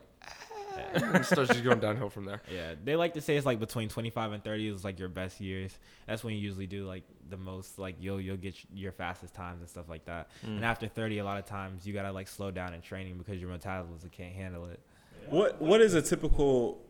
it 0.94 1.26
starts 1.26 1.52
just 1.52 1.64
going 1.64 1.80
downhill 1.80 2.10
from 2.10 2.26
there. 2.26 2.42
Yeah, 2.52 2.76
they 2.84 2.96
like 2.96 3.14
to 3.14 3.22
say 3.22 3.38
it's 3.38 3.46
like 3.46 3.60
between 3.60 3.90
25 3.90 4.34
and 4.34 4.44
30 4.44 4.68
is 4.68 4.84
like 4.84 5.00
your 5.00 5.10
best 5.10 5.40
years. 5.40 5.78
That's 6.08 6.24
when 6.24 6.34
you 6.34 6.40
usually 6.40 6.68
do 6.68 6.86
like 6.86 7.04
the 7.30 7.38
most, 7.38 7.80
like 7.80 7.96
you'll 8.00 8.22
you'll 8.22 8.38
get 8.38 8.56
your 8.74 8.92
fastest 8.92 9.34
times 9.34 9.62
and 9.62 9.70
stuff 9.70 9.90
like 9.90 10.06
that. 10.06 10.30
Mm. 10.46 10.58
And 10.58 10.66
after 10.66 10.88
30, 10.88 11.20
a 11.20 11.26
lot 11.26 11.38
of 11.38 11.46
times 11.46 11.86
you 11.86 11.94
gotta 11.94 12.12
like 12.12 12.28
slow 12.28 12.52
down 12.52 12.74
in 12.74 12.82
training 12.82 13.18
because 13.18 13.40
your 13.40 13.50
metabolism 13.50 14.10
can't 14.10 14.34
handle 14.34 14.66
it. 14.66 14.80
What 15.30 15.62
what 15.62 15.82
is 15.82 15.94
a 15.94 16.02
typical 16.02 16.82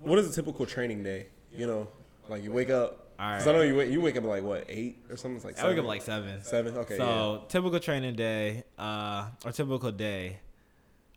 what 0.00 0.18
is 0.18 0.30
a 0.30 0.32
typical 0.34 0.66
training 0.66 1.02
day? 1.02 1.28
You 1.52 1.66
know, 1.66 1.88
like 2.28 2.42
you 2.42 2.52
wake 2.52 2.70
up. 2.70 3.04
Because 3.16 3.48
I 3.48 3.52
know 3.52 3.62
you 3.62 3.74
wake, 3.74 3.90
you 3.90 4.00
wake 4.00 4.16
up 4.16 4.22
like 4.24 4.44
what 4.44 4.64
eight 4.68 4.98
or 5.10 5.16
something 5.16 5.36
it's 5.36 5.44
like. 5.44 5.56
Seven? 5.56 5.66
I 5.66 5.74
wake 5.74 5.80
up 5.80 5.86
like 5.86 6.02
seven. 6.02 6.42
Seven. 6.44 6.76
Okay. 6.76 6.96
So 6.96 7.40
yeah. 7.42 7.48
typical 7.48 7.80
training 7.80 8.14
day, 8.14 8.62
uh, 8.78 9.26
or 9.44 9.50
typical 9.50 9.90
day 9.90 10.38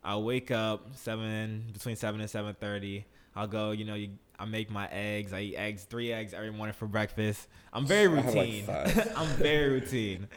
I'll 0.03 0.23
wake 0.23 0.51
up 0.51 0.87
seven 0.95 1.65
between 1.71 1.95
seven 1.95 2.21
and 2.21 2.29
seven 2.29 2.55
thirty. 2.59 3.05
I'll 3.35 3.47
go. 3.47 3.71
You 3.71 3.85
know, 3.85 3.95
you, 3.95 4.09
I 4.39 4.45
make 4.45 4.71
my 4.71 4.87
eggs. 4.91 5.33
I 5.33 5.41
eat 5.41 5.55
eggs, 5.55 5.83
three 5.83 6.11
eggs 6.11 6.33
every 6.33 6.51
morning 6.51 6.73
for 6.73 6.87
breakfast. 6.87 7.47
I'm 7.71 7.85
very 7.85 8.07
routine. 8.21 8.65
Like 8.67 9.17
I'm 9.17 9.27
very 9.37 9.69
routine. 9.69 10.27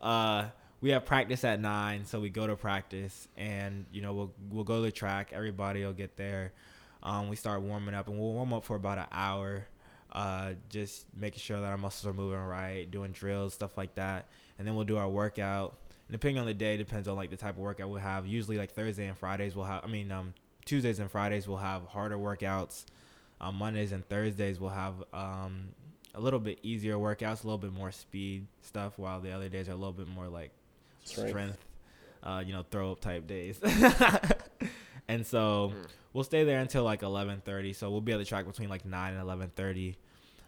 Uh, 0.00 0.46
we 0.80 0.90
have 0.90 1.06
practice 1.06 1.42
at 1.44 1.60
nine, 1.60 2.04
so 2.04 2.20
we 2.20 2.28
go 2.28 2.46
to 2.46 2.56
practice, 2.56 3.28
and 3.36 3.86
you 3.90 4.02
know 4.02 4.12
we'll 4.12 4.32
we'll 4.50 4.64
go 4.64 4.76
to 4.76 4.82
the 4.82 4.92
track. 4.92 5.30
Everybody 5.32 5.84
will 5.84 5.94
get 5.94 6.16
there. 6.16 6.52
Um, 7.02 7.28
we 7.28 7.36
start 7.36 7.62
warming 7.62 7.94
up, 7.94 8.08
and 8.08 8.18
we'll 8.18 8.32
warm 8.32 8.52
up 8.52 8.64
for 8.64 8.76
about 8.76 8.98
an 8.98 9.06
hour. 9.12 9.66
Uh, 10.12 10.52
just 10.68 11.06
making 11.16 11.40
sure 11.40 11.60
that 11.60 11.66
our 11.66 11.76
muscles 11.78 12.06
are 12.06 12.14
moving 12.14 12.38
right, 12.38 12.90
doing 12.90 13.12
drills, 13.12 13.54
stuff 13.54 13.76
like 13.76 13.94
that, 13.96 14.28
and 14.58 14.66
then 14.66 14.74
we'll 14.74 14.84
do 14.84 14.96
our 14.96 15.08
workout 15.08 15.76
depending 16.10 16.38
on 16.38 16.46
the 16.46 16.54
day, 16.54 16.76
depends 16.76 17.08
on 17.08 17.16
like 17.16 17.30
the 17.30 17.36
type 17.36 17.54
of 17.54 17.58
workout 17.58 17.88
we'll 17.88 18.00
have. 18.00 18.26
Usually 18.26 18.58
like 18.58 18.72
Thursday 18.72 19.06
and 19.06 19.16
Fridays 19.16 19.56
we'll 19.56 19.64
have. 19.64 19.84
I 19.84 19.88
mean, 19.88 20.10
um, 20.12 20.34
Tuesdays 20.64 20.98
and 20.98 21.10
Fridays 21.10 21.48
we'll 21.48 21.58
have 21.58 21.86
harder 21.86 22.16
workouts. 22.16 22.84
Um, 23.40 23.56
Mondays 23.56 23.92
and 23.92 24.06
Thursdays 24.08 24.58
we'll 24.58 24.70
have 24.70 24.94
um, 25.12 25.68
a 26.14 26.20
little 26.20 26.40
bit 26.40 26.58
easier 26.62 26.94
workouts, 26.94 27.44
a 27.44 27.46
little 27.46 27.58
bit 27.58 27.72
more 27.72 27.92
speed 27.92 28.46
stuff, 28.62 28.98
while 28.98 29.20
the 29.20 29.32
other 29.32 29.48
days 29.48 29.68
are 29.68 29.72
a 29.72 29.76
little 29.76 29.92
bit 29.92 30.08
more 30.08 30.28
like 30.28 30.50
strength, 31.04 31.30
strength 31.30 31.66
uh, 32.22 32.42
you 32.44 32.52
know, 32.52 32.64
throw 32.70 32.92
up 32.92 33.00
type 33.00 33.26
days. 33.26 33.60
and 35.08 35.26
so 35.26 35.72
mm. 35.74 35.86
we'll 36.12 36.24
stay 36.24 36.44
there 36.44 36.58
until 36.58 36.82
like 36.82 37.02
11:30. 37.02 37.74
So 37.74 37.90
we'll 37.90 38.00
be 38.00 38.12
at 38.12 38.18
the 38.18 38.24
track 38.24 38.46
between 38.46 38.68
like 38.68 38.84
9 38.84 39.14
and 39.14 39.28
11:30, 39.28 39.94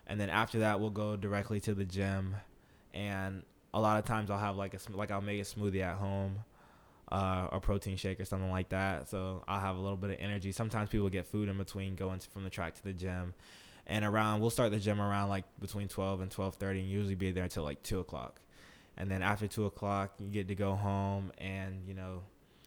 and 0.06 0.20
then 0.20 0.30
after 0.30 0.60
that 0.60 0.80
we'll 0.80 0.90
go 0.90 1.16
directly 1.16 1.60
to 1.60 1.74
the 1.74 1.84
gym, 1.84 2.36
and 2.92 3.42
a 3.74 3.80
lot 3.80 3.98
of 3.98 4.04
times 4.04 4.30
I'll 4.30 4.38
have 4.38 4.56
like 4.56 4.74
a 4.74 4.78
like 4.96 5.10
I'll 5.10 5.20
make 5.20 5.40
a 5.40 5.44
smoothie 5.44 5.82
at 5.82 5.96
home, 5.96 6.38
uh, 7.10 7.48
or 7.52 7.60
protein 7.60 7.96
shake 7.96 8.20
or 8.20 8.24
something 8.24 8.50
like 8.50 8.70
that. 8.70 9.08
So 9.08 9.42
I'll 9.46 9.60
have 9.60 9.76
a 9.76 9.80
little 9.80 9.96
bit 9.96 10.10
of 10.10 10.16
energy. 10.20 10.52
Sometimes 10.52 10.88
people 10.90 11.08
get 11.08 11.26
food 11.26 11.48
in 11.48 11.58
between 11.58 11.94
going 11.94 12.20
from 12.20 12.44
the 12.44 12.50
track 12.50 12.74
to 12.74 12.84
the 12.84 12.92
gym, 12.92 13.34
and 13.86 14.04
around 14.04 14.40
we'll 14.40 14.50
start 14.50 14.70
the 14.70 14.78
gym 14.78 15.00
around 15.00 15.28
like 15.28 15.44
between 15.60 15.88
twelve 15.88 16.20
and 16.20 16.30
twelve 16.30 16.54
thirty, 16.56 16.80
and 16.80 16.88
usually 16.88 17.14
be 17.14 17.30
there 17.30 17.44
until 17.44 17.64
like 17.64 17.82
two 17.82 18.00
o'clock. 18.00 18.40
And 18.96 19.10
then 19.10 19.22
after 19.22 19.46
two 19.46 19.66
o'clock, 19.66 20.14
you 20.18 20.28
get 20.28 20.48
to 20.48 20.54
go 20.54 20.74
home 20.74 21.32
and 21.38 21.86
you 21.86 21.94
know 21.94 22.22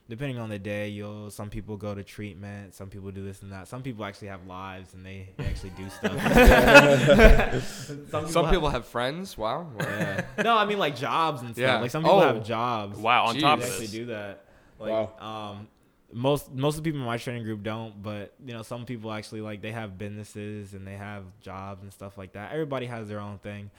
depending 0.09 0.37
on 0.39 0.49
the 0.49 0.59
day, 0.59 0.89
you'll 0.89 1.31
some 1.31 1.49
people 1.49 1.77
go 1.77 1.95
to 1.95 2.03
treatment, 2.03 2.75
some 2.75 2.89
people 2.89 3.11
do 3.11 3.23
this 3.23 3.41
and 3.41 3.51
that. 3.51 3.67
Some 3.67 3.81
people 3.81 4.03
actually 4.05 4.27
have 4.27 4.45
lives 4.45 4.93
and 4.93 5.05
they 5.05 5.29
actually 5.39 5.71
do 5.71 5.89
stuff. 5.89 6.11
some 7.63 7.97
people, 7.97 8.27
some 8.27 8.49
people 8.49 8.69
have, 8.69 8.83
have, 8.83 8.87
friends. 8.87 9.37
Wow. 9.37 9.71
Yeah. 9.79 10.25
no, 10.43 10.57
I 10.57 10.65
mean 10.65 10.79
like 10.79 10.95
jobs 10.95 11.41
and 11.41 11.51
stuff. 11.51 11.61
Yeah. 11.61 11.79
Like 11.79 11.91
some 11.91 12.03
people 12.03 12.19
oh. 12.19 12.33
have 12.33 12.43
jobs. 12.43 12.97
Wow. 12.97 13.25
On 13.25 13.35
Jeez. 13.35 13.41
top 13.41 13.59
of 13.59 13.65
actually 13.65 13.87
do 13.87 14.05
that. 14.07 14.45
Like, 14.79 14.89
wow. 14.89 15.51
Um, 15.51 15.67
most 16.13 16.51
most 16.51 16.77
of 16.77 16.83
the 16.83 16.89
people 16.89 16.99
in 16.99 17.05
my 17.05 17.17
training 17.17 17.43
group 17.43 17.63
don't, 17.63 18.01
but 18.01 18.33
you 18.45 18.53
know 18.53 18.63
some 18.63 18.85
people 18.85 19.11
actually 19.11 19.41
like 19.41 19.61
they 19.61 19.71
have 19.71 19.97
businesses 19.97 20.73
and 20.73 20.85
they 20.85 20.95
have 20.95 21.23
jobs 21.41 21.83
and 21.83 21.93
stuff 21.93 22.17
like 22.17 22.33
that. 22.33 22.51
Everybody 22.51 22.85
has 22.87 23.07
their 23.07 23.19
own 23.19 23.37
thing. 23.39 23.71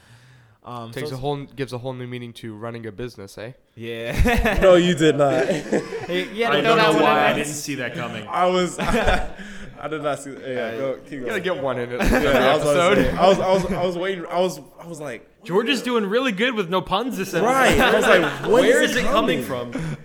Um, 0.64 0.92
Takes 0.92 1.10
so 1.10 1.16
a 1.16 1.18
whole 1.18 1.44
gives 1.44 1.72
a 1.72 1.78
whole 1.78 1.92
new 1.92 2.06
meaning 2.06 2.32
to 2.34 2.54
running 2.54 2.86
a 2.86 2.92
business, 2.92 3.36
eh? 3.36 3.52
Yeah. 3.74 4.58
no, 4.62 4.76
you 4.76 4.94
did 4.94 5.16
not. 5.16 5.46
yeah, 6.08 6.50
I 6.50 6.60
don't 6.60 6.78
know 6.78 7.02
why 7.02 7.26
I 7.26 7.32
didn't 7.32 7.48
see 7.48 7.74
that 7.76 7.94
coming. 7.94 8.26
I 8.28 8.46
was. 8.46 8.78
I, 8.78 9.34
I 9.80 9.88
did 9.88 10.02
not 10.02 10.20
see. 10.20 10.30
That. 10.30 10.40
Yeah, 10.48 10.76
go, 10.76 10.94
keep 10.98 11.10
going. 11.10 11.20
You 11.22 11.26
gotta 11.26 11.40
get 11.40 11.60
one 11.60 11.78
in 11.80 11.90
it. 11.90 12.00
yeah, 12.00 12.52
I 12.52 12.56
was, 12.56 12.62
say, 12.62 13.10
I 13.10 13.28
was, 13.28 13.40
I 13.40 13.52
was, 13.52 13.72
I 13.72 13.84
was 13.84 13.98
waiting. 13.98 14.24
I 14.26 14.38
was, 14.38 14.60
I 14.78 14.86
was 14.86 15.00
like, 15.00 15.28
George 15.42 15.68
is 15.68 15.82
doing 15.82 16.06
really 16.06 16.30
good 16.30 16.54
with 16.54 16.70
no 16.70 16.80
puns 16.80 17.16
this 17.16 17.34
episode. 17.34 17.46
Right. 17.46 17.80
I 17.80 17.96
was 17.96 18.06
like, 18.06 18.48
where 18.48 18.82
is 18.84 18.94
it 18.94 19.04
coming, 19.04 19.44
coming 19.44 19.72
from? 19.72 19.98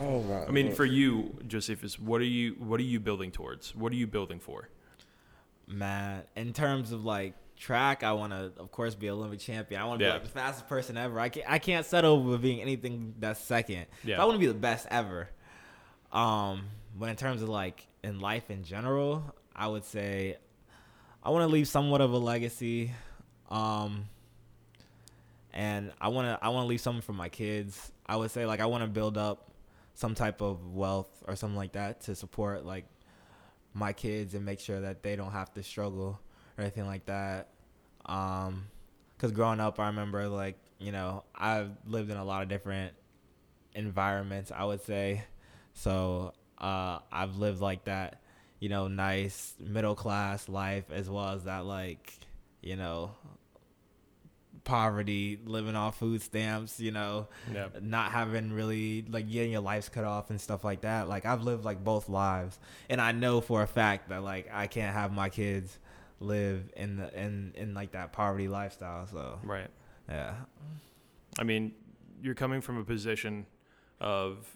oh 0.00 0.18
wow. 0.18 0.44
I 0.46 0.50
mean, 0.50 0.72
for 0.72 0.84
you, 0.84 1.34
Josephus, 1.48 1.98
what 1.98 2.20
are 2.20 2.24
you, 2.24 2.56
what 2.58 2.78
are 2.78 2.84
you 2.84 3.00
building 3.00 3.30
towards? 3.30 3.74
What 3.74 3.90
are 3.90 3.96
you 3.96 4.06
building 4.06 4.38
for? 4.38 4.68
Man, 5.66 6.24
in 6.36 6.52
terms 6.52 6.92
of 6.92 7.06
like 7.06 7.32
track, 7.56 8.02
I 8.02 8.12
want 8.12 8.32
to, 8.32 8.52
of 8.58 8.70
course, 8.70 8.94
be 8.94 9.08
a 9.08 9.14
Olympic 9.14 9.40
champion. 9.40 9.80
I 9.80 9.84
want 9.84 10.00
to 10.00 10.04
yeah. 10.04 10.12
be 10.12 10.14
like 10.14 10.24
the 10.24 10.30
fastest 10.30 10.68
person 10.68 10.96
ever. 10.96 11.18
I 11.18 11.28
can't, 11.28 11.46
I 11.48 11.58
can't 11.58 11.86
settle 11.86 12.22
with 12.22 12.42
being 12.42 12.60
anything 12.60 13.14
that's 13.18 13.40
second. 13.40 13.86
Yeah. 14.02 14.16
So 14.16 14.22
I 14.22 14.24
want 14.26 14.36
to 14.36 14.40
be 14.40 14.46
the 14.46 14.54
best 14.54 14.86
ever. 14.90 15.28
Um, 16.12 16.66
but 16.96 17.08
in 17.08 17.16
terms 17.16 17.42
of 17.42 17.48
like 17.48 17.86
in 18.02 18.20
life 18.20 18.50
in 18.50 18.64
general, 18.64 19.34
I 19.54 19.68
would 19.68 19.84
say 19.84 20.36
I 21.22 21.30
want 21.30 21.42
to 21.42 21.52
leave 21.52 21.68
somewhat 21.68 22.00
of 22.00 22.12
a 22.12 22.18
legacy. 22.18 22.92
Um, 23.50 24.08
and 25.52 25.92
I 26.00 26.08
want 26.08 26.26
to, 26.28 26.44
I 26.44 26.48
want 26.48 26.64
to 26.64 26.68
leave 26.68 26.80
something 26.80 27.02
for 27.02 27.12
my 27.12 27.28
kids. 27.28 27.92
I 28.06 28.16
would 28.16 28.30
say 28.30 28.46
like 28.46 28.60
I 28.60 28.66
want 28.66 28.82
to 28.82 28.88
build 28.88 29.16
up 29.16 29.50
some 29.94 30.14
type 30.14 30.40
of 30.40 30.74
wealth 30.74 31.22
or 31.26 31.36
something 31.36 31.56
like 31.56 31.72
that 31.72 32.02
to 32.02 32.14
support 32.14 32.64
like 32.64 32.84
my 33.72 33.92
kids 33.92 34.34
and 34.34 34.44
make 34.44 34.60
sure 34.60 34.80
that 34.80 35.02
they 35.02 35.16
don't 35.16 35.32
have 35.32 35.52
to 35.54 35.62
struggle 35.62 36.20
or 36.56 36.62
anything 36.62 36.86
like 36.86 37.06
that. 37.06 37.48
Um, 38.06 38.66
cause 39.18 39.32
growing 39.32 39.60
up, 39.60 39.80
I 39.80 39.88
remember 39.88 40.28
like 40.28 40.56
you 40.78 40.92
know 40.92 41.24
I've 41.34 41.70
lived 41.86 42.10
in 42.10 42.16
a 42.16 42.24
lot 42.24 42.42
of 42.42 42.48
different 42.48 42.92
environments. 43.74 44.52
I 44.52 44.64
would 44.64 44.82
say, 44.82 45.24
so 45.72 46.32
uh, 46.58 46.98
I've 47.10 47.36
lived 47.36 47.60
like 47.60 47.84
that, 47.84 48.20
you 48.60 48.68
know, 48.68 48.88
nice 48.88 49.54
middle 49.58 49.94
class 49.94 50.48
life 50.48 50.84
as 50.92 51.08
well 51.08 51.30
as 51.30 51.44
that 51.44 51.64
like 51.64 52.12
you 52.62 52.76
know 52.76 53.12
poverty, 54.64 55.38
living 55.44 55.76
off 55.76 55.98
food 55.98 56.22
stamps, 56.22 56.80
you 56.80 56.90
know, 56.90 57.28
yep. 57.52 57.82
not 57.82 58.10
having 58.10 58.52
really 58.52 59.04
like 59.08 59.30
getting 59.30 59.52
your 59.52 59.60
lives 59.60 59.88
cut 59.88 60.04
off 60.04 60.30
and 60.30 60.40
stuff 60.40 60.64
like 60.64 60.80
that. 60.80 61.08
Like 61.08 61.26
I've 61.26 61.42
lived 61.42 61.64
like 61.64 61.84
both 61.84 62.08
lives, 62.08 62.58
and 62.88 63.00
I 63.00 63.12
know 63.12 63.40
for 63.40 63.62
a 63.62 63.66
fact 63.66 64.08
that 64.08 64.22
like 64.22 64.48
I 64.52 64.66
can't 64.66 64.94
have 64.94 65.12
my 65.12 65.28
kids 65.28 65.78
live 66.20 66.70
in 66.76 66.96
the 66.96 67.12
in 67.18 67.52
in 67.56 67.74
like 67.74 67.92
that 67.92 68.12
poverty 68.12 68.48
lifestyle. 68.48 69.06
So 69.06 69.38
right, 69.42 69.70
yeah. 70.08 70.34
I 71.38 71.42
mean, 71.42 71.72
you're 72.22 72.34
coming 72.34 72.60
from 72.60 72.78
a 72.78 72.84
position 72.84 73.46
of 74.00 74.46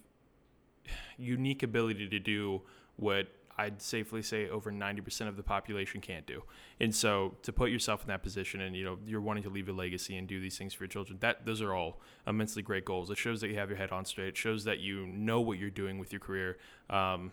unique 1.18 1.62
ability 1.62 2.09
to 2.09 2.18
do 2.18 2.62
what 2.97 3.29
I'd 3.59 3.83
safely 3.83 4.23
say 4.23 4.49
over 4.49 4.71
90% 4.71 5.27
of 5.27 5.37
the 5.37 5.42
population 5.42 6.01
can't 6.01 6.25
do. 6.27 6.44
And 6.79 6.94
so 6.94 7.35
to 7.42 7.53
put 7.53 7.71
yourself 7.71 8.03
in 8.03 8.09
that 8.09 8.23
position 8.23 8.61
and 8.61 8.77
you 8.77 8.85
know 8.85 8.99
you're 9.05 9.21
wanting 9.21 9.42
to 9.42 9.51
leave 9.51 9.68
a 9.68 9.73
legacy 9.73 10.16
and 10.16 10.29
do 10.29 10.40
these 10.40 10.57
things 10.57 10.73
for 10.75 10.85
your 10.85 10.88
children, 10.88 11.18
that 11.21 11.44
those 11.44 11.61
are 11.61 11.75
all 11.75 12.01
immensely 12.27 12.62
great 12.62 12.85
goals. 12.85 13.11
It 13.11 13.18
shows 13.18 13.40
that 13.40 13.49
you 13.49 13.57
have 13.59 13.68
your 13.68 13.79
head 13.79 13.90
on 13.90 14.05
straight. 14.05 14.29
It 14.29 14.37
shows 14.37 14.62
that 14.64 14.79
you 14.79 15.07
know 15.09 15.40
what 15.40 15.59
you're 15.59 15.71
doing 15.71 15.99
with 15.99 16.12
your 16.12 16.20
career. 16.20 16.57
Um, 16.89 17.33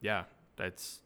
yeah, 0.00 0.24
that's 0.56 1.00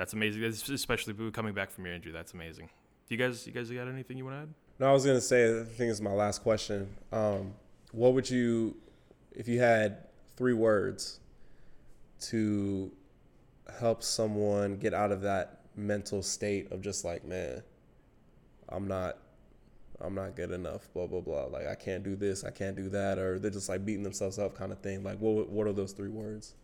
that's 0.00 0.14
amazing. 0.14 0.42
Especially 0.44 1.12
coming 1.30 1.52
back 1.52 1.70
from 1.70 1.84
your 1.84 1.94
injury, 1.94 2.10
that's 2.10 2.32
amazing. 2.32 2.70
Do 3.06 3.14
you 3.14 3.18
guys, 3.18 3.46
you 3.46 3.52
guys 3.52 3.70
got 3.70 3.86
anything 3.86 4.16
you 4.16 4.24
want 4.24 4.36
to 4.38 4.42
add? 4.44 4.54
No, 4.78 4.88
I 4.88 4.92
was 4.92 5.04
gonna 5.04 5.20
say. 5.20 5.60
I 5.60 5.64
think 5.64 5.90
it's 5.90 6.00
my 6.00 6.10
last 6.10 6.42
question. 6.42 6.88
Um, 7.12 7.52
what 7.92 8.14
would 8.14 8.30
you, 8.30 8.76
if 9.32 9.46
you 9.46 9.60
had 9.60 10.06
three 10.38 10.54
words, 10.54 11.20
to 12.20 12.90
help 13.78 14.02
someone 14.02 14.76
get 14.76 14.94
out 14.94 15.12
of 15.12 15.20
that 15.20 15.60
mental 15.76 16.22
state 16.22 16.72
of 16.72 16.80
just 16.80 17.04
like, 17.04 17.26
man, 17.26 17.62
I'm 18.70 18.88
not, 18.88 19.18
I'm 20.00 20.14
not 20.14 20.34
good 20.34 20.50
enough. 20.50 20.88
Blah 20.94 21.08
blah 21.08 21.20
blah. 21.20 21.44
Like 21.44 21.66
I 21.66 21.74
can't 21.74 22.02
do 22.02 22.16
this. 22.16 22.42
I 22.42 22.50
can't 22.50 22.74
do 22.74 22.88
that. 22.88 23.18
Or 23.18 23.38
they're 23.38 23.50
just 23.50 23.68
like 23.68 23.84
beating 23.84 24.02
themselves 24.02 24.38
up, 24.38 24.56
kind 24.56 24.72
of 24.72 24.78
thing. 24.78 25.04
Like 25.04 25.18
what, 25.18 25.50
what 25.50 25.66
are 25.66 25.74
those 25.74 25.92
three 25.92 26.08
words? 26.08 26.54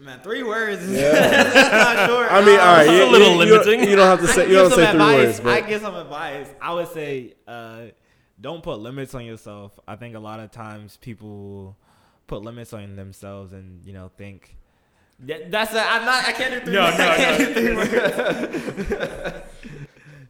Man, 0.00 0.20
three 0.20 0.42
words. 0.42 0.90
Yeah. 0.90 1.12
not 1.72 2.06
short. 2.08 2.30
I 2.30 2.44
mean, 2.44 2.58
all 2.58 2.66
right, 2.66 2.90
you, 2.90 3.04
a 3.04 3.10
little 3.10 3.32
you, 3.32 3.36
limiting. 3.36 3.80
You 3.80 3.86
don't, 3.86 3.90
you 3.90 3.96
don't, 3.96 4.06
have 4.06 4.20
to 4.20 4.26
say. 4.26 4.48
You 4.48 4.54
don't 4.54 4.72
say 4.72 4.86
advice. 4.86 5.16
three 5.16 5.24
words. 5.26 5.40
But. 5.40 5.52
I 5.52 5.60
give 5.60 5.82
some 5.82 5.94
advice. 5.94 6.48
I 6.60 6.74
would 6.74 6.88
say, 6.88 7.34
uh, 7.46 7.82
don't 8.40 8.62
put 8.62 8.80
limits 8.80 9.14
on 9.14 9.24
yourself. 9.24 9.78
I 9.86 9.96
think 9.96 10.16
a 10.16 10.18
lot 10.18 10.40
of 10.40 10.50
times 10.50 10.98
people 11.00 11.76
put 12.26 12.42
limits 12.42 12.72
on 12.72 12.96
themselves 12.96 13.52
and 13.52 13.84
you 13.86 13.92
know 13.92 14.10
think. 14.16 14.56
Yeah, 15.24 15.38
that's 15.48 15.72
a, 15.74 15.80
I'm 15.80 16.04
not. 16.04 16.24
I 16.24 16.32
can't 16.32 16.54
do 16.54 16.60
three. 16.60 16.74
No, 16.74 16.90
no, 16.90 17.06
no. 18.98 19.42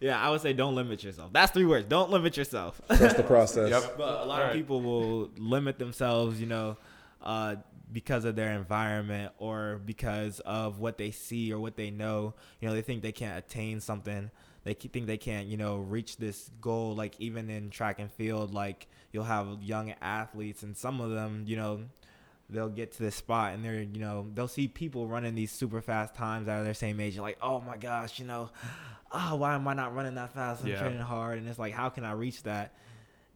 yeah, 0.01 0.21
I 0.21 0.29
would 0.29 0.43
say 0.43 0.53
don't 0.53 0.75
limit 0.75 1.03
yourself. 1.03 1.33
That's 1.33 1.53
three 1.53 1.65
words. 1.65 1.87
Don't 1.89 2.11
limit 2.11 2.37
yourself. 2.37 2.83
That's 2.89 3.15
the 3.15 3.23
process. 3.23 3.71
Yep. 3.71 3.95
But 3.97 4.09
a 4.09 4.27
lot 4.27 4.29
All 4.29 4.33
of 4.33 4.39
right. 4.49 4.53
people 4.53 4.83
will 4.83 5.31
limit 5.39 5.79
themselves. 5.79 6.39
You 6.39 6.47
know. 6.47 6.77
Uh, 7.23 7.57
because 7.95 8.25
of 8.25 8.35
their 8.35 8.51
environment 8.51 9.33
or 9.39 9.81
because 9.87 10.41
of 10.41 10.81
what 10.81 10.99
they 10.99 11.13
see 11.13 11.53
or 11.53 11.61
what 11.61 11.77
they 11.77 11.91
know. 11.91 12.35
You 12.61 12.69
know, 12.69 12.75
they 12.75 12.83
think 12.83 13.03
they 13.03 13.13
can't 13.13 13.39
attain 13.39 13.81
something. 13.81 14.31
They 14.65 14.75
think 14.75 15.07
they 15.07 15.17
can't, 15.17 15.47
you 15.47 15.57
know, 15.57 15.77
reach 15.77 16.17
this 16.17 16.51
goal. 16.61 16.95
Like 16.95 17.15
even 17.21 17.49
in 17.49 17.71
track 17.71 18.01
and 18.01 18.11
field, 18.11 18.53
like 18.53 18.89
you'll 19.13 19.25
have 19.25 19.63
young 19.63 19.95
athletes, 20.03 20.65
and 20.65 20.77
some 20.77 21.01
of 21.01 21.11
them, 21.11 21.45
you 21.47 21.57
know, 21.57 21.83
they'll 22.51 22.69
get 22.69 22.93
to 22.93 23.03
this 23.03 23.15
spot 23.15 23.55
and 23.55 23.65
they're, 23.65 23.83
you 23.83 24.01
know, 24.01 24.27
they'll 24.35 24.49
see 24.49 24.69
people 24.69 25.07
running 25.07 25.35
these 25.35 25.53
super 25.53 25.81
fast 25.81 26.15
times 26.15 26.49
out 26.49 26.59
of 26.59 26.65
their 26.65 26.75
same 26.75 26.99
age. 27.01 27.17
Like, 27.17 27.39
oh 27.41 27.61
my 27.61 27.77
gosh, 27.77 28.19
you 28.19 28.27
know, 28.27 28.51
oh, 29.13 29.37
why 29.37 29.55
am 29.55 29.69
I 29.69 29.75
not 29.75 29.95
running 29.95 30.17
that 30.17 30.35
fast? 30.35 30.63
I'm 30.65 30.71
yeah. 30.71 30.81
training 30.81 30.99
hard, 30.99 31.39
and 31.39 31.49
it's 31.49 31.61
like, 31.61 31.73
how 31.73 31.91
can 31.91 32.05
I 32.05 32.13
reach 32.13 32.43
that? 32.43 32.75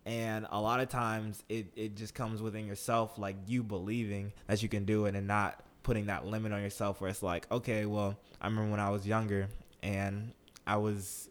And 0.09 0.47
a 0.51 0.59
lot 0.59 0.81
of 0.81 0.89
times 0.89 1.45
it, 1.51 1.67
it 1.77 1.95
just 1.95 2.15
comes 2.15 2.41
within 2.41 2.67
yourself 2.67 3.19
like 3.19 3.37
you 3.47 3.63
believing 3.63 4.33
that 4.47 4.63
you 4.63 4.69
can 4.69 4.87
do 4.87 5.05
it 5.05 5.15
and 5.15 5.27
not 5.27 5.63
putting 5.83 6.07
that 6.07 6.27
limit 6.27 6.51
on 6.51 6.63
yourself 6.63 7.01
where 7.01 7.11
it's 7.11 7.23
like 7.23 7.47
okay 7.53 7.85
well 7.85 8.17
i 8.41 8.47
remember 8.47 8.71
when 8.71 8.81
i 8.81 8.89
was 8.89 9.07
younger 9.07 9.49
and 9.83 10.33
i 10.67 10.79
was 10.79 11.29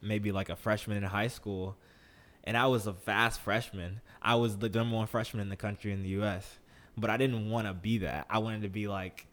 maybe 0.00 0.30
like 0.30 0.48
a 0.48 0.56
freshman 0.56 0.96
in 0.96 1.02
high 1.02 1.26
school 1.26 1.76
and 2.44 2.56
i 2.56 2.66
was 2.66 2.86
a 2.86 2.94
fast 2.94 3.40
freshman. 3.40 4.00
I 4.22 4.36
was 4.36 4.56
the 4.56 4.70
number 4.70 4.96
one 4.96 5.06
freshman 5.06 5.42
in 5.42 5.50
the 5.50 5.56
country 5.56 5.92
in 5.92 6.02
the 6.02 6.10
us 6.10 6.58
but 6.96 7.10
i 7.10 7.16
didn't 7.16 7.50
want 7.50 7.66
to 7.66 7.74
be 7.74 7.98
that. 7.98 8.26
I 8.30 8.38
wanted 8.38 8.62
to 8.62 8.68
be 8.68 8.86
like 8.86 9.26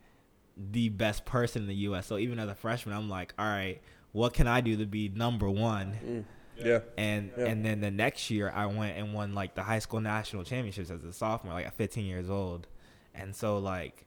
the 0.58 0.90
best 0.90 1.26
person 1.26 1.64
in 1.64 1.68
the 1.70 1.76
us 1.76 2.08
so 2.08 2.18
even 2.18 2.40
as 2.40 2.50
a 2.50 2.56
freshman 2.56 2.96
i'm 2.96 3.08
like 3.08 3.34
all 3.40 3.46
right 3.46 3.82
what 4.12 4.34
can 4.34 4.48
i 4.48 4.62
do 4.62 4.76
to 4.78 4.86
be 4.86 5.10
number 5.10 5.50
one? 5.50 5.98
Mm 6.06 6.24
yeah. 6.64 6.80
And 6.98 7.32
yeah. 7.38 7.46
and 7.46 7.66
then 7.66 7.82
the 7.82 7.92
next 7.92 8.30
year 8.30 8.52
I 8.54 8.66
went 8.66 8.98
and 8.98 9.14
won 9.14 9.34
like 9.34 9.56
the 9.56 9.64
high 9.64 9.80
school 9.80 10.02
national 10.02 10.44
championships 10.44 10.90
as 10.90 11.04
a 11.04 11.14
sophomore, 11.14 11.54
like 11.54 11.68
at 11.68 11.76
15 11.76 12.06
years 12.06 12.30
old. 12.30 12.68
And 13.14 13.36
so 13.36 13.58
like 13.58 14.06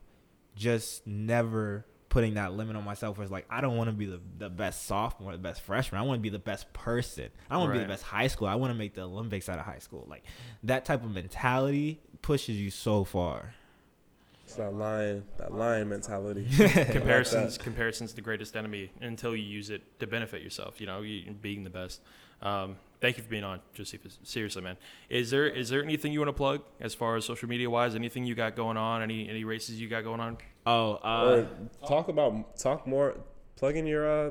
just 0.57 1.07
never 1.07 1.84
putting 2.09 2.34
that 2.34 2.52
limit 2.52 2.76
on 2.76 2.84
myself 2.84 3.18
was 3.18 3.30
like 3.30 3.44
I 3.50 3.61
don't 3.61 3.76
want 3.76 3.88
to 3.88 3.92
be 3.92 4.07
the, 4.07 4.20
the 4.38 4.48
best 4.48 4.86
sophomore, 4.86 5.32
the 5.32 5.38
best 5.38 5.61
freshman. 5.62 6.00
I 6.00 6.05
want 6.05 6.18
to 6.18 6.22
be 6.22 6.28
the 6.28 6.38
best 6.38 6.72
person. 6.72 7.28
I 7.50 7.57
want 7.57 7.70
right. 7.70 7.74
to 7.74 7.80
be 7.80 7.84
the 7.84 7.92
best 7.92 8.05
high 8.05 8.28
school. 8.28 8.46
I 8.46 8.55
want 8.55 8.72
to 8.72 8.78
make 8.78 8.94
the 8.94 9.02
Olympics 9.02 9.48
out 9.48 9.59
of 9.59 9.64
high 9.64 9.80
school. 9.80 10.07
Like 10.09 10.24
that 10.62 10.84
type 10.84 11.05
of 11.05 11.11
mentality 11.11 12.00
pushes 12.22 12.57
you 12.57 12.70
so 12.70 13.05
far. 13.05 13.55
It's 14.44 14.57
that 14.57 14.74
lion, 14.74 15.24
that 15.38 15.52
lion 15.55 15.88
mentality. 15.88 16.46
comparisons, 16.57 17.57
comparisons, 17.57 18.12
the 18.12 18.20
greatest 18.20 18.57
enemy 18.57 18.90
until 19.00 19.34
you 19.34 19.42
use 19.42 19.70
it 19.70 19.98
to 20.00 20.07
benefit 20.07 20.42
yourself. 20.42 20.80
You 20.80 20.86
know, 20.86 21.00
you, 21.00 21.32
being 21.32 21.64
the 21.64 21.70
best. 21.70 22.02
Um, 22.45 22.76
thank 23.01 23.16
you 23.16 23.22
for 23.22 23.28
being 23.28 23.45
on, 23.45 23.61
Josephus. 23.72 24.18
Seriously, 24.22 24.62
man. 24.62 24.76
Is 25.09 25.30
there 25.30 25.47
is 25.47 25.68
there 25.68 25.82
anything 25.82 26.12
you 26.12 26.20
want 26.20 26.28
to 26.28 26.34
plug 26.34 26.62
as 26.80 26.95
far 26.95 27.16
as 27.16 27.24
social 27.24 27.49
media 27.49 27.68
wise? 27.68 27.95
Anything 27.95 28.24
you 28.24 28.34
got 28.34 28.55
going 28.55 28.76
on? 28.76 29.03
Any 29.03 29.28
any 29.28 29.45
races 29.45 29.80
you 29.80 29.88
got 29.88 30.05
going 30.05 30.20
on? 30.20 30.38
Oh, 30.66 30.95
uh, 30.95 31.47
talk 31.86 32.09
about 32.09 32.57
talk 32.59 32.86
more. 32.86 33.16
Plug 33.57 33.76
in 33.76 33.86
your 33.86 34.09
uh, 34.09 34.30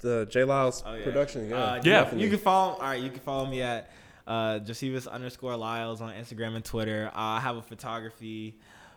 the 0.00 0.26
J 0.26 0.44
Lyles 0.44 0.82
oh, 0.86 0.94
yeah. 0.94 1.04
production. 1.04 1.48
Yeah, 1.48 1.56
uh, 1.56 1.80
yeah. 1.84 2.14
You 2.14 2.28
can 2.28 2.38
follow. 2.38 2.74
All 2.74 2.80
right, 2.80 3.00
you 3.00 3.10
can 3.10 3.20
follow 3.20 3.46
me 3.46 3.62
at 3.62 3.90
uh, 4.26 4.58
Josephus 4.60 5.06
underscore 5.06 5.56
Lyles 5.56 6.00
on 6.00 6.12
Instagram 6.12 6.56
and 6.56 6.64
Twitter. 6.64 7.10
Uh, 7.14 7.18
I 7.18 7.40
have 7.40 7.56
a 7.56 7.62
photography 7.62 8.56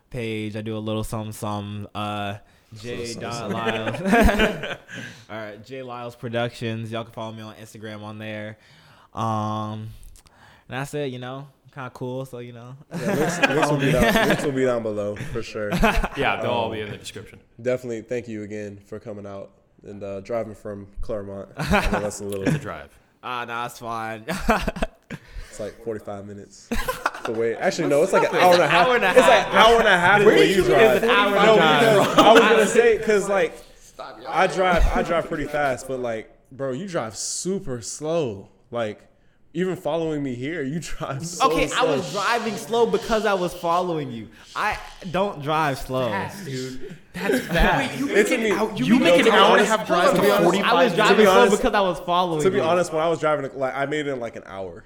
page. 0.10 0.56
I 0.56 0.62
do 0.62 0.78
a 0.78 0.80
little 0.80 1.04
some 1.04 1.32
some. 1.32 1.88
Uh, 1.93 2.38
J. 2.80 3.13
Dot 3.13 3.51
Lyles. 3.51 4.01
All 5.30 5.38
right, 5.38 5.63
J 5.63 5.84
Lyles 5.84 6.15
Productions. 6.15 6.91
Y'all 6.91 7.03
can 7.03 7.13
follow 7.13 7.32
me 7.32 7.41
on 7.41 7.55
Instagram 7.55 8.01
on 8.01 8.17
there. 8.17 8.57
Um, 9.13 9.89
and 10.67 10.69
that's 10.69 10.93
it. 10.93 11.11
You 11.11 11.19
know, 11.19 11.47
kind 11.71 11.88
of 11.88 11.93
cool. 11.93 12.26
So 12.26 12.39
you 12.39 12.53
know, 12.53 12.76
yeah, 12.91 13.13
links, 13.13 13.39
links, 13.39 13.71
will 13.71 13.78
down, 13.91 14.28
links, 14.28 14.43
will 14.43 14.51
be 14.51 14.65
down, 14.65 14.84
below 14.84 15.15
for 15.15 15.43
sure. 15.43 15.69
yeah, 16.17 16.39
they'll 16.41 16.51
um, 16.51 16.57
all 16.57 16.71
be 16.71 16.82
in 16.82 16.89
the 16.89 16.97
description. 16.97 17.39
Definitely. 17.61 18.01
Thank 18.01 18.28
you 18.28 18.43
again 18.43 18.80
for 18.86 18.99
coming 18.99 19.26
out 19.26 19.51
and 19.84 20.03
uh, 20.03 20.21
driving 20.21 20.55
from 20.55 20.88
Clermont. 21.01 21.49
I 21.57 21.91
know 21.91 21.99
that's 21.99 22.21
a 22.21 22.26
little 22.26 22.45
to 22.45 22.57
drive. 22.57 22.97
Ah, 23.24 23.41
uh, 23.41 23.45
nah, 23.45 23.65
it's 23.65 23.80
fine. 23.80 24.26
it's 24.28 25.59
like 25.59 25.84
45 25.84 26.26
minutes 26.26 26.69
to 27.26 27.32
wait. 27.32 27.55
Actually, 27.55 27.89
no, 27.89 28.03
it's 28.03 28.13
like 28.13 28.30
an 28.30 28.36
hour 28.36 28.53
and 28.53 28.61
a 28.63 28.67
half. 28.67 29.17
It's 29.17 29.28
like 29.28 29.47
an 29.47 29.55
hour 29.55 29.80
and 29.80 29.88
a 29.88 29.97
half 29.97 30.26
Where 30.26 30.43
you 30.43 30.63
drive. 30.63 30.95
It's 30.95 31.03
an 31.03 31.09
hour 31.09 31.36
and 31.36 31.59
a 31.59 31.61
half. 31.61 32.17
I 32.19 32.34
was 32.34 32.41
gonna 32.41 32.67
say 32.67 32.97
because 32.97 33.30
like 33.30 33.53
I 34.28 34.47
drive, 34.47 34.86
I 34.95 35.03
drive 35.03 35.28
pretty 35.28 35.45
fast, 35.45 35.88
but 35.88 35.99
like, 35.99 36.36
bro, 36.51 36.71
you 36.71 36.88
drive 36.88 37.15
super 37.15 37.82
slow. 37.82 38.49
Like 38.71 39.07
even 39.53 39.76
following 39.76 40.24
me 40.24 40.34
here, 40.34 40.63
you 40.63 40.80
drive 40.80 41.26
so 41.26 41.51
Okay, 41.51 41.67
slow. 41.67 41.78
I 41.88 41.95
was 41.95 42.11
driving 42.11 42.55
slow 42.55 42.86
because 42.88 43.26
I 43.26 43.34
was 43.36 43.53
following 43.53 44.11
you. 44.11 44.30
I 44.55 44.80
don't 45.11 45.41
drive 45.41 45.78
slow, 45.78 46.09
fast, 46.09 46.45
dude. 46.45 46.97
That's 47.13 47.39
fast. 47.45 47.91
Wait, 47.91 47.99
you 47.99 48.07
make, 48.07 48.32
an, 48.32 48.51
hour, 48.57 48.74
you, 48.76 48.86
you 48.86 48.99
make 48.99 49.21
an 49.21 49.32
hour 49.32 49.57
and 49.57 49.61
a 49.61 49.65
half 49.65 49.86
drive 49.86 50.15
to 50.15 50.21
45 50.43 50.65
I 50.65 50.84
was 50.84 50.95
driving 50.95 51.26
slow 51.26 51.49
because 51.51 51.74
I 51.74 51.82
was 51.82 51.99
following 51.99 52.41
To 52.43 52.49
be 52.49 52.57
you. 52.57 52.63
honest, 52.63 52.91
when 52.91 53.03
I 53.03 53.09
was 53.09 53.19
driving, 53.19 53.51
like 53.55 53.76
I 53.76 53.86
made 53.86 54.07
it 54.07 54.11
in 54.11 54.19
like 54.19 54.36
an 54.36 54.43
hour. 54.47 54.84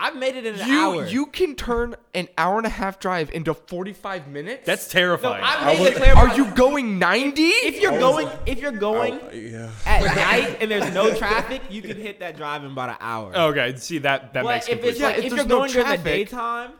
I've 0.00 0.16
made 0.16 0.34
it 0.34 0.46
in 0.46 0.58
an 0.58 0.66
you, 0.66 0.78
hour. 0.78 1.06
You 1.06 1.26
can 1.26 1.54
turn 1.54 1.94
an 2.14 2.28
hour 2.38 2.56
and 2.56 2.66
a 2.66 2.70
half 2.70 2.98
drive 2.98 3.30
into 3.32 3.52
45 3.52 4.28
minutes? 4.28 4.64
That's 4.64 4.88
terrifying. 4.88 5.42
No, 5.42 5.46
I 5.46 5.76
made 5.76 6.00
was, 6.00 6.08
Are 6.08 6.34
you 6.34 6.50
going 6.52 6.98
90? 6.98 7.42
If 7.42 7.82
you're 7.82 7.92
oh. 7.92 8.00
going 8.00 8.28
if 8.46 8.60
you're 8.60 8.72
going 8.72 9.20
oh, 9.22 9.30
yeah. 9.30 9.70
at 9.84 10.02
night 10.16 10.56
and 10.62 10.70
there's 10.70 10.92
no 10.94 11.14
traffic, 11.14 11.60
you 11.68 11.82
can 11.82 11.98
hit 11.98 12.20
that 12.20 12.38
drive 12.38 12.64
in 12.64 12.70
about 12.70 12.88
an 12.88 12.96
hour. 12.98 13.36
Okay, 13.36 13.76
see 13.76 13.98
that 13.98 14.32
that 14.32 14.42
but 14.42 14.54
makes 14.54 14.68
if 14.68 14.82
it's 14.82 14.98
like, 15.00 15.18
if, 15.18 15.24
if 15.26 15.32
you're 15.34 15.44
going 15.44 15.70
no 15.70 15.82
during 15.82 15.90
the 15.90 15.98
daytime, 15.98 16.72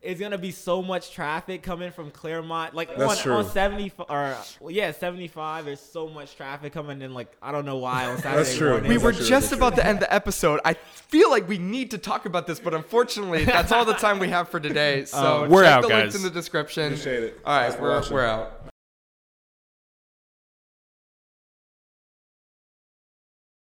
it's 0.00 0.20
gonna 0.20 0.38
be 0.38 0.52
so 0.52 0.80
much 0.80 1.10
traffic 1.10 1.62
coming 1.62 1.90
from 1.90 2.10
Clermont. 2.10 2.74
Like 2.74 2.90
on, 2.96 3.02
on, 3.02 3.50
seventy 3.50 3.92
or 3.98 4.36
well, 4.60 4.70
yeah, 4.70 4.92
seventy 4.92 5.26
five. 5.26 5.64
There's 5.64 5.80
so 5.80 6.08
much 6.08 6.36
traffic 6.36 6.72
coming 6.72 7.02
in. 7.02 7.14
Like 7.14 7.36
I 7.42 7.50
don't 7.50 7.64
know 7.64 7.78
why 7.78 8.06
on 8.06 8.18
Saturday 8.18 8.36
That's 8.36 8.56
true. 8.56 8.70
Morning. 8.72 8.90
We 8.90 8.98
were 8.98 9.12
just 9.12 9.52
about 9.52 9.74
to 9.76 9.84
end 9.84 10.00
the 10.00 10.12
episode. 10.12 10.60
I 10.64 10.74
feel 10.74 11.30
like 11.30 11.48
we 11.48 11.58
need 11.58 11.90
to 11.90 11.98
talk 11.98 12.26
about 12.26 12.46
this, 12.46 12.60
but 12.60 12.74
unfortunately, 12.74 13.44
that's 13.44 13.72
all 13.72 13.84
the 13.84 13.94
time 13.94 14.18
we 14.18 14.28
have 14.28 14.48
for 14.48 14.60
today. 14.60 15.06
So 15.18 15.44
uh, 15.44 15.48
we're 15.48 15.64
out, 15.64 15.82
the 15.82 15.88
guys. 15.88 16.02
links 16.02 16.16
in 16.16 16.22
the 16.22 16.30
description. 16.30 16.86
Appreciate 16.86 17.22
it. 17.24 17.40
All 17.44 17.58
right, 17.58 17.80
we're, 17.80 18.02
we're 18.10 18.24
out. 18.24 18.68